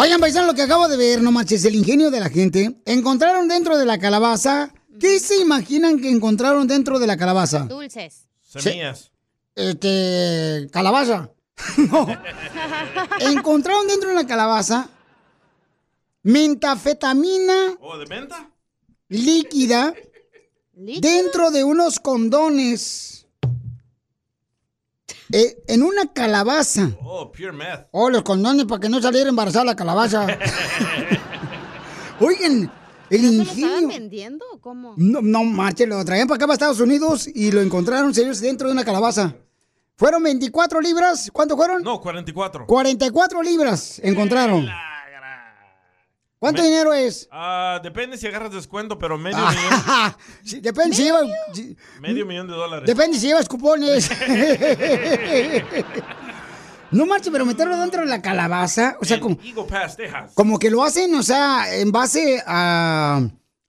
Oigan, 0.00 0.20
paisano, 0.20 0.46
lo 0.46 0.54
que 0.54 0.62
acabo 0.62 0.86
de 0.86 0.96
ver, 0.96 1.20
no 1.22 1.32
manches, 1.32 1.64
el 1.64 1.74
ingenio 1.74 2.12
de 2.12 2.20
la 2.20 2.30
gente. 2.30 2.80
Encontraron 2.86 3.48
dentro 3.48 3.76
de 3.76 3.84
la 3.84 3.98
calabaza. 3.98 4.72
¿Qué 5.00 5.18
se 5.18 5.40
imaginan 5.40 6.00
que 6.00 6.08
encontraron 6.08 6.68
dentro 6.68 7.00
de 7.00 7.08
la 7.08 7.16
calabaza? 7.16 7.66
Dulces. 7.68 8.28
Semillas. 8.42 9.10
Este. 9.58 10.68
Calabaza. 10.72 11.30
no. 11.90 12.06
Encontraron 13.18 13.88
dentro 13.88 14.10
de 14.10 14.14
la 14.14 14.26
calabaza 14.26 14.88
mentafetamina 16.22 17.74
¿O 17.80 17.98
de 17.98 18.06
menta? 18.06 18.50
líquida 19.08 19.94
dentro 20.74 21.50
de 21.50 21.64
unos 21.64 21.98
condones. 21.98 23.26
Eh, 25.32 25.58
en 25.66 25.82
una 25.82 26.12
calabaza. 26.12 26.90
Oh, 27.02 27.30
pure 27.32 27.52
meth. 27.52 27.88
Oh, 27.90 28.08
los 28.10 28.22
condones 28.22 28.64
para 28.66 28.80
que 28.80 28.88
no 28.88 29.02
saliera 29.02 29.28
embarazada 29.28 29.64
la 29.64 29.76
calabaza. 29.76 30.26
Oigan, 32.20 32.70
el 33.10 33.22
¿No 33.22 33.28
lo 33.28 33.32
ingenio. 33.42 33.66
estaban 33.66 33.88
vendiendo 33.88 34.44
o 34.52 34.60
cómo? 34.60 34.94
No, 34.96 35.20
no 35.20 35.44
marche, 35.44 35.86
lo 35.86 36.02
traían 36.04 36.28
para 36.28 36.36
acá, 36.36 36.46
para 36.46 36.54
Estados 36.54 36.80
Unidos, 36.80 37.28
y 37.34 37.50
lo 37.50 37.60
encontraron, 37.60 38.14
señores, 38.14 38.40
dentro 38.40 38.68
de 38.68 38.72
una 38.72 38.84
calabaza. 38.84 39.34
¿Fueron 39.98 40.22
24 40.22 40.80
libras? 40.80 41.28
¿Cuánto 41.32 41.56
fueron? 41.56 41.82
No, 41.82 42.00
44. 42.00 42.66
44 42.66 43.42
libras 43.42 43.98
encontraron. 44.04 44.64
¿Cuánto 46.38 46.62
dinero 46.62 46.94
es? 46.94 47.28
Ah, 47.32 47.80
depende 47.82 48.16
si 48.16 48.28
agarras 48.28 48.52
descuento, 48.52 48.96
pero 48.96 49.18
medio 49.18 49.38
Ah, 49.40 50.16
sí, 50.44 50.60
depende 50.60 50.94
si 50.94 51.02
lleva, 51.02 51.18
si- 51.52 51.62
millón. 51.62 51.76
Medio 52.00 52.26
millón 52.26 52.46
de 52.46 52.52
dólares. 52.54 52.86
depende 52.86 53.18
si 53.18 53.26
llevas 53.26 53.48
cupones. 53.48 54.08
no 56.92 57.04
marche, 57.06 57.32
pero 57.32 57.44
meterlo 57.44 57.76
dentro 57.76 58.02
de 58.02 58.06
la 58.06 58.22
calabaza, 58.22 58.96
o 59.00 59.04
sea, 59.04 59.18
como, 59.18 59.36
Eagle 59.42 59.64
Pass, 59.64 59.96
Texas. 59.96 60.30
como 60.34 60.60
que 60.60 60.70
lo 60.70 60.84
hacen, 60.84 61.12
o 61.16 61.24
sea, 61.24 61.74
en 61.74 61.90
base 61.90 62.40
a, 62.46 63.20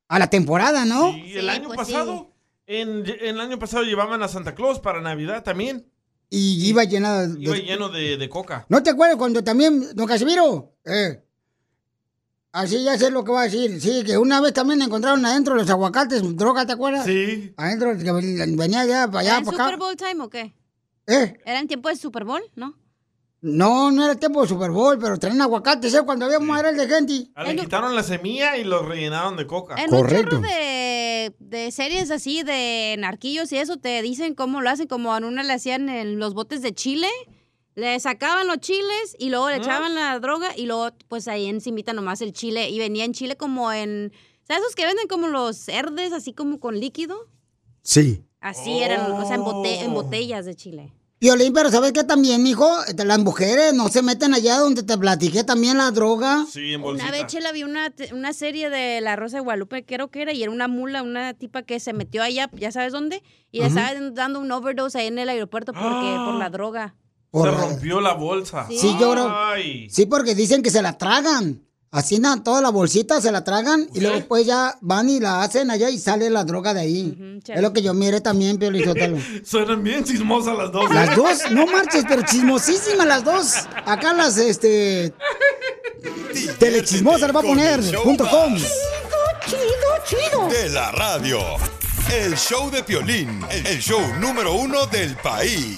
a 0.08 0.20
la 0.20 0.28
temporada, 0.28 0.86
¿no? 0.86 1.10
Y 1.18 1.40
el 1.40 1.50
año 1.50 1.70
pasado, 1.70 2.30
en, 2.68 3.04
en 3.08 3.30
el 3.36 3.40
año 3.40 3.58
pasado 3.58 3.82
llevaban 3.84 4.22
a 4.22 4.28
Santa 4.28 4.54
Claus 4.54 4.80
para 4.80 5.02
Navidad 5.02 5.42
también. 5.42 5.89
Y 6.30 6.68
iba 6.70 6.84
llena 6.84 7.28
de... 7.28 7.42
Iba 7.42 7.56
lleno 7.56 7.90
de, 7.90 8.18
de 8.18 8.30
coca. 8.30 8.66
¿No 8.70 8.84
te 8.84 8.92
acuerdas 8.92 9.18
cuando 9.18 9.44
también, 9.44 9.96
don 9.96 10.06
Casimiro? 10.06 10.74
Eh, 10.86 11.24
así 12.52 12.84
ya 12.84 12.98
sé 12.98 13.10
lo 13.10 13.24
que 13.24 13.32
va 13.32 13.42
a 13.42 13.44
decir. 13.46 13.82
Sí, 13.82 14.04
que 14.04 14.18
una 14.18 14.40
vez 14.40 14.54
también 14.54 14.82
encontraron 14.82 15.26
adentro 15.26 15.56
los 15.56 15.70
aguacates, 15.70 16.22
droga, 16.36 16.66
¿te 16.68 16.74
acuerdas? 16.74 17.06
Sí. 17.06 17.54
Adentro, 17.58 17.98
que 17.98 18.12
venía 18.12 18.86
ya 18.86 19.08
para 19.10 19.22
¿Era 19.24 19.32
allá, 19.34 19.38
en 19.40 19.46
para 19.46 19.58
Super 19.58 19.74
acá. 19.74 19.78
Bowl 19.78 19.96
time 19.96 20.24
o 20.24 20.30
qué? 20.30 20.54
¿Eh? 21.08 21.34
¿Era 21.44 21.60
en 21.60 21.68
tiempo 21.68 21.90
de 21.90 21.96
Super 21.96 22.24
Bowl? 22.24 22.42
¿No? 22.56 22.78
No, 23.42 23.90
no 23.90 24.04
era 24.04 24.16
tiempo 24.16 24.42
de 24.42 24.50
Super 24.50 24.70
Bowl, 24.70 25.00
pero 25.00 25.18
traían 25.18 25.42
aguacates, 25.42 25.94
¿eh? 25.94 26.02
Cuando 26.06 26.26
había 26.26 26.40
madres 26.40 26.76
de 26.76 26.88
gente. 26.88 27.32
Ah, 27.36 27.46
le 27.46 27.56
quitaron 27.56 27.96
la 27.96 28.04
semilla 28.04 28.58
y 28.58 28.66
lo 28.66 28.84
rellenaron 28.84 29.38
de 29.38 29.48
coca. 29.48 29.76
En 29.76 29.94
un 29.94 30.02
chorro 30.02 30.40
de, 31.20 31.36
de 31.40 31.72
series 31.72 32.12
así, 32.12 32.44
de 32.44 32.96
narquillos 33.00 33.52
y 33.52 33.58
eso, 33.58 33.78
te 33.78 34.02
dicen 34.02 34.36
cómo 34.36 34.62
lo 34.62 34.70
hacen, 34.70 34.88
como 34.88 35.16
en 35.18 35.24
una 35.24 35.44
le 35.44 35.54
hacían 35.54 35.90
en 35.90 36.20
los 36.20 36.34
botes 36.34 36.62
de 36.62 36.74
chile, 36.74 37.08
le 37.76 38.00
sacaban 38.00 38.48
los 38.48 38.58
chiles 38.60 39.16
y 39.20 39.30
luego 39.30 39.50
le 39.50 39.58
echaban 39.58 39.96
la 39.96 40.20
droga 40.20 40.50
y 40.58 40.66
luego 40.66 40.90
pues 41.08 41.28
ahí 41.28 41.46
encimita 41.48 41.94
nomás 41.94 42.22
el 42.22 42.34
chile 42.34 42.70
y 42.70 42.78
venía 42.80 43.06
en 43.06 43.14
chile 43.14 43.38
como 43.38 43.72
en, 43.72 44.12
¿sabes 44.44 44.64
esos 44.64 44.76
que 44.76 44.86
venden 44.86 45.08
como 45.08 45.28
los 45.28 45.56
cerdes 45.58 46.12
así 46.12 46.34
como 46.34 46.60
con 46.60 46.80
líquido? 46.80 47.30
Sí. 47.82 48.24
Así 48.42 48.80
eran, 48.80 49.12
o 49.14 49.26
sea, 49.26 49.36
en, 49.36 49.44
bote- 49.44 49.80
en 49.82 49.94
botellas 49.94 50.46
de 50.46 50.56
chile. 50.56 50.94
Violín, 51.22 51.52
pero 51.52 51.70
¿sabes 51.70 51.92
qué 51.92 52.06
también, 52.06 52.48
hijo? 52.48 52.66
Las 53.06 53.20
mujeres 53.20 53.74
no 53.74 53.90
se 53.90 54.02
meten 54.02 54.34
allá 54.34 54.58
donde 54.60 54.84
te 54.84 54.98
platiqué 54.98 55.44
también 55.44 55.78
la 55.78 55.92
droga. 55.92 56.46
Sí, 56.50 56.74
en 56.74 56.82
Una 56.82 57.12
vez 57.12 57.28
Chela 57.28 57.52
vi 57.52 57.64
una, 57.64 57.90
te- 57.90 58.14
una 58.14 58.32
serie 58.32 58.70
de 58.70 59.02
La 59.02 59.18
Rosa 59.18 59.36
de 59.38 59.42
Guadalupe, 59.44 59.84
creo 59.86 60.08
que 60.10 60.22
era, 60.22 60.32
y 60.32 60.42
era 60.44 60.52
una 60.52 60.70
mula, 60.70 61.04
una 61.04 61.34
tipa 61.34 61.64
que 61.64 61.82
se 61.82 61.92
metió 61.92 62.24
allá, 62.24 62.50
ya 62.54 62.72
sabes 62.72 62.94
dónde, 62.94 63.22
y 63.52 63.60
le 63.62 63.70
dando 64.14 64.40
un 64.40 64.50
overdose 64.50 64.98
ahí 64.98 65.08
en 65.08 65.20
el 65.20 65.28
aeropuerto 65.28 65.74
porque 65.74 66.16
por 66.26 66.36
la 66.36 66.50
droga. 66.50 66.96
Se 67.34 67.52
rompió 67.52 68.00
la 68.00 68.14
bolsa. 68.14 68.66
Sí, 68.70 68.96
yo 69.00 69.12
creo. 69.12 69.30
Ay. 69.30 69.90
Sí, 69.90 70.06
porque 70.06 70.36
dicen 70.36 70.64
que 70.64 70.72
se 70.72 70.82
la 70.82 70.98
tragan. 70.98 71.62
Así 71.92 72.20
na, 72.20 72.44
toda 72.44 72.62
la 72.62 72.70
bolsita 72.70 73.20
se 73.20 73.32
la 73.32 73.44
tragan 73.44 73.90
y 73.96 74.00
luego 74.00 74.28
pues 74.28 74.46
ya 74.46 74.78
van 74.80 75.10
y 75.10 75.20
la 75.20 75.42
hacen 75.42 75.72
allá 75.72 75.90
y 75.90 75.98
sale 75.98 76.30
la 76.30 76.44
droga 76.44 76.76
de 76.76 76.82
ahí. 76.82 77.42
es 77.48 77.62
lo 77.62 77.74
que 77.74 77.82
yo 77.82 77.96
mire 77.96 78.22
también, 78.22 78.60
Pio 78.60 78.70
Lizotelo. 78.70 79.18
Suenan 79.44 79.84
bien 79.84 80.04
chismosas 80.04 80.56
las 80.56 80.72
dos. 80.72 80.94
Las 80.94 81.16
dos, 81.16 81.40
no 81.50 81.66
marches, 81.66 82.06
pero 82.08 82.22
chismosísimas 82.22 83.08
las 83.08 83.24
dos. 83.24 83.54
Acá 83.86 84.14
las, 84.14 84.38
este... 84.38 85.14
Telechismosas 86.60 87.36
va 87.36 87.40
a 87.40 87.44
poner, 87.44 87.82
punto 88.04 88.30
com. 88.30 88.56
De 90.50 90.70
la 90.70 90.92
radio. 90.92 91.40
El 92.12 92.36
show 92.38 92.70
de 92.70 92.84
Piolín, 92.84 93.44
el 93.50 93.80
show 93.80 94.02
número 94.20 94.54
uno 94.54 94.86
del 94.88 95.16
país. 95.18 95.78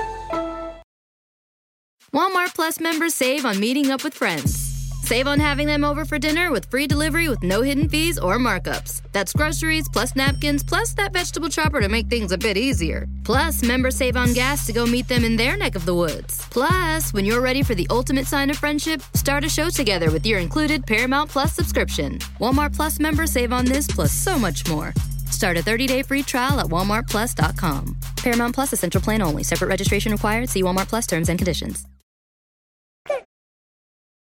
Walmart 2.13 2.53
Plus 2.53 2.79
members 2.81 3.15
save 3.15 3.45
on 3.45 3.57
meeting 3.59 3.89
up 3.89 4.03
with 4.03 4.13
friends. 4.13 4.67
Save 5.03 5.27
on 5.27 5.39
having 5.39 5.65
them 5.65 5.83
over 5.85 6.03
for 6.03 6.19
dinner 6.19 6.51
with 6.51 6.65
free 6.65 6.85
delivery 6.85 7.29
with 7.29 7.41
no 7.41 7.61
hidden 7.61 7.87
fees 7.87 8.19
or 8.19 8.37
markups. 8.37 9.01
That's 9.13 9.31
groceries 9.33 9.87
plus 9.87 10.15
napkins 10.15 10.61
plus 10.61 10.93
that 10.95 11.13
vegetable 11.13 11.47
chopper 11.47 11.79
to 11.79 11.87
make 11.87 12.07
things 12.07 12.33
a 12.33 12.37
bit 12.37 12.57
easier. 12.57 13.07
Plus, 13.23 13.63
members 13.63 13.95
save 13.95 14.17
on 14.17 14.33
gas 14.33 14.65
to 14.67 14.73
go 14.73 14.85
meet 14.85 15.07
them 15.07 15.23
in 15.23 15.37
their 15.37 15.57
neck 15.57 15.75
of 15.75 15.85
the 15.85 15.95
woods. 15.95 16.45
Plus, 16.49 17.13
when 17.13 17.23
you're 17.23 17.41
ready 17.41 17.63
for 17.63 17.75
the 17.75 17.87
ultimate 17.89 18.27
sign 18.27 18.49
of 18.49 18.57
friendship, 18.57 19.01
start 19.15 19.45
a 19.45 19.49
show 19.49 19.69
together 19.69 20.11
with 20.11 20.25
your 20.25 20.39
included 20.39 20.85
Paramount 20.85 21.29
Plus 21.29 21.53
subscription. 21.53 22.19
Walmart 22.39 22.75
Plus 22.75 22.99
members 22.99 23.31
save 23.31 23.53
on 23.53 23.65
this 23.65 23.87
plus 23.87 24.11
so 24.11 24.37
much 24.37 24.67
more. 24.69 24.93
Start 25.41 25.57
a 25.57 25.63
30-day 25.63 26.03
free 26.03 26.21
trial 26.21 26.59
at 26.59 26.67
walmartplus.com. 26.67 27.97
Paramount 28.17 28.53
Plus 28.53 28.73
essential 28.73 29.01
plan 29.01 29.23
only. 29.23 29.41
Separate 29.41 29.69
registration 29.69 30.11
required. 30.11 30.47
See 30.47 30.61
Walmart 30.61 30.87
Plus 30.87 31.07
terms 31.07 31.29
and 31.29 31.39
conditions. 31.39 31.83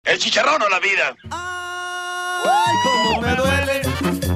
¿El 0.04 0.18
chicharrón 0.18 0.64
o 0.64 0.68
la 0.68 0.80
vida? 0.80 1.16
cómo 2.82 3.22
me 3.22 3.36
duele, 3.36 3.82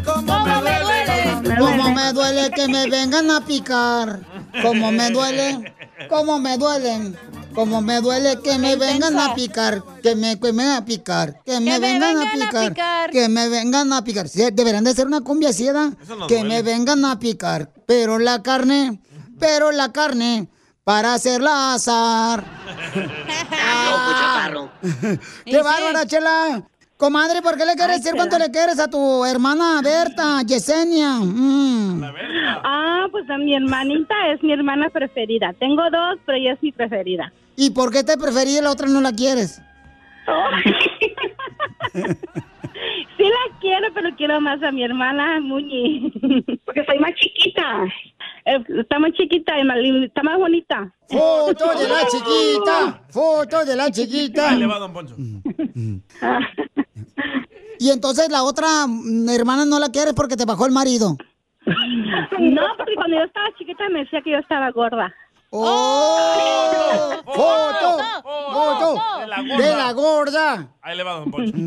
cómo 0.05 0.45
me 0.45 0.61
duele. 0.61 1.57
Como 1.57 1.91
me 1.95 2.13
duele 2.13 2.51
que 2.51 2.67
me 2.67 2.87
vengan 2.87 3.31
a 3.31 3.41
picar. 3.41 4.19
Como 4.61 4.91
me 4.91 5.09
duele, 5.09 5.73
como 6.07 6.39
me 6.39 6.57
duelen. 6.57 7.17
Como 7.53 7.81
me 7.81 7.99
duele 7.99 8.39
que 8.41 8.57
me 8.57 8.75
vengan 8.75 9.17
a 9.19 9.33
picar. 9.33 9.83
Que 10.01 10.15
me, 10.15 10.39
que 10.39 10.53
me 10.53 10.63
vengan 10.63 10.77
a 10.77 10.85
picar. 10.85 11.41
Que 11.43 11.59
me 11.59 11.79
vengan 11.79 12.17
a 12.17 12.31
picar. 12.31 13.11
Que 13.11 13.27
me 13.27 13.49
vengan 13.49 13.91
a 13.93 14.03
picar. 14.03 14.29
Sí, 14.29 14.43
deberían 14.53 14.83
de 14.83 14.93
ser 14.93 15.07
una 15.07 15.21
cumbia 15.21 15.49
no 15.49 16.27
Que 16.27 16.35
duele. 16.35 16.43
me 16.49 16.61
vengan 16.61 17.03
a 17.05 17.19
picar. 17.19 17.71
Pero 17.85 18.19
la 18.19 18.41
carne, 18.43 19.01
pero 19.39 19.71
la 19.71 19.91
carne, 19.91 20.47
para 20.83 21.15
hacerla 21.15 21.73
asar. 21.73 22.43
¡Qué 25.45 25.61
bárbara, 25.61 26.05
Chela! 26.05 26.63
Comadre, 26.99 27.41
¿por 27.41 27.55
qué 27.55 27.65
le 27.65 27.75
quieres 27.75 27.95
Ay, 27.95 28.01
decir 28.01 28.11
cuánto 28.13 28.37
le 28.37 28.51
quieres 28.51 28.77
a 28.77 28.89
tu 28.89 29.23
hermana 29.23 29.79
Berta, 29.81 30.41
Yesenia? 30.45 31.11
Mm. 31.21 32.03
Ah, 32.61 33.07
pues 33.09 33.29
a 33.29 33.37
mi 33.37 33.55
hermanita 33.55 34.13
es 34.33 34.43
mi 34.43 34.51
hermana 34.51 34.89
preferida. 34.89 35.53
Tengo 35.53 35.81
dos, 35.89 36.19
pero 36.25 36.37
ella 36.37 36.51
es 36.51 36.61
mi 36.61 36.73
preferida. 36.73 37.31
¿Y 37.55 37.69
por 37.69 37.93
qué 37.93 38.03
te 38.03 38.17
preferí 38.17 38.57
y 38.57 38.61
la 38.61 38.71
otra 38.71 38.89
no 38.89 38.99
la 38.99 39.13
quieres? 39.13 39.61
Sí 43.17 43.25
la 43.25 43.59
quiero, 43.59 43.87
pero 43.93 44.09
quiero 44.15 44.39
más 44.39 44.63
a 44.63 44.71
mi 44.71 44.83
hermana 44.83 45.41
Muñi. 45.41 46.09
Porque 46.63 46.85
soy 46.85 46.97
más 46.99 47.13
chiquita. 47.15 47.85
Está 48.45 48.99
más 48.99 49.11
chiquita 49.11 49.53
y 49.57 50.05
está 50.05 50.23
más 50.23 50.37
bonita. 50.37 50.89
¡Foto 51.09 51.77
de 51.77 51.87
la 51.87 52.07
chiquita! 52.07 53.01
¡Foto 53.09 53.65
de 53.65 53.75
la 53.75 53.91
chiquita! 53.91 54.49
Ahí 54.51 54.59
le 54.59 54.67
va, 54.67 54.79
don 54.79 54.93
Poncho. 54.93 55.15
Y 57.79 57.89
entonces 57.91 58.29
la 58.29 58.43
otra 58.43 58.85
hermana 59.29 59.65
no 59.65 59.79
la 59.79 59.89
quieres 59.89 60.13
porque 60.13 60.35
te 60.35 60.45
bajó 60.45 60.65
el 60.65 60.71
marido. 60.71 61.17
No, 62.39 62.61
porque 62.77 62.95
cuando 62.95 63.17
yo 63.17 63.23
estaba 63.23 63.47
chiquita 63.57 63.89
me 63.89 63.99
decía 63.99 64.21
que 64.21 64.31
yo 64.31 64.37
estaba 64.37 64.69
gorda. 64.71 65.13
¡Oh! 65.51 67.11
¡Foto! 67.25 67.97
¡Foto! 68.51 69.01
De 69.19 69.27
la 69.27 69.41
gorda. 69.41 69.57
¡De 69.57 69.75
la 69.75 69.91
gorda! 69.93 70.67
Ahí 70.81 70.97
le 70.97 71.03
va, 71.03 71.13
don 71.13 71.31
Poncho. 71.31 71.51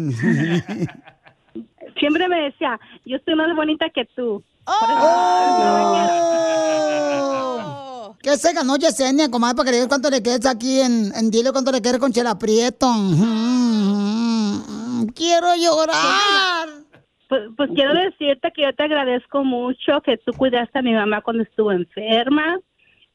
Siempre 1.98 2.28
me 2.28 2.40
decía, 2.42 2.78
yo 3.04 3.16
estoy 3.16 3.34
más 3.34 3.54
bonita 3.56 3.86
que 3.90 4.04
tú. 4.14 4.42
¡Oh! 4.66 6.02
¿Qué 8.22 8.36
se 8.36 8.52
ganó 8.52 8.76
Yesenia, 8.76 9.30
comadre, 9.30 9.56
para 9.56 9.64
que 9.64 9.70
le 9.72 9.76
digas 9.78 9.88
cuánto 9.88 10.10
le 10.10 10.22
quieres 10.22 10.46
aquí 10.46 10.80
en, 10.80 11.12
en 11.14 11.30
Dile 11.30 11.50
cuánto 11.52 11.72
le 11.72 11.80
quieres 11.80 12.00
con 12.00 12.12
Chela 12.12 12.38
Prieto? 12.38 12.86
Mm, 12.88 14.81
Quiero 15.14 15.48
llorar. 15.56 16.68
Pues, 17.28 17.42
pues 17.56 17.70
quiero 17.74 17.94
decirte 17.94 18.52
que 18.54 18.62
yo 18.62 18.74
te 18.74 18.84
agradezco 18.84 19.42
mucho 19.44 20.00
que 20.02 20.18
tú 20.18 20.32
cuidaste 20.32 20.78
a 20.78 20.82
mi 20.82 20.92
mamá 20.92 21.22
cuando 21.22 21.42
estuvo 21.44 21.72
enferma, 21.72 22.58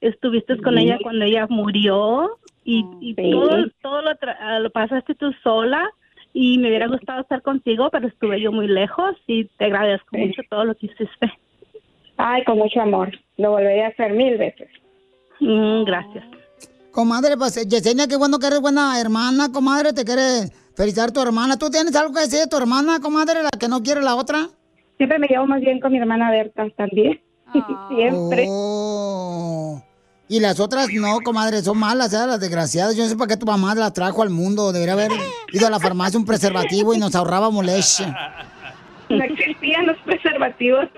estuviste 0.02 0.58
con 0.62 0.76
Sí. 0.76 0.82
ella 0.84 0.98
cuando 1.02 1.26
ella 1.26 1.46
murió 1.50 2.38
y, 2.64 2.84
y 3.00 3.14
Sí. 3.16 3.32
todo, 3.32 3.50
todo 3.82 4.02
lo, 4.02 4.12
tra- 4.12 4.38
ah, 4.40 4.60
lo 4.60 4.70
pasaste 4.72 5.14
tú 5.16 5.32
sola 5.44 5.88
y 6.34 6.58
me 6.58 6.68
hubiera 6.70 6.88
gustado 6.88 7.22
estar 7.22 7.42
contigo, 7.44 7.90
pero 7.92 8.08
estuve 8.08 8.42
yo 8.42 8.52
muy 8.52 8.68
lejos 8.68 9.16
y 9.28 9.46
te 9.46 9.66
agradezco 9.66 10.08
Sí. 10.12 10.18
mucho 10.18 10.42
todo 10.50 10.66
lo 10.66 10.76
que 10.76 10.88
hiciste. 10.88 11.32
Ay, 12.18 12.44
con 12.44 12.58
mucho 12.58 12.82
amor. 12.82 13.12
Lo 13.38 13.52
volvería 13.52 13.86
a 13.86 13.90
hacer 13.90 14.14
mil 14.14 14.38
veces. 14.38 14.70
Mm, 15.40 15.84
gracias. 15.84 16.26
Comadre, 16.92 17.38
pues 17.38 17.54
Yesenia, 17.70 18.08
qué 18.08 18.18
bueno 18.18 18.40
que 18.40 18.48
eres 18.48 18.60
buena 18.62 19.00
hermana, 19.00 19.52
comadre, 19.52 19.94
te 19.94 20.04
quiere 20.04 20.50
felicitar 20.78 21.12
tu 21.12 21.20
hermana. 21.22 21.58
¿Tú 21.58 21.70
tienes 21.72 21.96
algo 21.96 22.14
que 22.14 22.22
decir 22.22 22.40
de 22.40 22.48
tu 22.48 22.56
hermana, 22.56 23.00
comadre, 23.02 23.42
la 23.42 23.50
que 23.50 23.68
no 23.68 23.82
quiere 23.82 24.02
la 24.02 24.16
otra? 24.16 24.48
Siempre 24.98 25.18
me 25.20 25.28
llevo 25.28 25.48
más 25.48 25.60
bien 25.60 25.80
con 25.80 25.92
mi 25.92 25.98
hermana 25.98 26.30
Berta 26.30 26.66
también. 26.78 27.20
Siempre. 27.90 28.46
Oh. 28.48 29.82
Y 30.30 30.40
las 30.40 30.60
otras 30.60 30.88
no, 30.94 31.20
comadre, 31.24 31.62
son 31.62 31.78
malas, 31.78 32.14
¿eh? 32.14 32.28
las 32.28 32.40
desgraciadas. 32.40 32.96
Yo 32.96 33.04
no 33.04 33.10
sé 33.10 33.16
para 33.16 33.30
qué 33.30 33.38
tu 33.38 33.46
mamá 33.46 33.74
las 33.76 33.94
trajo 33.94 34.22
al 34.22 34.30
mundo. 34.30 34.72
Debería 34.72 34.94
haber 34.94 35.12
ido 35.52 35.66
a 35.68 35.70
la 35.70 35.80
farmacia 35.80 36.20
un 36.20 36.26
preservativo 36.26 36.94
y 36.94 37.00
nos 37.00 37.16
ahorrábamos 37.16 37.66
leche. 37.66 38.06
No 39.10 39.24
existían 39.24 39.88
los 39.88 39.98
preservativos. 40.06 40.86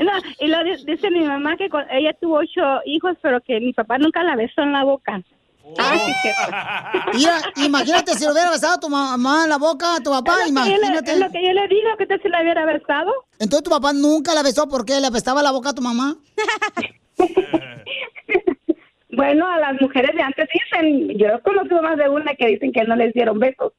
No, 0.00 0.12
y 0.40 0.48
lo 0.48 0.64
di- 0.64 0.84
dice 0.86 1.10
mi 1.10 1.24
mamá 1.24 1.56
que 1.56 1.68
ella 1.92 2.12
tuvo 2.20 2.38
ocho 2.38 2.60
hijos, 2.84 3.16
pero 3.22 3.40
que 3.40 3.60
mi 3.60 3.72
papá 3.72 3.96
nunca 3.96 4.22
la 4.22 4.36
besó 4.36 4.62
en 4.62 4.72
la 4.72 4.84
boca. 4.84 5.22
Ah, 5.78 7.10
Mira, 7.14 7.40
imagínate 7.56 8.14
si 8.14 8.24
lo 8.24 8.32
hubiera 8.32 8.50
besado 8.50 8.78
tu 8.78 8.88
mamá 8.88 9.44
en 9.44 9.48
la 9.50 9.56
boca 9.58 9.96
a 9.96 10.00
tu 10.00 10.10
papá, 10.10 10.34
Es 10.40 10.44
le- 10.44 10.48
imagínate. 10.50 11.12
es 11.12 11.18
lo 11.18 11.30
que 11.30 11.42
yo 11.44 11.52
le 11.52 11.68
digo, 11.68 11.88
que 11.98 12.06
tal 12.06 12.20
si 12.22 12.28
la 12.28 12.42
hubiera 12.42 12.64
besado? 12.66 13.10
Entonces 13.38 13.64
tu 13.64 13.70
papá 13.70 13.92
nunca 13.92 14.34
la 14.34 14.42
besó 14.42 14.68
porque 14.68 15.00
le 15.00 15.06
apestaba 15.06 15.42
la 15.42 15.50
boca 15.50 15.70
a 15.70 15.74
tu 15.74 15.82
mamá. 15.82 16.16
Bueno, 19.14 19.46
a 19.46 19.58
las 19.58 19.78
mujeres 19.78 20.10
de 20.16 20.22
antes 20.22 20.48
dicen, 20.54 21.18
yo 21.18 21.26
conozco 21.42 21.82
más 21.82 21.98
de 21.98 22.08
una 22.08 22.34
que 22.34 22.46
dicen 22.46 22.72
que 22.72 22.82
no 22.84 22.96
les 22.96 23.12
dieron 23.12 23.38
besos 23.38 23.74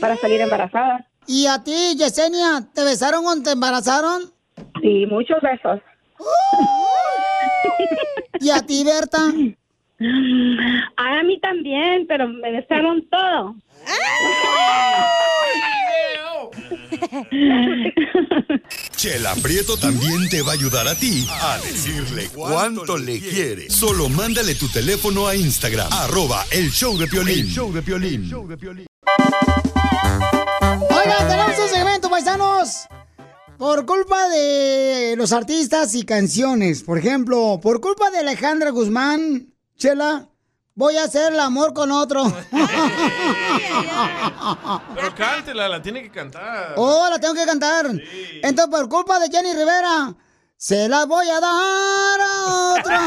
para 0.00 0.16
salir 0.16 0.40
embarazadas. 0.40 1.04
¿Y 1.26 1.46
a 1.46 1.62
ti, 1.62 1.94
Yesenia, 1.94 2.66
te 2.72 2.84
besaron 2.84 3.26
o 3.26 3.42
te 3.42 3.50
embarazaron? 3.50 4.32
Sí, 4.80 5.04
muchos 5.04 5.36
besos. 5.42 5.80
¿Y 8.40 8.48
a 8.48 8.62
ti, 8.62 8.82
Berta? 8.82 9.18
A 10.00 11.22
mí 11.24 11.40
también, 11.40 12.06
pero 12.06 12.28
me 12.28 12.52
besaron 12.52 13.04
todo. 13.10 13.56
Chela 18.96 19.34
Prieto 19.42 19.76
también 19.76 20.28
te 20.28 20.42
va 20.42 20.52
a 20.52 20.54
ayudar 20.54 20.86
a 20.86 20.94
ti 20.94 21.26
a 21.28 21.58
decirle 21.58 22.28
cuánto 22.32 22.96
le 22.96 23.18
quiere. 23.20 23.68
Solo 23.70 24.08
mándale 24.08 24.54
tu 24.54 24.68
teléfono 24.68 25.26
a 25.26 25.34
Instagram, 25.34 25.88
arroba 25.92 26.44
el 26.52 26.70
show 26.70 26.96
de 26.96 27.08
Piolín. 27.08 27.40
El 27.40 27.48
show 27.48 27.72
de 27.72 27.82
Piolín. 27.82 28.30
Oigan, 30.90 31.28
tenemos 31.28 31.58
un 31.58 31.68
segmento, 31.68 32.08
paisanos. 32.08 32.86
Por 33.56 33.84
culpa 33.86 34.28
de 34.28 35.14
los 35.16 35.32
artistas 35.32 35.96
y 35.96 36.04
canciones, 36.04 36.84
por 36.84 36.98
ejemplo, 36.98 37.58
por 37.60 37.80
culpa 37.80 38.10
de 38.10 38.18
Alejandra 38.18 38.70
Guzmán, 38.70 39.52
Chela, 39.78 40.28
voy 40.74 40.96
a 40.96 41.04
hacer 41.04 41.32
el 41.32 41.38
amor 41.40 41.72
con 41.72 41.92
otro. 41.92 42.24
Pero 44.94 45.14
cántela, 45.14 45.68
la 45.68 45.80
tiene 45.80 46.02
que 46.02 46.10
cantar. 46.10 46.74
oh, 46.76 47.06
la 47.08 47.20
tengo 47.20 47.34
que 47.34 47.46
cantar. 47.46 47.86
Entonces, 48.42 48.74
por 48.74 48.88
culpa 48.88 49.20
de 49.20 49.28
Jenny 49.30 49.52
Rivera, 49.52 50.16
se 50.56 50.88
la 50.88 51.06
voy 51.06 51.28
a 51.28 51.38
dar 51.40 52.20
a 52.20 52.74
otra. 52.74 52.98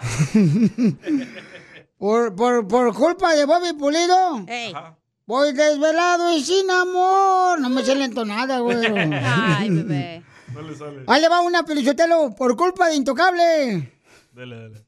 por, 1.98 2.34
por, 2.34 2.66
por 2.66 2.92
culpa 2.94 3.32
de 3.34 3.44
Bobby 3.44 3.74
Pulido. 3.74 4.44
Voy 5.24 5.52
desvelado 5.52 6.32
y 6.32 6.42
sin 6.42 6.68
amor. 6.68 7.60
No 7.60 7.68
me 7.68 7.84
sale 7.84 8.06
entonada, 8.06 8.58
güey. 8.58 8.84
Ay, 9.24 9.70
bebé. 9.70 10.24
No 10.52 10.62
le 10.62 10.74
sale. 10.74 11.04
Ahí 11.06 11.20
le 11.20 11.28
va 11.28 11.42
una 11.42 11.62
pelichotelo 11.62 12.34
por 12.34 12.56
culpa 12.56 12.88
de 12.88 12.96
Intocable. 12.96 13.97
Dale, 14.38 14.56
dale. 14.56 14.84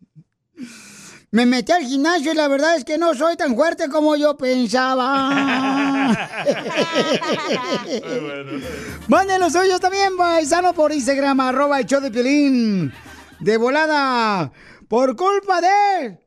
Me 1.33 1.45
metí 1.45 1.73
al 1.73 1.83
gimnasio 1.83 2.31
y 2.31 2.37
la 2.37 2.47
verdad 2.47 2.77
es 2.77 2.85
que 2.85 2.99
no 2.99 3.15
soy 3.15 3.37
tan 3.37 3.57
fuerte 3.57 3.89
como 3.89 4.15
yo 4.15 4.37
pensaba. 4.37 5.29
Manden 9.09 9.41
los 9.41 9.53
suyos 9.53 9.81
también, 9.81 10.17
paisano, 10.17 10.73
por 10.73 10.93
Instagram, 10.93 11.41
arroba 11.41 11.81
el 11.81 11.87
show 11.87 12.01
de 12.01 12.13
Piolín. 12.13 12.93
De 13.41 13.57
volada. 13.57 14.53
Por 14.87 15.17
culpa 15.17 15.61
de... 15.61 16.21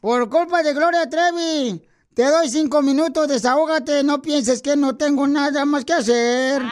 Por 0.00 0.30
culpa 0.30 0.62
de 0.62 0.72
Gloria 0.72 1.10
Trevi. 1.10 1.84
Te 2.14 2.26
doy 2.26 2.48
cinco 2.48 2.80
minutos, 2.80 3.26
desahógate, 3.26 4.04
no 4.04 4.22
pienses 4.22 4.62
que 4.62 4.76
no 4.76 4.96
tengo 4.96 5.26
nada 5.26 5.64
más 5.64 5.84
que 5.84 5.94
hacer. 5.94 6.62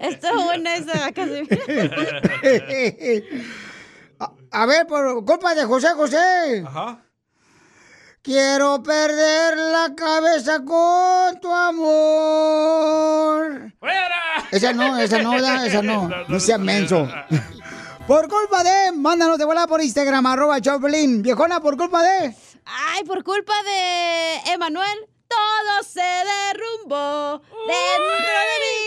Estuvo 0.00 0.44
buena 0.44 0.76
esa 0.76 1.12
canción. 1.12 1.48
a, 4.18 4.32
a 4.50 4.66
ver, 4.66 4.86
por 4.86 5.24
culpa 5.24 5.54
de 5.54 5.64
José 5.64 5.88
José. 5.94 6.64
Quiero 8.22 8.82
perder 8.84 9.56
la 9.56 9.94
cabeza 9.96 10.60
con 10.64 11.40
tu 11.40 11.52
amor. 11.52 12.92
Esa 14.52 14.72
no, 14.72 14.96
esa 14.98 15.20
no, 15.22 15.36
esa 15.36 15.82
no. 15.82 16.08
No 16.28 16.38
sea 16.38 16.56
menso. 16.58 17.08
Por 18.06 18.28
culpa 18.28 18.62
de, 18.62 18.92
mándanos 18.92 19.38
de 19.38 19.44
volada 19.44 19.66
por 19.66 19.82
Instagram, 19.82 20.24
arroba 20.26 20.60
Choplin. 20.60 21.22
Viejona, 21.22 21.60
por 21.60 21.76
culpa 21.76 22.02
de. 22.02 22.34
Ay, 22.64 23.02
por 23.04 23.24
culpa 23.24 23.54
de 23.64 24.52
Emanuel, 24.52 25.08
todo 25.32 25.82
se 25.84 26.00
derrumbó 26.00 27.42
dentro 27.66 28.14
de 28.28 28.54
mí. 28.62 28.78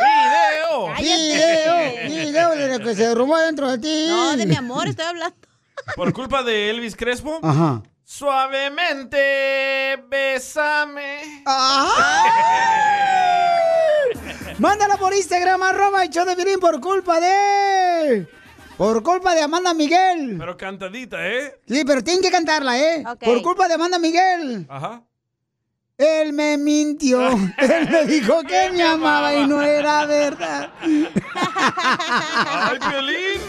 ¡Video! 0.00 0.94
Video, 0.98 1.74
video 2.08 2.50
de 2.50 2.78
lo 2.78 2.84
que 2.84 2.94
se 2.94 3.08
derrumbó 3.08 3.36
dentro 3.38 3.70
de 3.70 3.78
ti. 3.78 4.06
No, 4.08 4.36
de 4.36 4.46
mi 4.46 4.56
amor, 4.56 4.88
estoy 4.88 5.06
hablando. 5.06 5.36
Por 5.96 6.12
culpa 6.12 6.42
de 6.42 6.70
Elvis 6.70 6.96
Crespo. 6.96 7.40
Ajá. 7.42 7.82
Suavemente, 8.04 9.18
bésame. 10.08 11.42
Mándala 14.58 14.96
por 14.96 15.14
Instagram, 15.14 15.62
arroba 15.62 16.04
el 16.04 16.10
show 16.10 16.24
de 16.24 16.36
Piolín 16.36 16.60
por 16.60 16.80
culpa 16.80 17.20
de... 17.20 18.28
Por 18.76 19.02
culpa 19.02 19.34
de 19.34 19.42
Amanda 19.42 19.74
Miguel. 19.74 20.36
Pero 20.38 20.56
cantadita, 20.56 21.26
¿eh? 21.26 21.60
Sí, 21.66 21.84
pero 21.84 22.02
tienen 22.02 22.22
que 22.22 22.30
cantarla, 22.30 22.78
¿eh? 22.78 23.04
Por 23.20 23.42
culpa 23.42 23.68
de 23.68 23.74
Amanda 23.74 23.98
Miguel. 23.98 24.66
Ajá. 24.68 25.02
Él 26.02 26.32
me 26.32 26.56
mintió. 26.58 27.28
Él 27.58 27.88
me 27.90 28.04
dijo 28.06 28.42
que 28.42 28.70
me 28.72 28.82
amaba 28.82 29.34
y 29.34 29.46
no 29.46 29.62
era 29.62 30.04
verdad. 30.06 30.70
¡Ay, 30.82 32.78
Piolín! 32.88 33.40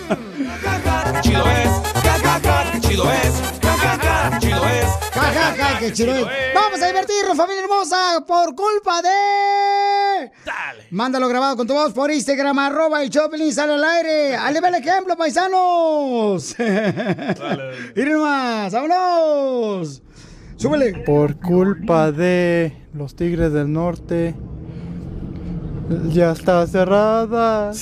Chido 1.22 1.46
es, 1.48 1.70
jajaja, 2.04 2.80
chido 2.80 3.12
es, 3.12 3.42
jajaja, 3.62 4.40
chido 4.40 4.68
es. 4.68 4.88
Jajaja, 5.14 5.80
qué 5.80 5.94
chido 5.94 6.16
es. 6.16 6.54
Vamos 6.54 6.82
a 6.82 6.88
divertirnos, 6.88 7.38
familia 7.38 7.64
hermosa, 7.64 8.24
por 8.28 8.54
culpa 8.56 9.02
de... 9.02 10.32
Dale. 10.46 10.88
Mándalo 10.92 11.28
grabado 11.28 11.58
con 11.58 11.66
tu 11.66 11.74
voz 11.74 11.92
por 11.94 12.12
Instagram, 12.12 12.60
arroba 12.60 13.02
el 13.02 13.10
Choplin, 13.10 13.52
sale 13.54 13.74
al 13.74 13.84
aire. 13.84 14.36
¡Ale, 14.36 14.60
el 14.60 14.76
ejemplo, 14.76 15.16
paisanos! 15.18 16.56
Miren 17.96 18.22
más, 18.22 18.74
vámonos. 18.74 20.02
Súbele. 20.64 20.94
Por 21.06 21.36
culpa 21.36 22.10
de 22.14 22.72
los 22.94 23.16
Tigres 23.18 23.52
del 23.52 23.74
Norte, 23.74 24.34
ya 26.08 26.32
está 26.32 26.66
cerrada 26.68 27.74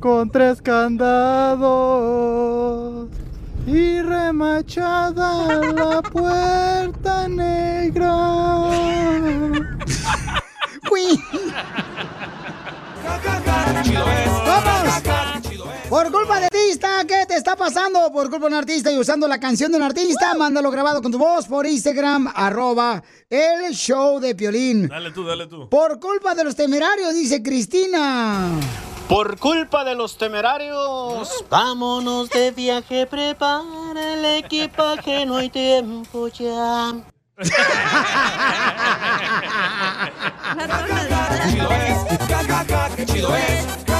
con 0.00 0.30
tres 0.30 0.62
candados 0.62 1.68
y 3.66 4.00
remachada 4.00 5.60
la 5.74 6.00
puerta 6.00 7.28
negra. 7.28 8.16
¡Vamos! 14.46 15.31
Por 15.92 16.10
culpa 16.10 16.40
de 16.40 16.46
artista, 16.46 17.04
¿qué 17.06 17.26
te 17.28 17.34
está 17.34 17.54
pasando? 17.54 18.10
Por 18.10 18.30
culpa 18.30 18.46
de 18.46 18.54
un 18.54 18.54
artista 18.54 18.90
y 18.90 18.98
usando 18.98 19.28
la 19.28 19.38
canción 19.38 19.70
de 19.70 19.76
un 19.76 19.82
artista, 19.82 20.32
mándalo 20.32 20.70
grabado 20.70 21.02
con 21.02 21.12
tu 21.12 21.18
voz 21.18 21.46
por 21.46 21.66
Instagram, 21.66 22.32
arroba 22.34 23.02
el 23.28 23.74
show 23.74 24.18
de 24.18 24.34
Piolín. 24.34 24.88
Dale 24.88 25.10
tú, 25.10 25.22
dale 25.22 25.46
tú. 25.48 25.68
Por 25.68 26.00
culpa 26.00 26.34
de 26.34 26.44
los 26.44 26.56
temerarios, 26.56 27.12
dice 27.12 27.42
Cristina. 27.42 28.58
Por 29.06 29.38
culpa 29.38 29.84
de 29.84 29.94
los 29.94 30.16
temerarios, 30.16 31.44
vámonos 31.50 32.30
de 32.30 32.52
viaje, 32.52 33.06
prepara 33.06 34.14
el 34.14 34.24
equipaje, 34.42 35.26
no 35.26 35.36
hay 35.36 35.50
tiempo 35.50 36.28
ya. 36.28 36.94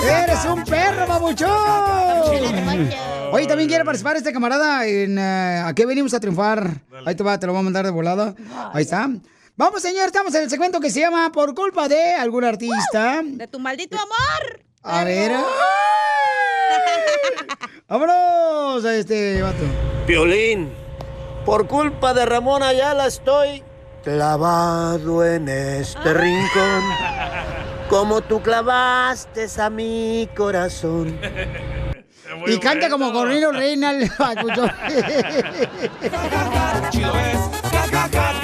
¡Eres 0.04 0.44
un 0.44 0.64
perro, 0.64 1.06
babuchón! 1.06 1.50
Oye, 3.32 3.46
también 3.46 3.68
quiere 3.68 3.84
participar 3.84 4.16
este 4.16 4.32
camarada 4.32 4.86
en 4.86 5.18
eh, 5.18 5.62
¿A 5.64 5.72
qué 5.74 5.86
venimos 5.86 6.12
a 6.14 6.20
triunfar? 6.20 6.82
Ahí 7.06 7.14
te 7.14 7.22
va, 7.22 7.38
te 7.38 7.46
lo 7.46 7.52
voy 7.52 7.60
a 7.60 7.64
mandar 7.64 7.84
de 7.84 7.90
volada. 7.90 8.34
Ahí 8.72 8.82
está. 8.82 9.08
Vamos, 9.56 9.82
señor, 9.82 10.06
estamos 10.06 10.34
en 10.34 10.42
el 10.44 10.50
segmento 10.50 10.80
que 10.80 10.90
se 10.90 11.00
llama 11.00 11.30
Por 11.32 11.54
culpa 11.54 11.88
de 11.88 12.14
algún 12.14 12.44
artista. 12.44 13.22
De 13.24 13.46
tu 13.48 13.58
maldito 13.58 13.96
amor. 13.96 14.60
A 14.82 15.04
ver. 15.04 15.32
Vámonos 17.88 18.84
a 18.84 18.94
este 18.96 19.40
vato. 19.42 19.64
Violín, 20.06 20.70
por 21.44 21.66
culpa 21.66 22.14
de 22.14 22.24
Ramón 22.26 22.62
Ayala 22.62 23.06
estoy 23.06 23.64
clavado 24.02 25.24
en 25.24 25.48
este 25.48 26.14
rincón. 26.14 26.82
Como 27.88 28.20
tú 28.22 28.40
clavaste 28.42 29.46
a 29.60 29.68
mi 29.70 30.28
corazón. 30.36 31.18
Y 32.46 32.58
canta 32.58 32.88
como 32.88 33.12
Corrino 33.12 33.52
Reina 33.52 33.90
el. 33.90 34.10
Chido 36.90 37.12
es, 37.18 37.38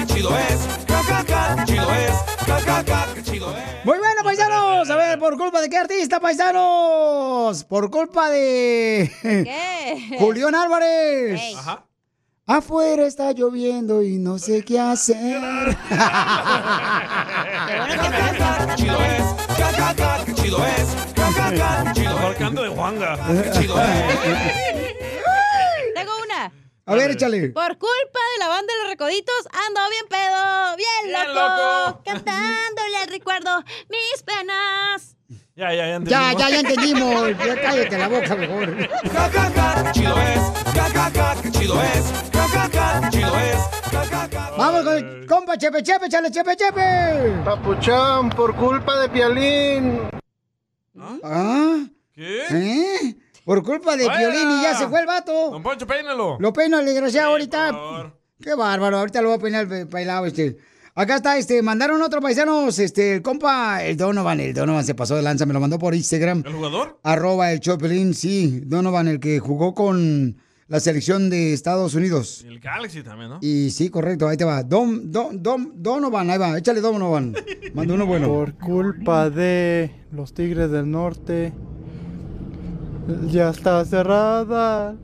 chido 0.05 0.37
es, 0.37 0.67
chido 1.65 1.91
es, 1.95 2.13
chido 3.23 3.49
es. 3.49 3.85
Muy 3.85 3.97
bueno, 3.97 4.23
paisanos. 4.23 4.87
A 4.91 4.95
ver, 4.95 5.17
¿por 5.17 5.37
culpa 5.37 5.59
de 5.59 5.69
qué 5.69 5.77
artista, 5.77 6.19
paisanos? 6.19 7.63
Por 7.63 7.89
culpa 7.89 8.29
de... 8.29 9.11
¿Qué? 9.23 10.17
Julián 10.19 10.53
Álvarez. 10.53 11.55
Ajá. 11.57 11.88
Afuera 12.51 13.05
está 13.05 13.31
lloviendo 13.31 14.01
y 14.01 14.17
no 14.17 14.39
sé 14.39 14.65
qué 14.65 14.79
hacer. 14.79 15.39
Chido 18.75 18.97
es, 18.97 19.23
jajaja, 19.55 20.25
chido 20.33 20.65
es, 20.65 20.87
jajaja, 21.15 21.93
chido 21.93 22.63
de 22.63 22.69
Juanga. 22.69 23.17
Tengo 25.93 26.11
una. 26.25 26.51
A 26.87 26.95
ver, 26.95 27.11
échale. 27.11 27.49
Por 27.49 27.77
culpa 27.77 28.19
de 28.33 28.39
la 28.39 28.47
banda 28.47 28.73
de 28.73 28.79
los 28.79 28.87
recoditos, 28.89 29.47
ando 29.67 29.81
bien 29.91 30.05
pedo, 30.09 30.75
bien, 30.75 31.03
Bien 31.05 31.27
loco, 31.35 31.85
loco. 31.85 32.01
cantándole 32.03 32.97
al 33.03 33.09
recuerdo 33.09 33.63
mis 33.89 34.23
penas. 34.23 35.15
Ya, 35.55 35.71
ya, 35.71 35.85
ya 35.85 35.99
Ya, 36.05 36.31
entendimos. 36.31 36.39
ya, 36.39 36.49
ya 36.49 36.59
entendimos. 36.61 37.37
Ya 37.45 37.61
cállate 37.61 37.97
la 37.99 38.07
boca 38.07 38.35
mejor. 38.35 38.89
Jajaja, 39.13 39.91
chido 39.91 40.17
es, 40.19 40.41
jajaja, 40.73 41.35
chido 41.51 41.79
es, 41.83 42.28
Vamos 44.59 44.83
con 44.83 44.93
el 44.97 45.25
compa 45.25 45.57
Chepe 45.57 45.81
Chepe, 45.81 46.07
échale 46.07 46.29
Chepe 46.31 46.55
Chepe. 46.57 47.41
Papuchón, 47.45 48.29
por 48.29 48.53
culpa 48.57 48.99
de 48.99 49.07
Pialín. 49.07 49.99
¿Ah? 51.23 51.77
¿Qué? 52.13 52.43
¿Eh? 52.51 53.15
Por 53.45 53.63
culpa 53.63 53.95
de. 53.95 54.05
Piolín 54.09 54.51
y 54.59 54.61
ya 54.63 54.75
se 54.77 54.87
fue 54.89 54.99
el 54.99 55.05
vato. 55.05 55.51
Don 55.51 55.63
Poncho, 55.63 55.87
peínalo. 55.87 56.35
Lo 56.41 56.51
peino 56.51 56.77
el 56.77 56.85
desgraciado 56.85 57.29
ahorita. 57.31 58.13
Qué 58.41 58.53
bárbaro, 58.53 58.97
ahorita 58.97 59.21
lo 59.21 59.29
voy 59.29 59.37
a 59.37 59.41
peinar 59.41 59.67
pe- 59.69 59.85
bailado 59.85 60.25
este. 60.25 60.57
Acá 60.93 61.15
está, 61.15 61.37
este, 61.37 61.61
mandaron 61.61 62.01
otro 62.01 62.19
paisanos, 62.19 62.77
este, 62.79 63.15
el 63.15 63.21
compa, 63.21 63.81
el 63.83 63.95
Donovan, 63.95 64.41
el 64.41 64.53
Donovan 64.53 64.83
se 64.83 64.93
pasó 64.95 65.15
de 65.15 65.21
lanza, 65.21 65.45
me 65.45 65.53
lo 65.53 65.61
mandó 65.61 65.79
por 65.79 65.95
Instagram. 65.95 66.43
¿El 66.45 66.53
jugador? 66.53 66.99
Arroba 67.03 67.53
el 67.53 67.61
Chopelín, 67.61 68.13
sí, 68.13 68.59
Donovan, 68.65 69.07
el 69.07 69.21
que 69.21 69.39
jugó 69.39 69.73
con 69.73 70.35
la 70.69 70.79
selección 70.79 71.29
de 71.29 71.53
Estados 71.53 71.95
Unidos. 71.95 72.45
Y 72.45 72.47
el 72.47 72.59
Galaxy 72.59 73.01
también, 73.03 73.31
¿no? 73.31 73.39
Y 73.41 73.71
sí, 73.71 73.89
correcto, 73.89 74.27
ahí 74.27 74.37
te 74.37 74.45
va. 74.45 74.63
Dom, 74.63 75.11
Dom, 75.11 75.41
Dom, 75.41 75.71
Donovan, 75.75 76.29
ahí 76.29 76.37
va, 76.37 76.57
échale 76.57 76.79
Donovan. 76.79 77.35
Manda 77.73 77.95
uno 77.95 78.05
bueno. 78.05 78.27
Por 78.27 78.53
culpa 78.53 79.29
de 79.29 79.91
los 80.11 80.33
Tigres 80.33 80.69
del 80.69 80.89
Norte, 80.89 81.53
ya 83.27 83.49
está 83.49 83.83
cerrada 83.83 84.95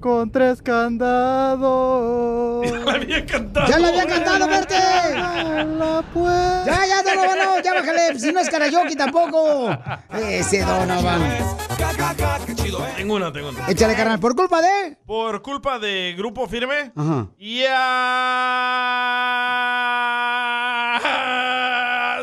con 0.00 0.30
tres 0.30 0.62
candados. 0.62 2.40
Ya 2.80 2.84
la 2.84 2.92
había 2.94 3.26
cantado. 3.26 3.66
¡Ya 3.68 3.78
la 3.78 3.88
había 3.88 4.06
cantado, 4.06 4.48
verte! 4.48 4.74
Ya, 4.74 5.66
ya, 6.86 7.02
Donovan, 7.02 7.62
ya 7.62 7.74
bájale. 7.74 8.18
Si 8.18 8.32
no 8.32 8.40
es 8.40 8.48
karaoke 8.50 8.96
tampoco. 8.96 9.70
Ese 10.12 10.62
Donovan. 10.62 11.20
Tengo 12.96 13.14
una, 13.14 13.32
tengo 13.32 13.50
una. 13.50 13.68
Échale, 13.68 13.94
carnal. 13.94 14.18
¿Por 14.18 14.34
culpa 14.34 14.60
de? 14.60 14.96
Por 15.06 15.42
culpa 15.42 15.78
de 15.78 16.14
Grupo 16.16 16.48
Firme. 16.48 16.90
Ajá. 16.96 17.28
¡Ya! 17.38 17.76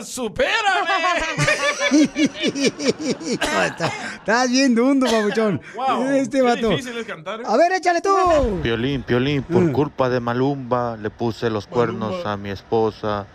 ¡Supérame! 0.03 1.46
Está- 1.91 3.87
Estás 4.15 4.49
bien 4.51 4.75
dundo, 4.75 5.05
papuchón. 5.05 5.61
Wow, 5.75 6.03
este 6.11 6.37
qué 6.37 6.43
vato. 6.43 6.69
difícil 6.69 6.97
es 6.97 7.05
cantar, 7.05 7.41
¿eh? 7.41 7.43
A 7.45 7.57
ver, 7.57 7.71
échale 7.73 8.01
tú. 8.01 8.59
Piolín, 8.61 9.03
Piolín, 9.03 9.43
por 9.43 9.71
culpa 9.71 10.09
de 10.09 10.19
Malumba 10.19 10.97
le 10.97 11.09
puse 11.09 11.49
los 11.49 11.67
cuernos 11.67 12.25
a 12.25 12.37
mi 12.37 12.49
esposa. 12.49 13.25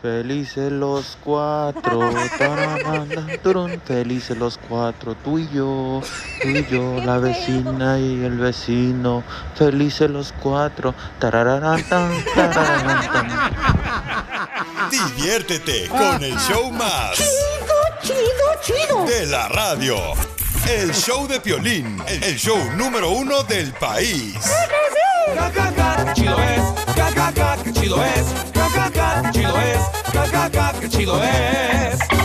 Felices 0.00 0.72
los 0.72 1.16
cuatro, 1.22 2.10
felices 3.86 4.36
los 4.36 4.58
cuatro, 4.68 5.14
tú 5.22 5.38
y 5.38 5.48
yo, 5.50 6.02
tú 6.42 6.48
y 6.48 6.66
yo, 6.66 6.96
la 7.04 7.18
vecina 7.18 8.00
y 8.00 8.24
el 8.24 8.36
vecino, 8.36 9.22
felices 9.54 10.10
los 10.10 10.34
cuatro, 10.42 10.92
tarararán. 11.20 11.84
Diviértete 14.90 15.86
con 15.88 16.24
el 16.24 16.36
show 16.36 16.72
más. 16.72 17.20
Chido, 18.02 18.16
chido. 18.62 19.04
De 19.06 19.26
la 19.26 19.48
radio. 19.48 19.96
El 20.68 20.92
show 20.92 21.28
de 21.28 21.40
Piolín, 21.40 22.02
el 22.08 22.36
show 22.36 22.58
número 22.76 23.10
uno 23.10 23.42
del 23.44 23.72
país. 23.74 24.34
Chido 26.14 26.36
es, 26.42 26.94
ca, 26.94 27.10
ca, 27.14 27.32
ca, 27.32 27.62
que 27.62 27.72
chido 27.72 28.04
es, 28.04 28.26
ca, 28.52 28.68
ca, 28.74 28.90
ca, 28.90 29.30
chido 29.32 29.56
es, 29.60 29.78
ca, 30.12 30.24
ca, 30.30 30.50
ca, 30.50 30.80
que 30.80 30.88
chido 30.88 31.22
es. 31.22 32.21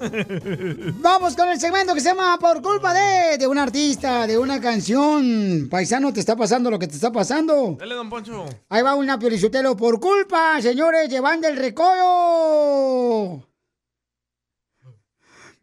¡Vamos! 0.00 1.00
Vamos 1.00 1.36
con 1.36 1.48
el 1.48 1.60
segmento 1.60 1.94
que 1.94 2.00
se 2.00 2.08
llama 2.08 2.38
Por 2.38 2.60
culpa 2.62 2.92
de, 2.92 3.38
de 3.38 3.46
un 3.46 3.58
artista, 3.58 4.26
de 4.26 4.38
una 4.38 4.60
canción. 4.60 5.68
Paisano, 5.70 6.12
¿te 6.12 6.20
está 6.20 6.36
pasando 6.36 6.70
lo 6.70 6.78
que 6.78 6.86
te 6.86 6.94
está 6.94 7.12
pasando? 7.12 7.76
Dale, 7.78 7.94
don 7.94 8.10
Poncho. 8.10 8.44
Ahí 8.68 8.82
va 8.82 8.94
una 8.94 9.18
Piolichotelo. 9.18 9.76
Por 9.76 10.00
culpa, 10.00 10.60
señores, 10.60 11.08
llevan 11.08 11.40
del 11.40 11.56
recollo. 11.56 13.46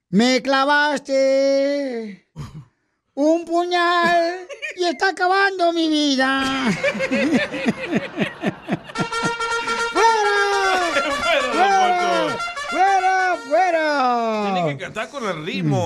Me 0.09 0.41
clavaste 0.41 2.27
un 3.13 3.45
puñal 3.45 4.47
y 4.77 4.83
está 4.85 5.09
acabando 5.09 5.71
mi 5.73 5.87
vida. 5.89 6.69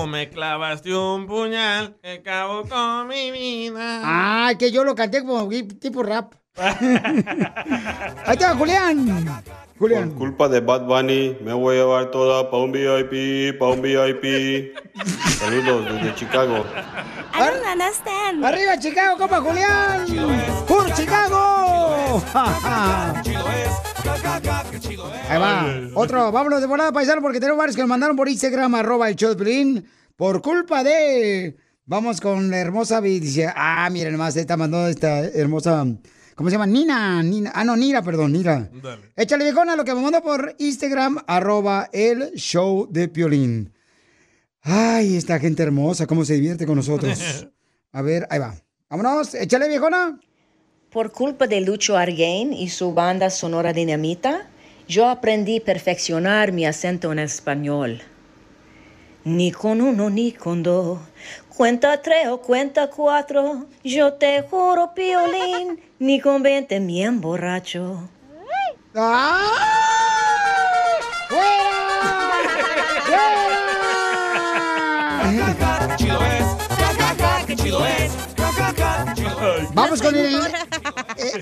Me 0.06 0.30
clavaste 0.30 0.94
un 0.94 1.26
puñal 1.26 1.96
que 2.00 2.12
acabó 2.12 2.62
con 2.68 3.08
mi 3.08 3.32
vida. 3.32 4.00
Ay, 4.46 4.56
que 4.56 4.70
yo 4.70 4.84
lo 4.84 4.94
canté 4.94 5.24
como 5.24 5.48
tipo 5.48 6.02
rap. 6.04 6.34
Ahí 6.56 8.32
está, 8.32 8.54
Julián. 8.56 9.42
Julián. 9.78 10.08
Por 10.10 10.18
culpa 10.18 10.48
de 10.48 10.60
Bad 10.60 10.86
Bunny, 10.86 11.36
me 11.44 11.52
voy 11.52 11.76
a 11.76 11.80
llevar 11.80 12.10
toda 12.10 12.50
pa' 12.50 12.56
un 12.58 12.72
VIP, 12.72 13.58
pa' 13.58 13.68
un 13.68 13.82
VIP. 13.82 14.74
Saludos 15.38 15.84
desde 15.92 16.14
Chicago. 16.14 16.64
I 17.34 17.38
don't 17.40 17.66
understand. 17.72 18.44
Arriba, 18.44 18.78
Chicago, 18.78 19.18
compa 19.18 19.40
Julián. 19.40 20.06
¡Por 20.66 20.92
Chicago! 20.94 22.22
Ahí 25.28 25.38
va. 25.40 25.66
Otro, 25.94 26.30
vámonos 26.32 26.60
de 26.60 26.66
volada, 26.66 26.92
paisano, 26.92 27.20
porque 27.20 27.40
tenemos 27.40 27.58
varios 27.58 27.76
que 27.76 27.82
nos 27.82 27.88
mandaron 27.88 28.16
por 28.16 28.28
Instagram, 28.28 28.74
arroba 28.76 29.08
el 29.08 29.16
Piolín, 29.16 29.84
por 30.16 30.40
culpa 30.40 30.82
de... 30.84 31.56
Vamos 31.88 32.20
con 32.20 32.50
la 32.50 32.58
hermosa, 32.58 33.00
Vi- 33.00 33.20
dice, 33.20 33.48
ah, 33.54 33.88
miren 33.92 34.12
nomás, 34.12 34.36
esta 34.36 34.56
mandó 34.56 34.88
esta 34.88 35.20
hermosa, 35.20 35.84
¿cómo 36.36 36.48
se 36.48 36.54
llama? 36.54 36.66
Nina, 36.66 37.20
Nina, 37.24 37.50
ah, 37.52 37.64
no, 37.64 37.76
Nira, 37.76 38.02
perdón, 38.02 38.32
Nira. 38.32 38.70
Échale 39.16 39.42
viejona 39.42 39.74
lo 39.74 39.84
que 39.84 39.94
me 39.94 40.00
mandó 40.00 40.22
por 40.22 40.54
Instagram, 40.58 41.18
arroba 41.26 41.88
el 41.92 42.32
show 42.34 42.86
de 42.88 43.08
Piolín. 43.08 43.72
Ay, 44.62 45.16
esta 45.16 45.40
gente 45.40 45.62
hermosa, 45.64 46.06
cómo 46.06 46.24
se 46.24 46.34
divierte 46.34 46.66
con 46.66 46.76
nosotros. 46.76 47.46
A 47.92 48.02
ver, 48.02 48.26
ahí 48.30 48.38
va. 48.38 48.54
Vámonos, 48.88 49.34
échale 49.34 49.68
viejona. 49.68 50.20
Por 50.90 51.10
culpa 51.10 51.46
de 51.46 51.60
Lucho 51.60 51.96
Arguén 51.96 52.52
y 52.52 52.68
su 52.68 52.92
banda 52.92 53.30
Sonora 53.30 53.72
Dinamita, 53.72 54.48
yo 54.86 55.08
aprendí 55.08 55.58
a 55.58 55.64
perfeccionar 55.64 56.52
mi 56.52 56.66
acento 56.66 57.10
en 57.10 57.18
español. 57.18 58.02
Ni 59.24 59.50
con 59.50 59.80
uno 59.80 60.08
ni 60.10 60.32
con 60.32 60.62
dos, 60.62 61.00
cuenta 61.56 62.02
tres 62.02 62.28
o 62.28 62.38
cuenta 62.38 62.90
cuatro, 62.90 63.66
yo 63.82 64.12
te 64.12 64.42
juro, 64.42 64.92
Piolín, 64.94 65.80
ni 65.98 66.20
con 66.20 66.42
veinte 66.42 66.78
me 66.80 67.02
emborracho. 67.02 68.08
Chido 75.96 76.20
es, 76.26 77.54
chido 77.54 77.86
es. 77.86 78.12
Vamos 79.72 80.02
con 80.02 80.14
el, 80.14 80.40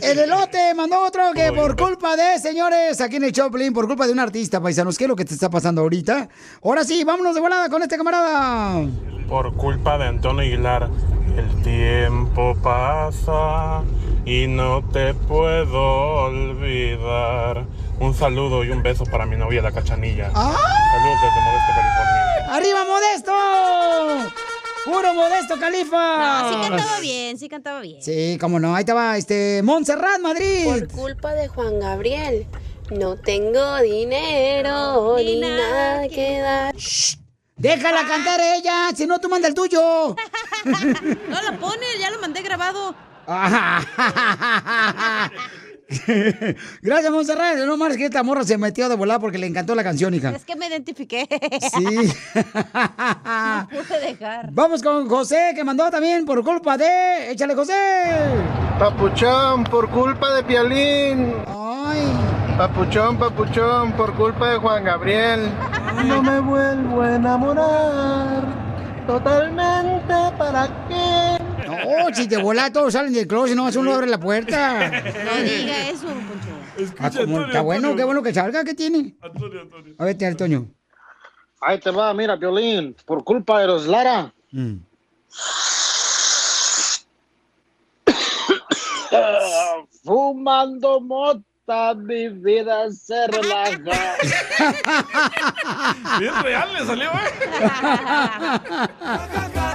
el 0.03 0.19
elote, 0.19 0.75
mandó 0.75 1.01
otro 1.01 1.33
que 1.35 1.53
por 1.53 1.77
culpa 1.77 2.17
de, 2.17 2.39
señores, 2.39 3.01
aquí 3.01 3.17
en 3.17 3.25
el 3.25 3.33
Choplin, 3.33 3.73
por 3.73 3.87
culpa 3.87 4.07
de 4.07 4.13
un 4.13 4.19
artista, 4.19 4.61
paisanos, 4.61 4.99
¿qué 4.99 5.05
es 5.05 5.09
lo 5.09 5.17
que 5.17 5.25
te 5.25 5.35
está 5.35 5.51
pasando 5.51 5.81
ahorita? 5.83 6.29
Ahora 6.63 6.85
sí, 6.85 7.05
vámonos 7.05 7.35
de 7.35 7.41
volada 7.41 7.69
con 7.69 7.83
este 7.83 7.97
camarada. 7.97 8.87
Por 9.29 9.55
culpa 9.55 9.99
de 9.99 10.07
Antonio 10.07 10.43
Aguilar, 10.43 10.91
el 11.37 11.63
tiempo 11.63 12.57
pasa 12.63 13.83
y 14.25 14.47
no 14.47 14.83
te 14.91 15.15
puedo 15.15 16.27
olvidar. 16.27 17.67
Un 18.01 18.15
saludo 18.15 18.65
y 18.65 18.71
un 18.71 18.83
beso 18.83 19.05
para 19.05 19.27
mi 19.27 19.37
novia, 19.37 19.63
la 19.63 19.73
cachanilla. 19.73 20.31
Saludos 20.33 21.19
desde 21.23 21.41
Modesto, 21.41 21.73
California. 21.75 22.55
¡Arriba, 22.55 22.85
Modesto! 22.85 24.54
¡Puro 24.85 25.15
Modesto, 25.15 25.59
Califa! 25.59 26.43
No, 26.43 26.49
sí 26.51 26.69
cantaba 26.69 27.01
bien, 27.01 27.39
sí 27.39 27.49
cantaba 27.49 27.81
bien. 27.81 28.03
Sí, 28.03 28.37
cómo 28.41 28.61
no, 28.61 28.75
ahí 28.75 28.85
te 28.85 28.93
va, 28.93 29.17
este, 29.17 29.63
Montserrat, 29.63 30.21
Madrid. 30.21 30.65
Por 30.65 30.89
culpa 30.89 31.33
de 31.33 31.49
Juan 31.49 31.81
Gabriel, 31.81 32.47
no 32.91 33.17
tengo 33.17 33.79
dinero 33.79 35.17
ni 35.19 35.41
nada 35.41 36.07
que 36.09 36.39
dar. 36.41 36.75
Déjala 37.57 38.07
cantar 38.07 38.41
ella, 38.41 38.91
si 38.95 39.07
no, 39.07 39.21
tú 39.21 39.29
manda 39.29 39.49
el 39.49 39.55
tuyo. 39.55 40.15
No 40.65 41.43
la 41.43 41.59
pone, 41.59 41.85
ya 42.01 42.11
lo 42.11 42.19
mandé 42.21 42.41
grabado. 42.41 42.95
Gracias, 46.83 47.13
Montserrat. 47.13 47.59
No 47.59 47.77
más 47.77 47.97
que 47.97 48.07
esta 48.07 48.23
morra 48.23 48.45
se 48.45 48.57
metió 48.59 48.89
de 48.89 48.97
volar 48.97 49.21
porque 49.21 49.39
le 49.39 49.47
encantó 49.47 49.75
la 49.75 49.85
canción, 49.85 50.15
hija. 50.15 50.31
Es 50.31 50.45
que 50.45 50.57
me 50.57 50.69
identifiqué. 50.69 51.29
Sí. 51.77 52.13
No 53.75 53.83
pude 53.83 54.01
dejar. 54.01 54.49
Vamos 54.53 54.83
con 54.83 55.09
José, 55.09 55.53
que 55.55 55.65
mandó 55.65 55.91
también 55.91 56.25
por 56.25 56.43
culpa 56.45 56.77
de... 56.77 57.31
Échale, 57.31 57.55
José. 57.55 57.75
Papuchón, 58.79 59.65
por 59.65 59.89
culpa 59.91 60.35
de 60.35 60.45
Pialín. 60.45 61.35
Ay. 61.47 62.01
Papuchón, 62.57 63.19
papuchón, 63.19 63.93
por 63.93 64.15
culpa 64.15 64.51
de 64.51 64.59
Juan 64.59 64.85
Gabriel. 64.85 65.51
No 66.07 66.23
me 66.23 66.41
vuelvo 66.41 67.03
a 67.03 67.15
enamorar. 67.17 68.43
Totalmente, 69.07 70.15
¿para 70.39 70.67
qué? 70.89 71.44
No, 71.85 72.15
si 72.15 72.29
te 72.29 72.37
vola, 72.37 72.73
todos 72.73 72.93
salen 72.93 73.13
del 73.13 73.27
closet, 73.27 73.57
no, 73.57 73.69
uno 73.77 73.95
abre 73.95 74.07
la 74.07 74.19
puerta. 74.19 74.89
No 74.89 75.43
diga 75.43 75.89
eso, 75.89 76.07
Poncho. 76.07 76.95
Ah, 76.99 77.11
¿cómo? 77.11 77.43
Está 77.43 77.61
bueno, 77.61 77.95
qué 77.95 78.05
bueno 78.05 78.23
que 78.23 78.35
salga, 78.35 78.65
¿qué 78.65 78.75
tiene? 78.75 79.15
A 79.99 80.05
ver, 80.05 80.25
Antonio. 80.25 80.67
Ahí 81.61 81.79
te 81.81 81.91
va, 81.91 82.13
mira, 82.13 82.37
Violín, 82.37 82.95
por 83.07 83.25
culpa 83.25 83.61
de 83.61 83.67
los 83.67 83.87
Lara. 83.87 84.33
Mm. 84.53 84.75
Fumando 90.05 91.01
mota, 91.01 91.95
mi 91.95 92.29
vida 92.29 92.91
se 92.93 93.27
relaja. 93.29 93.79
Bien 96.21 96.35
real 96.43 96.75
le 96.75 96.85
salió, 96.85 97.11
¿eh? 97.11 97.15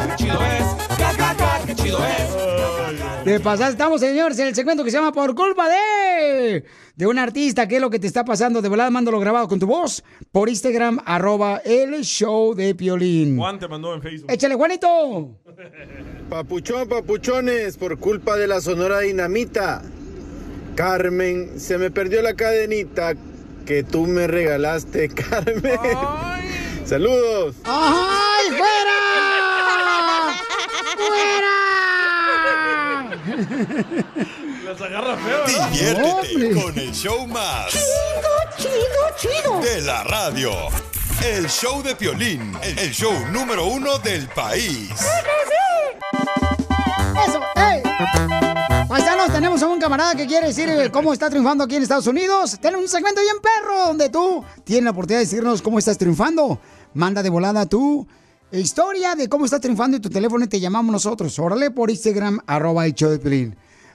Chido 0.18 0.40
es, 0.44 0.66
que 1.70 1.76
chido 1.84 2.00
es. 2.00 3.24
Te 3.24 3.40
pasaste. 3.40 3.74
Estamos, 3.74 4.02
señores, 4.02 4.40
en 4.40 4.48
el 4.48 4.56
segmento 4.56 4.84
que 4.84 4.92
se 4.92 4.98
llama 4.98 5.12
Por 5.12 5.36
culpa 5.36 5.68
de... 5.70 6.64
De 6.96 7.08
un 7.08 7.20
artista. 7.20 7.68
¿Qué 7.68 7.76
es 7.76 7.82
lo 7.82 7.90
que 7.90 8.00
te 8.00 8.08
está 8.08 8.26
pasando? 8.26 8.62
De 8.62 8.70
volada, 8.70 8.90
mándalo 8.90 9.20
grabado 9.20 9.48
con 9.48 9.60
tu 9.60 9.68
voz 9.68 10.04
por 10.32 10.50
Instagram, 10.50 11.00
arroba 11.06 11.62
el 11.64 12.02
show 12.04 12.56
de 12.56 12.76
Piolín. 12.76 13.38
Juan 13.38 13.60
te 13.60 13.68
mandó 13.68 13.94
en 13.94 14.02
Facebook. 14.02 14.32
Échale, 14.32 14.56
Juanito. 14.56 15.38
Papuchón, 16.30 16.90
papuchones, 16.90 17.78
por 17.78 18.00
culpa 18.00 18.36
de 18.36 18.48
la 18.48 18.60
Sonora 18.62 19.00
Dinamita. 19.02 19.82
Carmen, 20.76 21.60
se 21.60 21.78
me 21.78 21.92
perdió 21.92 22.22
la 22.22 22.34
cadenita 22.34 23.14
que 23.66 23.84
tú 23.84 24.08
me 24.08 24.28
regalaste, 24.28 25.10
Carmen. 25.10 25.80
Saludos. 26.86 27.56
¡Ay, 27.64 28.48
fuera! 28.50 29.00
Las 34.66 34.82
agarra 34.82 35.18
feo, 35.18 35.44
¿verdad? 35.46 35.70
Diviértete 35.72 36.62
con 36.62 36.80
el 36.80 36.92
show 36.94 37.28
más. 37.28 37.72
Chido, 37.72 38.32
chido, 38.58 39.42
chido. 39.44 39.60
De 39.62 39.82
la 39.82 40.04
radio. 40.04 40.52
El 41.26 41.48
show 41.50 41.82
de 41.84 41.96
Piolín. 41.96 42.54
El 42.62 42.92
show 42.92 43.14
número 43.32 43.66
uno 43.66 43.98
del 44.00 44.28
país. 44.30 44.92
¡Eso! 47.28 47.42
¡Ey! 47.56 47.84
Paisanos, 48.88 49.32
tenemos 49.34 49.62
a 49.62 49.68
un 49.68 49.80
camarada 49.80 50.16
que 50.16 50.26
quiere 50.26 50.48
decir 50.48 50.70
eh, 50.70 50.90
cómo 50.92 51.12
está 51.14 51.30
triunfando 51.30 51.64
aquí 51.64 51.76
en 51.76 51.84
Estados 51.84 52.08
Unidos. 52.08 52.58
Tenemos 52.62 52.84
un 52.84 52.90
segmento 52.90 53.22
bien 53.22 53.36
perro 53.42 53.88
donde 53.88 54.10
tú 54.10 54.44
tienes 54.64 54.86
la 54.86 54.92
oportunidad 54.92 55.20
de 55.20 55.26
decirnos 55.26 55.62
cómo 55.62 55.78
estás 55.80 55.98
triunfando. 55.98 56.60
Manda 56.94 57.22
de 57.22 57.30
volada 57.30 57.66
tu 57.66 58.08
historia 58.52 59.16
de 59.16 59.30
cómo 59.30 59.46
estás 59.46 59.62
triunfando 59.62 59.98
y 59.98 60.00
tu 60.00 60.10
teléfono 60.10 60.46
y 60.46 60.48
te 60.48 60.60
llamamos 60.60 60.92
nosotros. 60.92 61.38
Órale 61.38 61.72
por 61.72 61.90
Instagram, 61.90 62.40
arroba 62.48 62.86
el 62.86 62.94
show. 62.94 63.20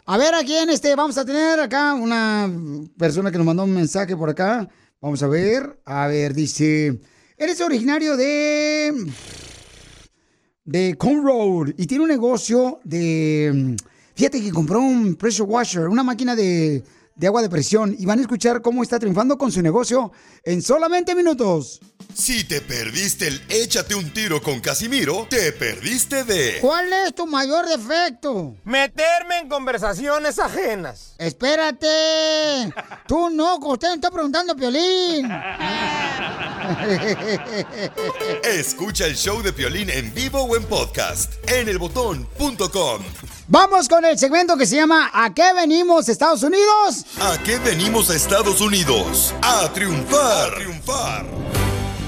A 0.06 0.18
ver, 0.18 0.34
¿a 0.34 0.44
quién 0.44 0.70
este? 0.70 0.94
Vamos 0.94 1.18
a 1.18 1.24
tener 1.24 1.58
acá 1.60 1.94
una 1.94 2.50
persona 2.96 3.30
que 3.30 3.38
nos 3.38 3.46
mandó 3.46 3.64
un 3.64 3.74
mensaje 3.74 4.16
por 4.16 4.30
acá. 4.30 4.68
Vamos 5.00 5.22
a 5.22 5.26
ver. 5.26 5.80
A 5.84 6.06
ver, 6.06 6.34
dice... 6.34 7.00
Eres 7.36 7.60
originario 7.60 8.16
de... 8.16 9.12
De 10.64 10.94
Conroad 10.96 11.74
y 11.76 11.86
tiene 11.86 12.04
un 12.04 12.10
negocio 12.10 12.80
de... 12.84 13.76
Fíjate 14.14 14.40
que 14.40 14.50
compró 14.50 14.80
un 14.80 15.16
pressure 15.16 15.50
washer, 15.50 15.88
una 15.88 16.02
máquina 16.02 16.36
de, 16.36 16.84
de 17.16 17.26
agua 17.26 17.42
de 17.42 17.50
presión 17.50 17.94
y 17.98 18.06
van 18.06 18.18
a 18.18 18.22
escuchar 18.22 18.62
cómo 18.62 18.82
está 18.82 18.98
triunfando 18.98 19.36
con 19.36 19.50
su 19.50 19.60
negocio 19.62 20.12
en 20.44 20.62
solamente 20.62 21.14
minutos. 21.14 21.80
Si 22.14 22.44
te 22.44 22.60
perdiste 22.60 23.26
el 23.26 23.42
échate 23.48 23.96
un 23.96 24.12
tiro 24.12 24.40
con 24.40 24.60
Casimiro, 24.60 25.26
te 25.28 25.50
perdiste 25.50 26.22
de... 26.22 26.58
¿Cuál 26.60 26.92
es 26.92 27.12
tu 27.12 27.26
mayor 27.26 27.66
defecto? 27.66 28.54
Meterme 28.64 29.40
en 29.40 29.48
conversaciones 29.48 30.38
ajenas. 30.38 31.14
Espérate. 31.18 32.72
Tú 33.08 33.30
no, 33.30 33.56
usted 33.56 33.88
me 33.88 33.94
está 33.94 34.12
preguntando, 34.12 34.54
Piolín. 34.54 35.28
Escucha 38.44 39.06
el 39.06 39.16
show 39.16 39.42
de 39.42 39.52
Piolín 39.52 39.90
en 39.90 40.14
vivo 40.14 40.40
o 40.42 40.56
en 40.56 40.62
podcast 40.64 41.32
en 41.50 41.68
elbotón.com. 41.68 43.02
Vamos 43.48 43.88
con 43.88 44.04
el 44.04 44.16
segmento 44.18 44.56
que 44.56 44.66
se 44.66 44.76
llama 44.76 45.10
¿A 45.12 45.34
qué 45.34 45.52
venimos, 45.52 46.08
Estados 46.08 46.44
Unidos? 46.44 47.04
¿A 47.20 47.36
qué 47.42 47.58
venimos 47.58 48.08
a 48.10 48.14
Estados 48.14 48.60
Unidos? 48.60 49.34
A 49.42 49.68
triunfar. 49.72 50.52
A 50.52 50.54
triunfar. 50.54 51.63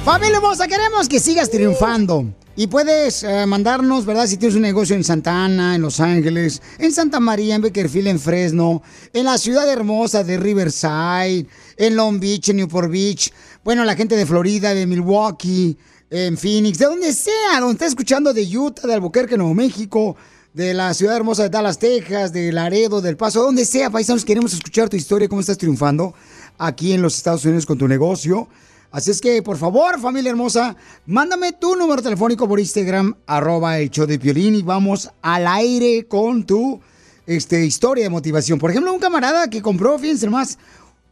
Familia 0.07 0.37
hermosa, 0.37 0.69
queremos 0.69 1.09
que 1.09 1.19
sigas 1.19 1.51
triunfando. 1.51 2.33
Y 2.55 2.69
puedes 2.69 3.25
eh, 3.25 3.45
mandarnos, 3.45 4.07
¿verdad? 4.07 4.29
Si 4.29 4.37
tienes 4.37 4.55
un 4.55 4.63
negocio 4.63 4.95
en 4.95 5.03
Santa 5.03 5.45
Ana, 5.45 5.75
en 5.75 5.83
Los 5.83 5.99
Ángeles, 5.99 6.63
en 6.79 6.93
Santa 6.93 7.19
María, 7.19 7.57
en 7.57 7.63
Beckerfield, 7.63 8.07
en 8.07 8.21
Fresno, 8.21 8.85
en 9.13 9.25
la 9.25 9.37
ciudad 9.37 9.69
hermosa 9.69 10.23
de 10.23 10.37
Riverside, 10.37 11.49
en 11.77 11.97
Long 11.97 12.21
Beach, 12.21 12.51
en 12.51 12.59
Newport 12.59 12.89
Beach, 12.89 13.33
bueno, 13.65 13.85
la 13.85 13.97
gente 13.97 14.15
de 14.15 14.25
Florida, 14.25 14.75
de 14.75 14.87
Milwaukee, 14.87 15.77
en 16.09 16.39
Phoenix, 16.39 16.79
de 16.79 16.85
donde 16.85 17.13
sea, 17.13 17.59
donde 17.59 17.73
estés 17.73 17.89
escuchando, 17.89 18.33
de 18.33 18.45
Utah, 18.57 18.87
de 18.87 18.95
Albuquerque, 18.95 19.37
Nuevo 19.37 19.55
México, 19.55 20.15
de 20.55 20.73
la 20.73 20.95
ciudad 20.95 21.17
hermosa 21.17 21.43
de 21.43 21.49
Dallas, 21.49 21.81
Texas, 21.81 22.33
de 22.33 22.53
Laredo, 22.53 23.01
del 23.01 23.17
Paso, 23.17 23.43
donde 23.43 23.65
sea, 23.65 23.91
paisanos, 23.91 24.25
queremos 24.25 24.53
escuchar 24.53 24.89
tu 24.89 24.97
historia, 24.97 25.29
cómo 25.29 25.41
estás 25.41 25.59
triunfando 25.59 26.15
aquí 26.59 26.93
en 26.93 27.03
los 27.03 27.17
Estados 27.17 27.45
Unidos 27.45 27.67
con 27.67 27.77
tu 27.77 27.89
negocio. 27.89 28.49
Así 28.91 29.11
es 29.11 29.21
que, 29.21 29.43
por 29.43 29.57
favor, 29.57 30.01
familia 30.01 30.31
hermosa, 30.31 30.77
mándame 31.07 31.53
tu 31.53 31.77
número 31.77 32.03
telefónico 32.03 32.49
por 32.49 32.61
Instagram, 32.61 33.15
arroba 33.27 33.79
el 33.79 33.91
show 33.91 34.07
de 34.07 34.19
Piolín, 34.19 34.55
y 34.55 34.63
vamos 34.63 35.11
al 35.23 35.47
aire 35.47 36.07
con 36.07 36.45
tu 36.45 36.81
este, 37.27 37.65
historia 37.65 38.05
de 38.05 38.11
motivación. 38.11 38.59
Por 38.59 38.71
ejemplo, 38.71 38.93
un 38.93 39.01
camarada 39.01 39.51
que 39.51 39.61
compró, 39.61 39.99
fíjense 39.99 40.31
más, 40.31 40.59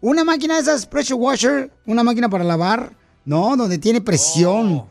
una 0.01 0.25
máquina 0.25 0.55
de 0.55 0.61
esas 0.61 0.87
pressure 0.87 1.21
washer, 1.21 1.73
una 1.87 2.03
máquina 2.03 2.29
para 2.29 2.45
lavar, 2.45 2.97
¿no? 3.25 3.57
Donde 3.57 3.79
tiene 3.79 4.01
presión. 4.01 4.85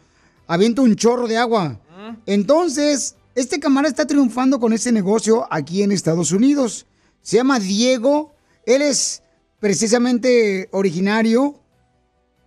Avienta 0.47 0.81
un 0.81 0.95
chorro 0.95 1.27
de 1.27 1.37
agua. 1.37 1.79
Entonces, 2.25 3.15
este 3.35 3.59
camarada 3.59 3.89
está 3.89 4.05
triunfando 4.05 4.59
con 4.59 4.73
ese 4.73 4.91
negocio 4.91 5.47
aquí 5.49 5.83
en 5.83 5.91
Estados 5.91 6.31
Unidos. 6.31 6.85
Se 7.21 7.37
llama 7.37 7.59
Diego. 7.59 8.35
Él 8.65 8.81
es 8.81 9.23
precisamente 9.59 10.67
originario 10.71 11.62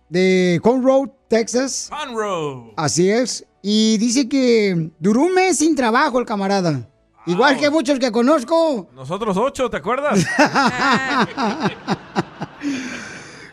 de 0.09 0.59
Conroe, 0.63 1.11
Texas. 1.27 1.89
Conroe. 1.89 2.73
Así 2.75 3.09
es. 3.09 3.45
Y 3.61 3.97
dice 3.97 4.29
que 4.29 4.91
duró 4.99 5.21
un 5.21 5.33
mes 5.33 5.57
sin 5.57 5.75
trabajo 5.75 6.19
el 6.19 6.25
camarada. 6.25 6.87
Igual 7.25 7.57
que 7.57 7.69
muchos 7.69 7.99
que 7.99 8.11
conozco. 8.11 8.87
Nosotros 8.95 9.35
ocho, 9.35 9.69
¿te 9.69 9.77
acuerdas? 9.77 10.25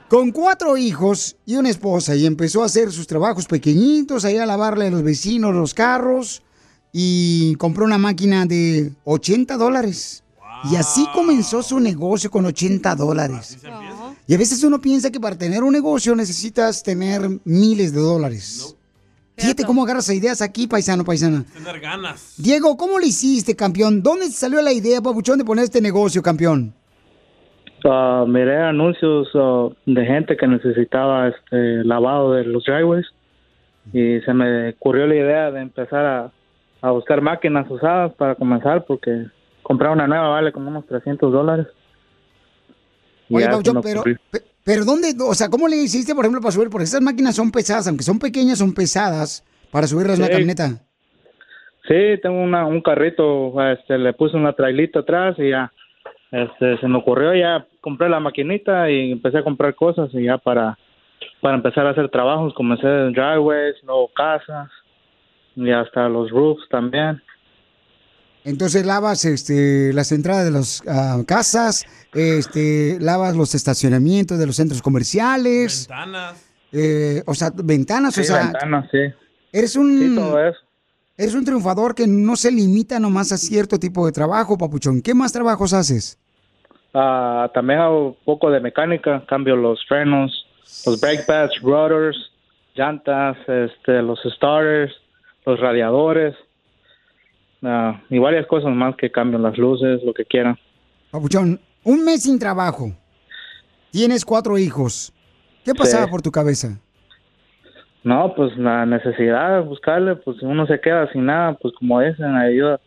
Con 0.08 0.30
cuatro 0.30 0.76
hijos 0.76 1.36
y 1.44 1.56
una 1.56 1.70
esposa. 1.70 2.14
Y 2.14 2.26
empezó 2.26 2.62
a 2.62 2.66
hacer 2.66 2.92
sus 2.92 3.08
trabajos 3.08 3.46
pequeñitos, 3.46 4.24
a 4.24 4.30
ir 4.30 4.40
a 4.40 4.46
lavarle 4.46 4.86
a 4.86 4.90
los 4.90 5.02
vecinos 5.02 5.52
los 5.52 5.74
carros. 5.74 6.42
Y 6.92 7.56
compró 7.56 7.84
una 7.84 7.98
máquina 7.98 8.46
de 8.46 8.92
80 9.02 9.56
dólares. 9.56 10.22
Y 10.70 10.76
así 10.76 11.08
comenzó 11.12 11.62
su 11.62 11.80
negocio 11.80 12.30
con 12.30 12.46
80 12.46 12.94
dólares. 12.94 13.58
Y 14.26 14.34
a 14.34 14.38
veces 14.38 14.64
uno 14.64 14.80
piensa 14.80 15.10
que 15.10 15.20
para 15.20 15.36
tener 15.36 15.62
un 15.62 15.72
negocio 15.72 16.14
necesitas 16.16 16.82
tener 16.82 17.20
miles 17.44 17.92
de 17.92 18.00
dólares. 18.00 18.76
Fíjate 19.36 19.64
cómo 19.64 19.82
agarras 19.82 20.08
ideas 20.10 20.40
aquí, 20.40 20.66
paisano, 20.66 21.04
paisana. 21.04 21.44
Tener 21.52 21.80
ganas. 21.80 22.34
Diego, 22.38 22.76
¿cómo 22.76 22.98
lo 22.98 23.04
hiciste, 23.04 23.56
campeón? 23.56 24.02
¿Dónde 24.02 24.26
salió 24.26 24.62
la 24.62 24.72
idea, 24.72 25.02
papuchón, 25.02 25.38
de 25.38 25.44
poner 25.44 25.64
este 25.64 25.80
negocio, 25.80 26.22
campeón? 26.22 26.72
Ah, 27.84 28.24
miré 28.26 28.62
anuncios 28.62 29.28
ah, 29.34 29.68
de 29.84 30.06
gente 30.06 30.36
que 30.36 30.46
necesitaba 30.46 31.28
este 31.28 31.84
lavado 31.84 32.32
de 32.32 32.44
los 32.44 32.64
driveways 32.64 33.04
y 33.92 34.20
se 34.20 34.32
me 34.32 34.70
ocurrió 34.70 35.06
la 35.06 35.16
idea 35.16 35.50
de 35.50 35.60
empezar 35.60 36.06
a, 36.06 36.32
a 36.80 36.90
buscar 36.92 37.20
máquinas 37.20 37.70
usadas 37.70 38.14
para 38.14 38.36
comenzar 38.36 38.86
porque 38.86 39.26
comprar 39.62 39.90
una 39.90 40.06
nueva 40.06 40.28
vale 40.28 40.52
como 40.52 40.70
unos 40.70 40.86
300 40.86 41.30
dólares. 41.30 41.66
Oye, 43.30 43.48
me 43.48 43.80
pero, 43.82 44.02
pero 44.64 44.84
¿dónde, 44.84 45.14
o 45.20 45.34
sea, 45.34 45.48
cómo 45.48 45.68
le 45.68 45.76
hiciste, 45.76 46.14
por 46.14 46.24
ejemplo, 46.24 46.40
para 46.40 46.52
subir? 46.52 46.70
Porque 46.70 46.84
esas 46.84 47.00
máquinas 47.00 47.34
son 47.36 47.50
pesadas, 47.50 47.86
aunque 47.88 48.02
son 48.04 48.18
pequeñas, 48.18 48.58
son 48.58 48.74
pesadas 48.74 49.44
para 49.70 49.86
subirlas 49.86 50.18
a 50.18 50.22
una 50.22 50.26
Sí. 50.26 50.32
camioneta. 50.32 50.80
Sí, 51.88 52.18
tengo 52.22 52.40
una, 52.42 52.64
un 52.66 52.80
carrito, 52.80 53.52
este, 53.70 53.98
le 53.98 54.12
puse 54.14 54.36
una 54.36 54.54
trailita 54.54 55.00
atrás 55.00 55.36
y 55.38 55.50
ya, 55.50 55.70
este, 56.30 56.78
se 56.78 56.88
me 56.88 56.96
ocurrió, 56.98 57.34
ya 57.34 57.66
compré 57.82 58.08
la 58.08 58.20
maquinita 58.20 58.90
y 58.90 59.12
empecé 59.12 59.38
a 59.38 59.44
comprar 59.44 59.74
cosas 59.74 60.08
y 60.14 60.24
ya 60.24 60.38
para, 60.38 60.78
para 61.42 61.56
empezar 61.56 61.86
a 61.86 61.90
hacer 61.90 62.08
trabajos, 62.08 62.54
comencé 62.54 62.86
en 62.86 63.12
driveways, 63.12 63.76
luego 63.84 64.08
casas 64.14 64.70
y 65.56 65.70
hasta 65.70 66.08
los 66.08 66.30
roofs 66.30 66.66
también. 66.70 67.20
Entonces 68.44 68.84
lavas 68.84 69.24
este, 69.24 69.92
las 69.94 70.12
entradas 70.12 70.44
de 70.44 70.50
las 70.50 70.82
ah, 70.86 71.22
casas, 71.26 71.84
este, 72.12 72.98
lavas 73.00 73.34
los 73.36 73.54
estacionamientos 73.54 74.38
de 74.38 74.46
los 74.46 74.56
centros 74.56 74.82
comerciales. 74.82 75.88
Ventanas. 75.88 76.44
eh, 76.72 77.22
o 77.26 77.34
sea, 77.34 77.50
ventanas, 77.54 78.14
Sí, 78.14 78.20
o 78.20 78.24
sea, 78.24 78.42
ventanas, 78.44 78.88
sí. 78.90 78.98
eres 79.52 79.76
un 79.76 79.98
Sí, 79.98 80.14
todo 80.14 80.46
eso. 80.46 80.58
eres 81.16 81.34
un 81.34 81.44
triunfador 81.44 81.94
que 81.94 82.06
no 82.06 82.36
se 82.36 82.50
limita 82.52 83.00
nomás 83.00 83.32
a 83.32 83.38
cierto 83.38 83.78
tipo 83.78 84.04
de 84.04 84.12
trabajo, 84.12 84.58
papuchón. 84.58 85.00
¿Qué 85.00 85.14
más 85.14 85.32
trabajos 85.32 85.72
haces? 85.72 86.18
Ah, 86.92 87.50
también 87.54 87.80
hago 87.80 88.08
un 88.08 88.16
poco 88.24 88.50
de 88.50 88.60
mecánica, 88.60 89.24
cambio 89.26 89.56
los 89.56 89.80
frenos, 89.88 90.46
los 90.84 91.00
brake 91.00 91.24
pads, 91.26 91.60
rotors, 91.62 92.16
llantas, 92.76 93.36
este, 93.48 94.02
los 94.02 94.20
starters, 94.36 94.92
los 95.46 95.58
radiadores 95.60 96.34
ah, 97.64 98.00
y 98.10 98.18
varias 98.18 98.46
cosas 98.46 98.74
más 98.74 98.94
que 98.96 99.10
cambio 99.10 99.38
las 99.38 99.56
luces, 99.58 100.02
lo 100.04 100.12
que 100.14 100.24
quieran. 100.24 100.56
Papuchón, 101.10 101.60
un 101.84 102.04
mes 102.04 102.22
sin 102.22 102.38
trabajo. 102.38 102.92
Tienes 103.90 104.24
cuatro 104.24 104.58
hijos. 104.58 105.12
¿Qué 105.64 105.74
pasaba 105.74 106.04
Sí. 106.04 106.10
por 106.10 106.20
tu 106.22 106.30
cabeza? 106.30 106.78
No, 108.02 108.34
pues 108.34 108.56
la 108.58 108.84
necesidad 108.84 109.54
de 109.56 109.60
buscarle, 109.66 110.16
pues 110.16 110.36
si 110.38 110.44
uno 110.44 110.66
se 110.66 110.78
queda 110.80 111.10
sin 111.12 111.24
nada, 111.26 111.54
pues 111.54 111.72
como 111.78 112.00
dicen, 112.00 112.34
ayuda, 112.34 112.78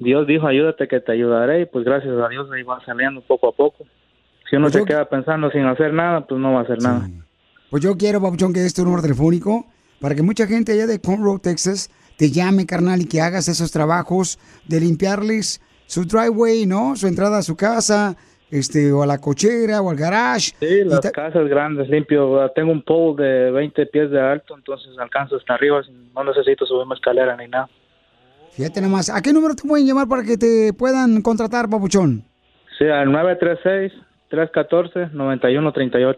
Dios 0.00 0.26
dijo, 0.26 0.46
ayúdate 0.46 0.88
que 0.88 0.98
te 0.98 1.12
ayudaré 1.12 1.60
y 1.62 1.66
pues 1.66 1.84
gracias 1.84 2.12
a 2.18 2.28
Dios 2.28 2.50
ahí 2.50 2.62
va 2.64 2.84
saliendo 2.84 3.20
poco 3.20 3.48
a 3.48 3.52
poco. 3.52 3.84
Si 4.48 4.56
uno 4.56 4.68
se 4.70 4.84
queda 4.84 5.08
pensando 5.08 5.50
sin 5.52 5.64
hacer 5.66 5.92
nada, 5.92 6.26
pues 6.26 6.40
no 6.40 6.52
va 6.54 6.60
a 6.60 6.62
hacer 6.62 6.82
nada. 6.82 7.08
Pues 7.70 7.84
yo 7.84 7.96
quiero, 7.96 8.20
Papuchón, 8.20 8.52
que 8.52 8.58
des 8.60 8.74
tu 8.74 8.82
número 8.82 9.02
telefónico 9.02 9.66
para 10.00 10.16
que 10.16 10.22
mucha 10.22 10.46
gente 10.48 10.72
allá 10.72 10.88
de 10.88 11.00
Conroe, 11.00 11.38
Texas, 11.38 11.88
te 12.20 12.30
llame, 12.30 12.66
carnal, 12.66 13.00
y 13.00 13.06
que 13.06 13.22
hagas 13.22 13.48
esos 13.48 13.72
trabajos 13.72 14.38
de 14.68 14.78
limpiarles 14.78 15.58
su 15.86 16.04
driveway, 16.04 16.66
¿no? 16.66 16.94
Su 16.94 17.06
entrada 17.06 17.38
a 17.38 17.42
su 17.42 17.56
casa, 17.56 18.14
este, 18.50 18.92
o 18.92 19.02
a 19.02 19.06
la 19.06 19.18
cochera, 19.18 19.80
o 19.80 19.88
al 19.88 19.96
garage. 19.96 20.52
Sí, 20.60 20.84
las 20.84 21.00
casas 21.12 21.48
grandes, 21.48 21.88
limpio. 21.88 22.46
Tengo 22.54 22.72
un 22.72 22.82
pole 22.82 23.24
de 23.24 23.50
20 23.52 23.86
pies 23.86 24.10
de 24.10 24.20
alto, 24.20 24.54
entonces 24.54 24.90
alcanzo 24.98 25.36
hasta 25.36 25.54
arriba. 25.54 25.80
No 26.14 26.22
necesito 26.22 26.66
subirme 26.66 26.94
escalera 26.94 27.34
ni 27.38 27.48
nada. 27.48 27.70
Fíjate 28.50 28.82
nomás. 28.82 29.08
¿A 29.08 29.22
qué 29.22 29.32
número 29.32 29.54
te 29.54 29.66
pueden 29.66 29.86
llamar 29.86 30.06
para 30.06 30.22
que 30.22 30.36
te 30.36 30.74
puedan 30.74 31.22
contratar, 31.22 31.70
Papuchón? 31.70 32.22
Sí, 32.78 32.84
al 32.84 33.08
936-314-9138. 34.30 36.16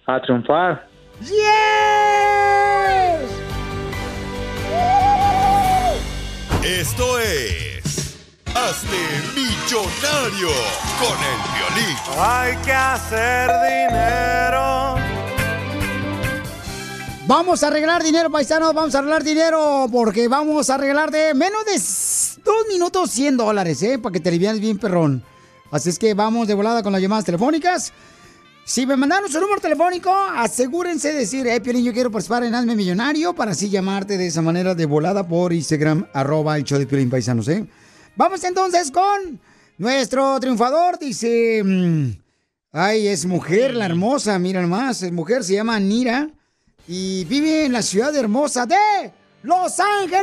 A 0.07 0.20
triunfar. 0.20 0.88
¡Yes! 1.20 1.34
Esto 6.64 7.18
es. 7.20 8.16
Hazte 8.55 8.97
millonario 9.34 10.49
con 10.99 11.18
el 11.20 11.38
violín. 11.55 11.97
Hay 12.18 12.57
que 12.64 12.72
hacer 12.72 13.51
dinero. 13.62 14.95
Vamos 17.26 17.62
a 17.62 17.68
arreglar 17.68 18.03
dinero, 18.03 18.30
paisanos, 18.30 18.74
vamos 18.74 18.95
a 18.95 18.99
arreglar 18.99 19.24
dinero 19.24 19.86
porque 19.90 20.28
vamos 20.28 20.68
a 20.68 20.74
arreglar 20.74 21.11
de 21.11 21.32
menos 21.34 21.64
de 21.64 21.72
dos 22.45 22.66
minutos 22.68 23.11
100 23.11 23.36
dólares, 23.38 23.82
¿eh? 23.82 23.99
Para 23.99 24.12
que 24.12 24.20
te 24.20 24.28
alivianes 24.28 24.61
bien, 24.61 24.78
perrón. 24.78 25.24
Así 25.75 25.89
es 25.91 25.99
que 25.99 26.14
vamos 26.14 26.47
de 26.47 26.55
volada 26.55 26.85
con 26.85 26.93
las 26.93 27.03
llamadas 27.03 27.25
telefónicas. 27.25 27.93
Si 28.64 28.87
me 28.87 28.97
mandaron 28.97 29.29
su 29.29 29.41
número 29.41 29.61
telefónico, 29.61 30.14
asegúrense 30.14 31.12
de 31.12 31.18
decir, 31.18 31.49
eh, 31.49 31.61
Piolín, 31.61 31.85
yo 31.85 31.93
quiero 31.93 32.12
participar 32.12 32.45
en 32.45 32.55
Hazme 32.55 32.77
Millonario 32.77 33.35
para 33.35 33.51
así 33.51 33.68
llamarte 33.68 34.16
de 34.16 34.29
esa 34.29 34.41
manera 34.41 34.77
de 34.77 34.87
volada 34.87 35.27
por 35.27 35.53
Instagram, 35.53 36.07
arroba 36.12 36.57
el 36.57 36.62
show 36.62 36.79
de 36.79 36.87
Piolín 36.87 37.11
Paisanos, 37.11 37.49
¿eh? 37.49 37.66
Vamos 38.14 38.45
entonces 38.45 38.93
con 38.93 39.41
nuestro 39.77 40.39
triunfador, 40.39 40.97
dice... 40.97 41.61
mm, 41.64 42.11
ay, 42.70 43.09
es 43.09 43.27
mujer, 43.27 43.75
la 43.75 43.87
hermosa, 43.87 44.39
mira 44.39 44.62
nomás, 44.62 45.03
es 45.03 45.11
mujer, 45.11 45.43
se 45.43 45.55
llama 45.55 45.81
Nira 45.81 46.31
y 46.87 47.25
vive 47.25 47.64
en 47.64 47.72
la 47.72 47.83
ciudad 47.83 48.14
hermosa 48.14 48.64
de 48.64 49.12
Los 49.43 49.81
Ángeles. 49.81 50.22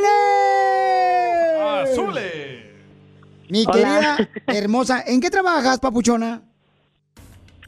¡Azule! 1.60 2.51
Mi 3.52 3.64
Hola. 3.66 3.72
querida 3.74 4.16
hermosa, 4.62 5.02
¿en 5.06 5.20
qué 5.20 5.28
trabajas, 5.28 5.78
papuchona? 5.78 6.40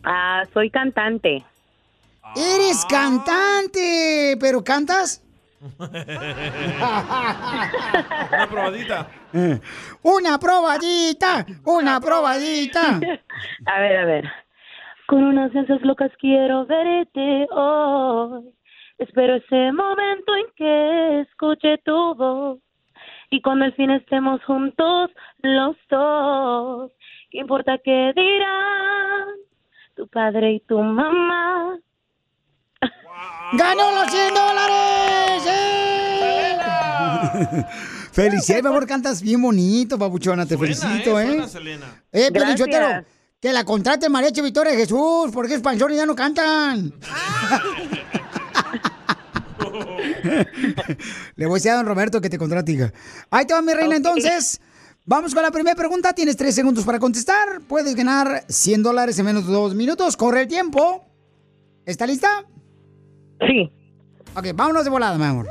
Ah, 0.03 0.43
soy 0.55 0.70
cantante. 0.70 1.45
Eres 2.35 2.87
cantante, 2.87 4.39
pero 4.41 4.64
cantas. 4.64 5.22
Una 5.78 5.91
probadita. 8.51 9.09
Una 10.03 10.39
probadita, 10.39 11.47
una 11.64 12.01
probadita. 12.01 12.99
A 13.66 13.80
ver, 13.80 13.97
a 13.99 14.07
ver. 14.07 14.24
Con 15.07 15.22
unas 15.22 15.55
ansias 15.55 15.82
locas 15.82 16.11
quiero 16.18 16.64
verte 16.64 17.47
hoy. 17.51 18.43
Espero 18.97 19.35
ese 19.37 19.70
momento 19.72 20.35
en 20.35 20.47
que 20.57 21.20
escuche 21.20 21.76
tu 21.85 22.14
voz. 22.14 22.63
Y 23.35 23.43
cuando 23.43 23.64
al 23.64 23.74
fin 23.74 23.91
estemos 23.91 24.41
juntos 24.45 25.11
los 25.43 25.76
dos. 25.91 26.93
¿Qué 27.32 27.39
importa 27.39 27.78
qué 27.85 28.12
dirán 28.14 29.26
tu 29.97 30.07
padre 30.07 30.53
y 30.53 30.61
tu 30.61 30.78
mamá? 30.78 31.76
¡Ganó 33.55 33.91
los 33.91 34.12
100 34.12 34.35
dólares! 34.35 35.47
¡Eh! 35.49 36.59
Felicidades, 38.12 38.62
mi 38.62 38.70
amor, 38.70 38.87
cantas 38.87 39.20
bien 39.20 39.43
bonito, 39.43 39.99
papuchona, 39.99 40.47
te 40.47 40.57
felicito, 40.57 41.18
¿eh? 41.18 41.26
Suena, 41.26 41.49
Selena. 41.49 41.87
Eh, 42.12 42.28
Gracias. 42.32 42.61
Sotelo, 42.61 43.05
que 43.41 43.53
la 43.53 43.64
contrate 43.64 44.09
Mariachi 44.09 44.43
Victoria 44.43 44.74
Jesús, 44.74 45.32
porque 45.32 45.55
es 45.55 45.61
panchón 45.61 45.93
y 45.93 45.97
ya 45.97 46.07
no 46.07 46.14
cantan. 46.14 46.93
Le 51.36 51.46
voy 51.46 51.54
a 51.54 51.56
decir 51.56 51.70
a 51.70 51.76
don 51.76 51.86
Roberto 51.86 52.20
que 52.20 52.30
te 52.30 52.38
contrate, 52.38 52.72
hija. 52.72 52.92
Ahí 53.30 53.46
te 53.46 53.54
va, 53.54 53.62
mi 53.62 53.72
reina, 53.72 53.96
entonces. 53.96 54.60
Vamos 55.06 55.34
con 55.34 55.42
la 55.42 55.50
primera 55.50 55.76
pregunta. 55.76 56.12
Tienes 56.14 56.36
tres 56.36 56.54
segundos 56.54 56.84
para 56.84 56.98
contestar. 56.98 57.60
Puedes 57.68 57.94
ganar 57.94 58.44
100 58.48 58.82
dólares 58.82 59.18
en 59.18 59.26
menos 59.26 59.46
de 59.46 59.52
dos 59.52 59.74
minutos. 59.74 60.16
Corre 60.16 60.42
el 60.42 60.48
tiempo. 60.48 61.04
¿Está 61.84 62.06
lista? 62.06 62.44
Sí. 63.46 63.70
Ok, 64.34 64.46
vámonos 64.54 64.84
de 64.84 64.90
volada, 64.90 65.18
mi 65.18 65.24
amor. 65.24 65.46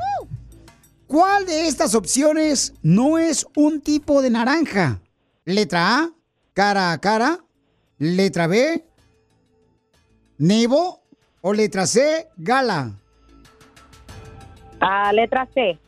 ¿Cuál 1.06 1.46
de 1.46 1.68
estas 1.68 1.94
opciones 1.94 2.74
no 2.82 3.18
es 3.18 3.46
un 3.56 3.80
tipo 3.80 4.20
de 4.20 4.30
naranja? 4.30 5.00
Letra 5.44 5.98
A, 5.98 6.10
cara 6.52 6.92
a 6.92 6.98
cara. 6.98 7.38
Letra 7.98 8.48
B, 8.48 8.84
Nebo. 10.38 11.04
O 11.46 11.52
letra 11.52 11.86
C, 11.86 12.28
gala. 12.38 12.98
Ah, 14.86 15.12
letra 15.12 15.46
C. 15.54 15.78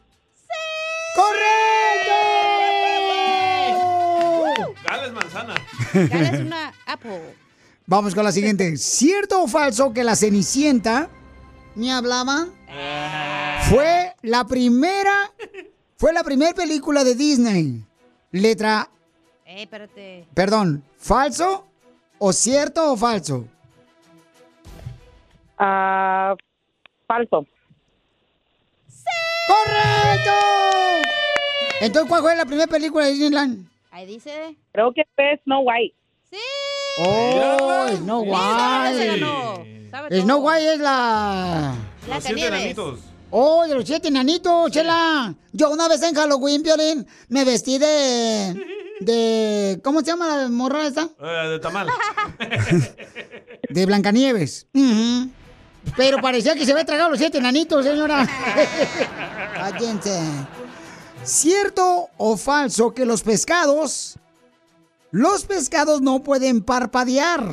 ¡Correcto! 3.67 4.75
Gala 4.85 5.07
es 5.07 5.13
manzana. 5.13 5.55
Gala 5.93 6.29
es 6.29 6.41
una 6.41 6.73
apple. 6.87 7.35
Vamos 7.87 8.15
con 8.15 8.25
la 8.25 8.33
siguiente. 8.33 8.77
¿Cierto 8.77 9.43
o 9.43 9.49
falso 9.49 9.93
que 9.93 10.03
la 10.05 10.17
Cenicienta 10.17 11.09
me 11.75 11.93
hablaba? 11.93 12.47
Fue 13.69 14.15
la 14.23 14.45
primera, 14.45 15.31
fue 15.97 16.13
la 16.13 16.25
primera 16.25 16.53
película 16.55 17.05
de 17.05 17.15
Disney. 17.15 17.85
Letra, 18.33 18.89
Eh, 19.45 19.63
espérate. 19.63 20.27
perdón, 20.35 20.83
falso 20.99 21.67
o 22.19 22.33
cierto 22.33 22.93
o 22.93 22.97
falso. 22.97 23.47
Ah, 25.59 26.35
falso. 27.07 27.47
¡Correcto! 29.47 30.31
Entonces, 31.81 32.09
¿cuál 32.09 32.23
fue 32.23 32.37
la 32.37 32.45
primera 32.45 32.67
película 32.67 33.05
de 33.07 33.13
Disneyland? 33.13 33.69
Ahí 33.91 34.07
dice. 34.07 34.57
Creo 34.73 34.93
que 34.93 35.03
fue 35.15 35.41
Snow 35.45 35.63
White. 35.65 35.95
Sí. 36.31 36.39
Oh, 36.99 37.87
Snow 37.97 38.25
Mira, 38.25 38.93
se 38.95 39.11
White. 39.13 40.21
Snow. 40.23 40.39
White 40.47 40.73
es 40.75 40.81
la... 40.81 41.75
Los 42.09 42.25
siete 42.25 42.35
Blancanieves. 42.35 42.49
enanitos. 42.61 43.01
Oh, 43.31 43.67
de 43.67 43.75
los 43.75 43.85
siete 43.85 44.09
enanitos, 44.09 44.71
chela. 44.71 45.35
Yo 45.53 45.71
una 45.71 45.89
vez 45.89 46.03
en 46.03 46.15
Halloween, 46.15 46.63
Piolín, 46.63 47.07
me 47.29 47.45
vestí 47.45 47.79
de... 47.79 48.55
de... 49.01 49.81
¿Cómo 49.83 50.01
se 50.01 50.07
llama 50.07 50.37
la 50.37 50.49
morra 50.49 50.87
esta? 50.87 51.09
Eh, 51.21 51.49
de 51.49 51.59
tamal. 51.59 51.89
De 53.69 53.85
Blancanieves. 53.87 54.67
Ujú. 54.75 55.29
Pero 55.97 56.19
parecía 56.21 56.55
que 56.55 56.65
se 56.65 56.73
había 56.73 56.85
tragado 56.85 57.11
los 57.11 57.19
siete 57.19 57.39
enanitos, 57.39 57.85
señora. 57.85 58.27
Cállense. 59.55 60.21
¿Cierto 61.23 62.09
o 62.17 62.37
falso 62.37 62.93
que 62.95 63.05
los 63.05 63.23
pescados, 63.23 64.17
los 65.11 65.45
pescados 65.45 66.01
no 66.01 66.23
pueden 66.23 66.63
parpadear? 66.63 67.53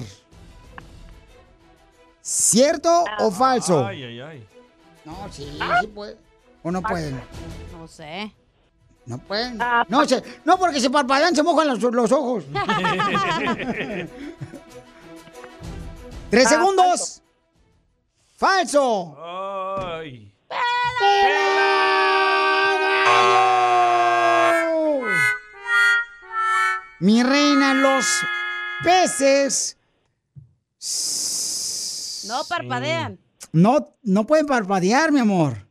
¿Cierto 2.22 3.04
o 3.20 3.32
falso? 3.32 3.86
Ay, 3.86 4.04
ay, 4.04 4.20
ay. 4.22 4.48
No, 5.06 5.18
sí, 5.32 5.48
sí 5.82 5.88
puede. 5.88 6.18
¿O 6.64 6.72
no 6.72 6.82
pueden? 6.82 7.20
No 7.78 7.88
sé. 7.88 8.34
No 9.06 9.18
pueden. 9.18 9.58
No, 9.90 10.08
se- 10.08 10.24
no, 10.46 10.58
porque 10.58 10.80
se 10.80 10.90
parpadean, 10.90 11.36
se 11.36 11.44
mojan 11.44 11.68
los, 11.68 11.82
los 11.82 12.12
ojos. 12.12 12.46
Tres 16.30 16.46
Ah, 16.48 16.50
segundos. 16.50 17.22
Falso. 18.44 19.16
Ay. 19.24 20.30
Mi 27.00 27.24
reina, 27.24 27.74
los 27.74 28.06
peces 28.84 29.78
No 32.28 32.44
parpadean. 32.50 33.18
no, 33.54 33.96
no 34.04 34.26
pueden 34.26 34.46
parpadear, 34.46 35.14
mi 35.14 35.22
amor. 35.22 35.66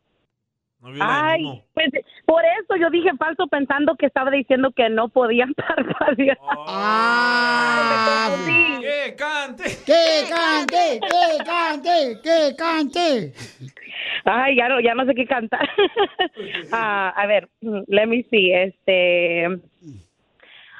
Ay, 0.99 1.62
pues 1.74 1.90
por 2.24 2.43
eso 2.44 2.77
yo 2.81 2.90
dije 2.90 3.11
falso 3.19 3.47
pensando 3.49 3.97
que 3.97 4.07
estaba 4.07 4.31
diciendo 4.31 4.70
que 4.74 4.89
no 4.89 5.09
podían 5.09 5.55
parpadear. 5.57 6.39
Ah, 6.66 8.36
¡Que 8.81 9.15
cante! 9.16 9.65
¡Que 9.85 10.24
cante! 10.28 11.01
¡Que 11.01 11.44
cante! 11.44 12.20
¡Que 12.23 12.57
cante! 12.57 13.32
Ay, 14.24 14.57
ya 14.57 14.69
no, 14.69 14.81
ya 14.81 14.94
no 14.94 15.05
sé 15.07 15.15
qué 15.15 15.27
cantar. 15.27 15.69
Ah, 16.73 17.12
a 17.16 17.27
ver, 17.27 17.49
let 17.61 18.07
me 18.07 18.24
see, 18.31 18.53
este... 18.53 19.47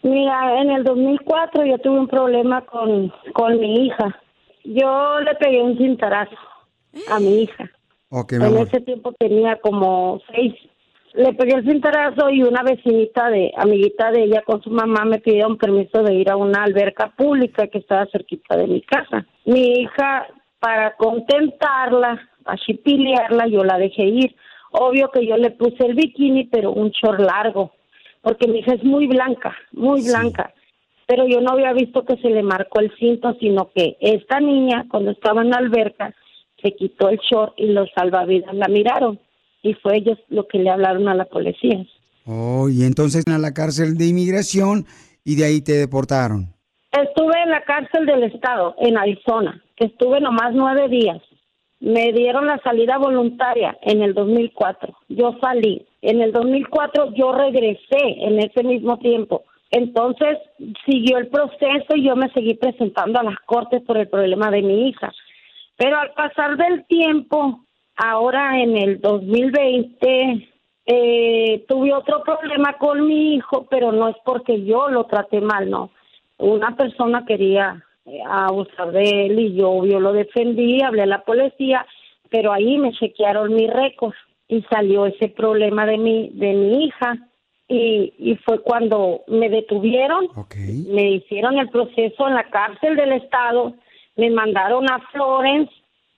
Mira, 0.02 0.60
en 0.60 0.70
el 0.70 0.82
2004 0.82 1.66
yo 1.66 1.78
tuve 1.78 2.00
un 2.00 2.08
problema 2.08 2.62
con, 2.62 3.12
con 3.32 3.60
mi 3.60 3.86
hija. 3.86 4.20
Yo 4.74 5.20
le 5.20 5.34
pegué 5.36 5.62
un 5.62 5.78
cintarazo 5.78 6.36
a 7.10 7.18
mi 7.18 7.42
hija. 7.42 7.70
Mi 8.10 8.36
En 8.36 8.42
amor. 8.42 8.68
ese 8.68 8.80
tiempo 8.80 9.12
tenía 9.18 9.56
como 9.60 10.20
seis. 10.30 10.54
Le 11.14 11.32
pegué 11.32 11.54
el 11.54 11.64
cintarazo 11.64 12.28
y 12.28 12.42
una 12.42 12.62
vecinita 12.62 13.30
de, 13.30 13.50
amiguita 13.56 14.10
de 14.10 14.24
ella 14.24 14.42
con 14.42 14.62
su 14.62 14.70
mamá 14.70 15.06
me 15.06 15.20
pidieron 15.20 15.56
permiso 15.56 16.02
de 16.02 16.14
ir 16.14 16.30
a 16.30 16.36
una 16.36 16.64
alberca 16.64 17.14
pública 17.16 17.66
que 17.68 17.78
estaba 17.78 18.06
cerquita 18.12 18.58
de 18.58 18.66
mi 18.66 18.82
casa. 18.82 19.26
Mi 19.46 19.80
hija, 19.80 20.26
para 20.60 20.94
contentarla, 20.96 22.20
para 22.44 22.58
chipilearla, 22.58 23.46
yo 23.46 23.64
la 23.64 23.78
dejé 23.78 24.04
ir. 24.04 24.36
Obvio 24.70 25.10
que 25.10 25.26
yo 25.26 25.38
le 25.38 25.50
puse 25.50 25.86
el 25.86 25.94
bikini, 25.94 26.44
pero 26.44 26.72
un 26.72 26.90
short 26.90 27.20
largo, 27.20 27.72
porque 28.20 28.46
mi 28.46 28.58
hija 28.58 28.74
es 28.74 28.84
muy 28.84 29.06
blanca, 29.06 29.56
muy 29.72 30.02
blanca. 30.02 30.52
Pero 31.08 31.26
yo 31.26 31.40
no 31.40 31.52
había 31.52 31.72
visto 31.72 32.04
que 32.04 32.18
se 32.18 32.28
le 32.28 32.42
marcó 32.42 32.80
el 32.80 32.92
cinto, 32.98 33.34
sino 33.40 33.70
que 33.74 33.96
esta 33.98 34.40
niña, 34.40 34.84
cuando 34.90 35.10
estaba 35.10 35.40
en 35.40 35.48
la 35.48 35.56
alberca, 35.56 36.14
se 36.62 36.72
quitó 36.72 37.08
el 37.08 37.18
short 37.18 37.54
y 37.56 37.68
los 37.68 37.88
salvavidas 37.96 38.54
la 38.54 38.68
miraron. 38.68 39.18
Y 39.62 39.72
fue 39.72 39.96
ellos 39.96 40.18
lo 40.28 40.46
que 40.46 40.58
le 40.58 40.68
hablaron 40.68 41.08
a 41.08 41.14
la 41.14 41.24
policía. 41.24 41.86
Oh, 42.26 42.68
y 42.68 42.84
entonces 42.84 43.24
a 43.26 43.38
la 43.38 43.54
cárcel 43.54 43.96
de 43.96 44.06
inmigración 44.06 44.84
y 45.24 45.36
de 45.36 45.46
ahí 45.46 45.62
te 45.62 45.72
deportaron. 45.72 46.54
Estuve 46.92 47.42
en 47.42 47.50
la 47.52 47.62
cárcel 47.62 48.04
del 48.04 48.24
estado, 48.24 48.74
en 48.78 48.98
Arizona, 48.98 49.64
que 49.76 49.86
estuve 49.86 50.20
nomás 50.20 50.52
nueve 50.52 50.88
días. 50.90 51.22
Me 51.80 52.12
dieron 52.12 52.46
la 52.46 52.60
salida 52.62 52.98
voluntaria 52.98 53.78
en 53.80 54.02
el 54.02 54.12
2004. 54.12 54.94
Yo 55.08 55.38
salí. 55.40 55.86
En 56.02 56.20
el 56.20 56.32
2004 56.32 57.14
yo 57.14 57.32
regresé 57.32 58.02
en 58.02 58.40
ese 58.40 58.62
mismo 58.62 58.98
tiempo. 58.98 59.44
Entonces 59.70 60.38
siguió 60.86 61.18
el 61.18 61.28
proceso 61.28 61.94
y 61.94 62.04
yo 62.04 62.16
me 62.16 62.30
seguí 62.30 62.54
presentando 62.54 63.20
a 63.20 63.24
las 63.24 63.38
cortes 63.46 63.82
por 63.82 63.98
el 63.98 64.08
problema 64.08 64.50
de 64.50 64.62
mi 64.62 64.88
hija. 64.88 65.12
Pero 65.76 65.98
al 65.98 66.12
pasar 66.12 66.56
del 66.56 66.86
tiempo, 66.86 67.60
ahora 67.96 68.60
en 68.60 68.76
el 68.76 69.00
2020, 69.00 70.48
eh, 70.86 71.64
tuve 71.68 71.92
otro 71.92 72.22
problema 72.22 72.78
con 72.78 73.06
mi 73.06 73.34
hijo, 73.34 73.66
pero 73.68 73.92
no 73.92 74.08
es 74.08 74.16
porque 74.24 74.64
yo 74.64 74.88
lo 74.88 75.04
traté 75.04 75.40
mal, 75.40 75.68
no. 75.68 75.90
Una 76.38 76.74
persona 76.76 77.26
quería 77.26 77.84
eh, 78.06 78.20
abusar 78.26 78.92
de 78.92 79.26
él 79.26 79.38
y 79.38 79.54
yo, 79.54 79.84
yo 79.84 80.00
lo 80.00 80.14
defendí, 80.14 80.82
hablé 80.82 81.02
a 81.02 81.06
la 81.06 81.24
policía, 81.24 81.84
pero 82.30 82.52
ahí 82.52 82.78
me 82.78 82.92
chequearon 82.92 83.54
mi 83.54 83.66
récord 83.66 84.14
y 84.48 84.62
salió 84.62 85.04
ese 85.04 85.28
problema 85.28 85.84
de 85.84 85.98
mi, 85.98 86.30
de 86.30 86.54
mi 86.54 86.84
hija. 86.86 87.18
Y, 87.68 88.14
y 88.18 88.36
fue 88.46 88.62
cuando 88.62 89.20
me 89.28 89.50
detuvieron, 89.50 90.28
me 90.56 91.10
hicieron 91.10 91.58
el 91.58 91.68
proceso 91.68 92.26
en 92.26 92.34
la 92.34 92.48
cárcel 92.48 92.96
del 92.96 93.12
estado, 93.12 93.74
me 94.16 94.30
mandaron 94.30 94.90
a 94.90 94.98
Florence 95.12 95.70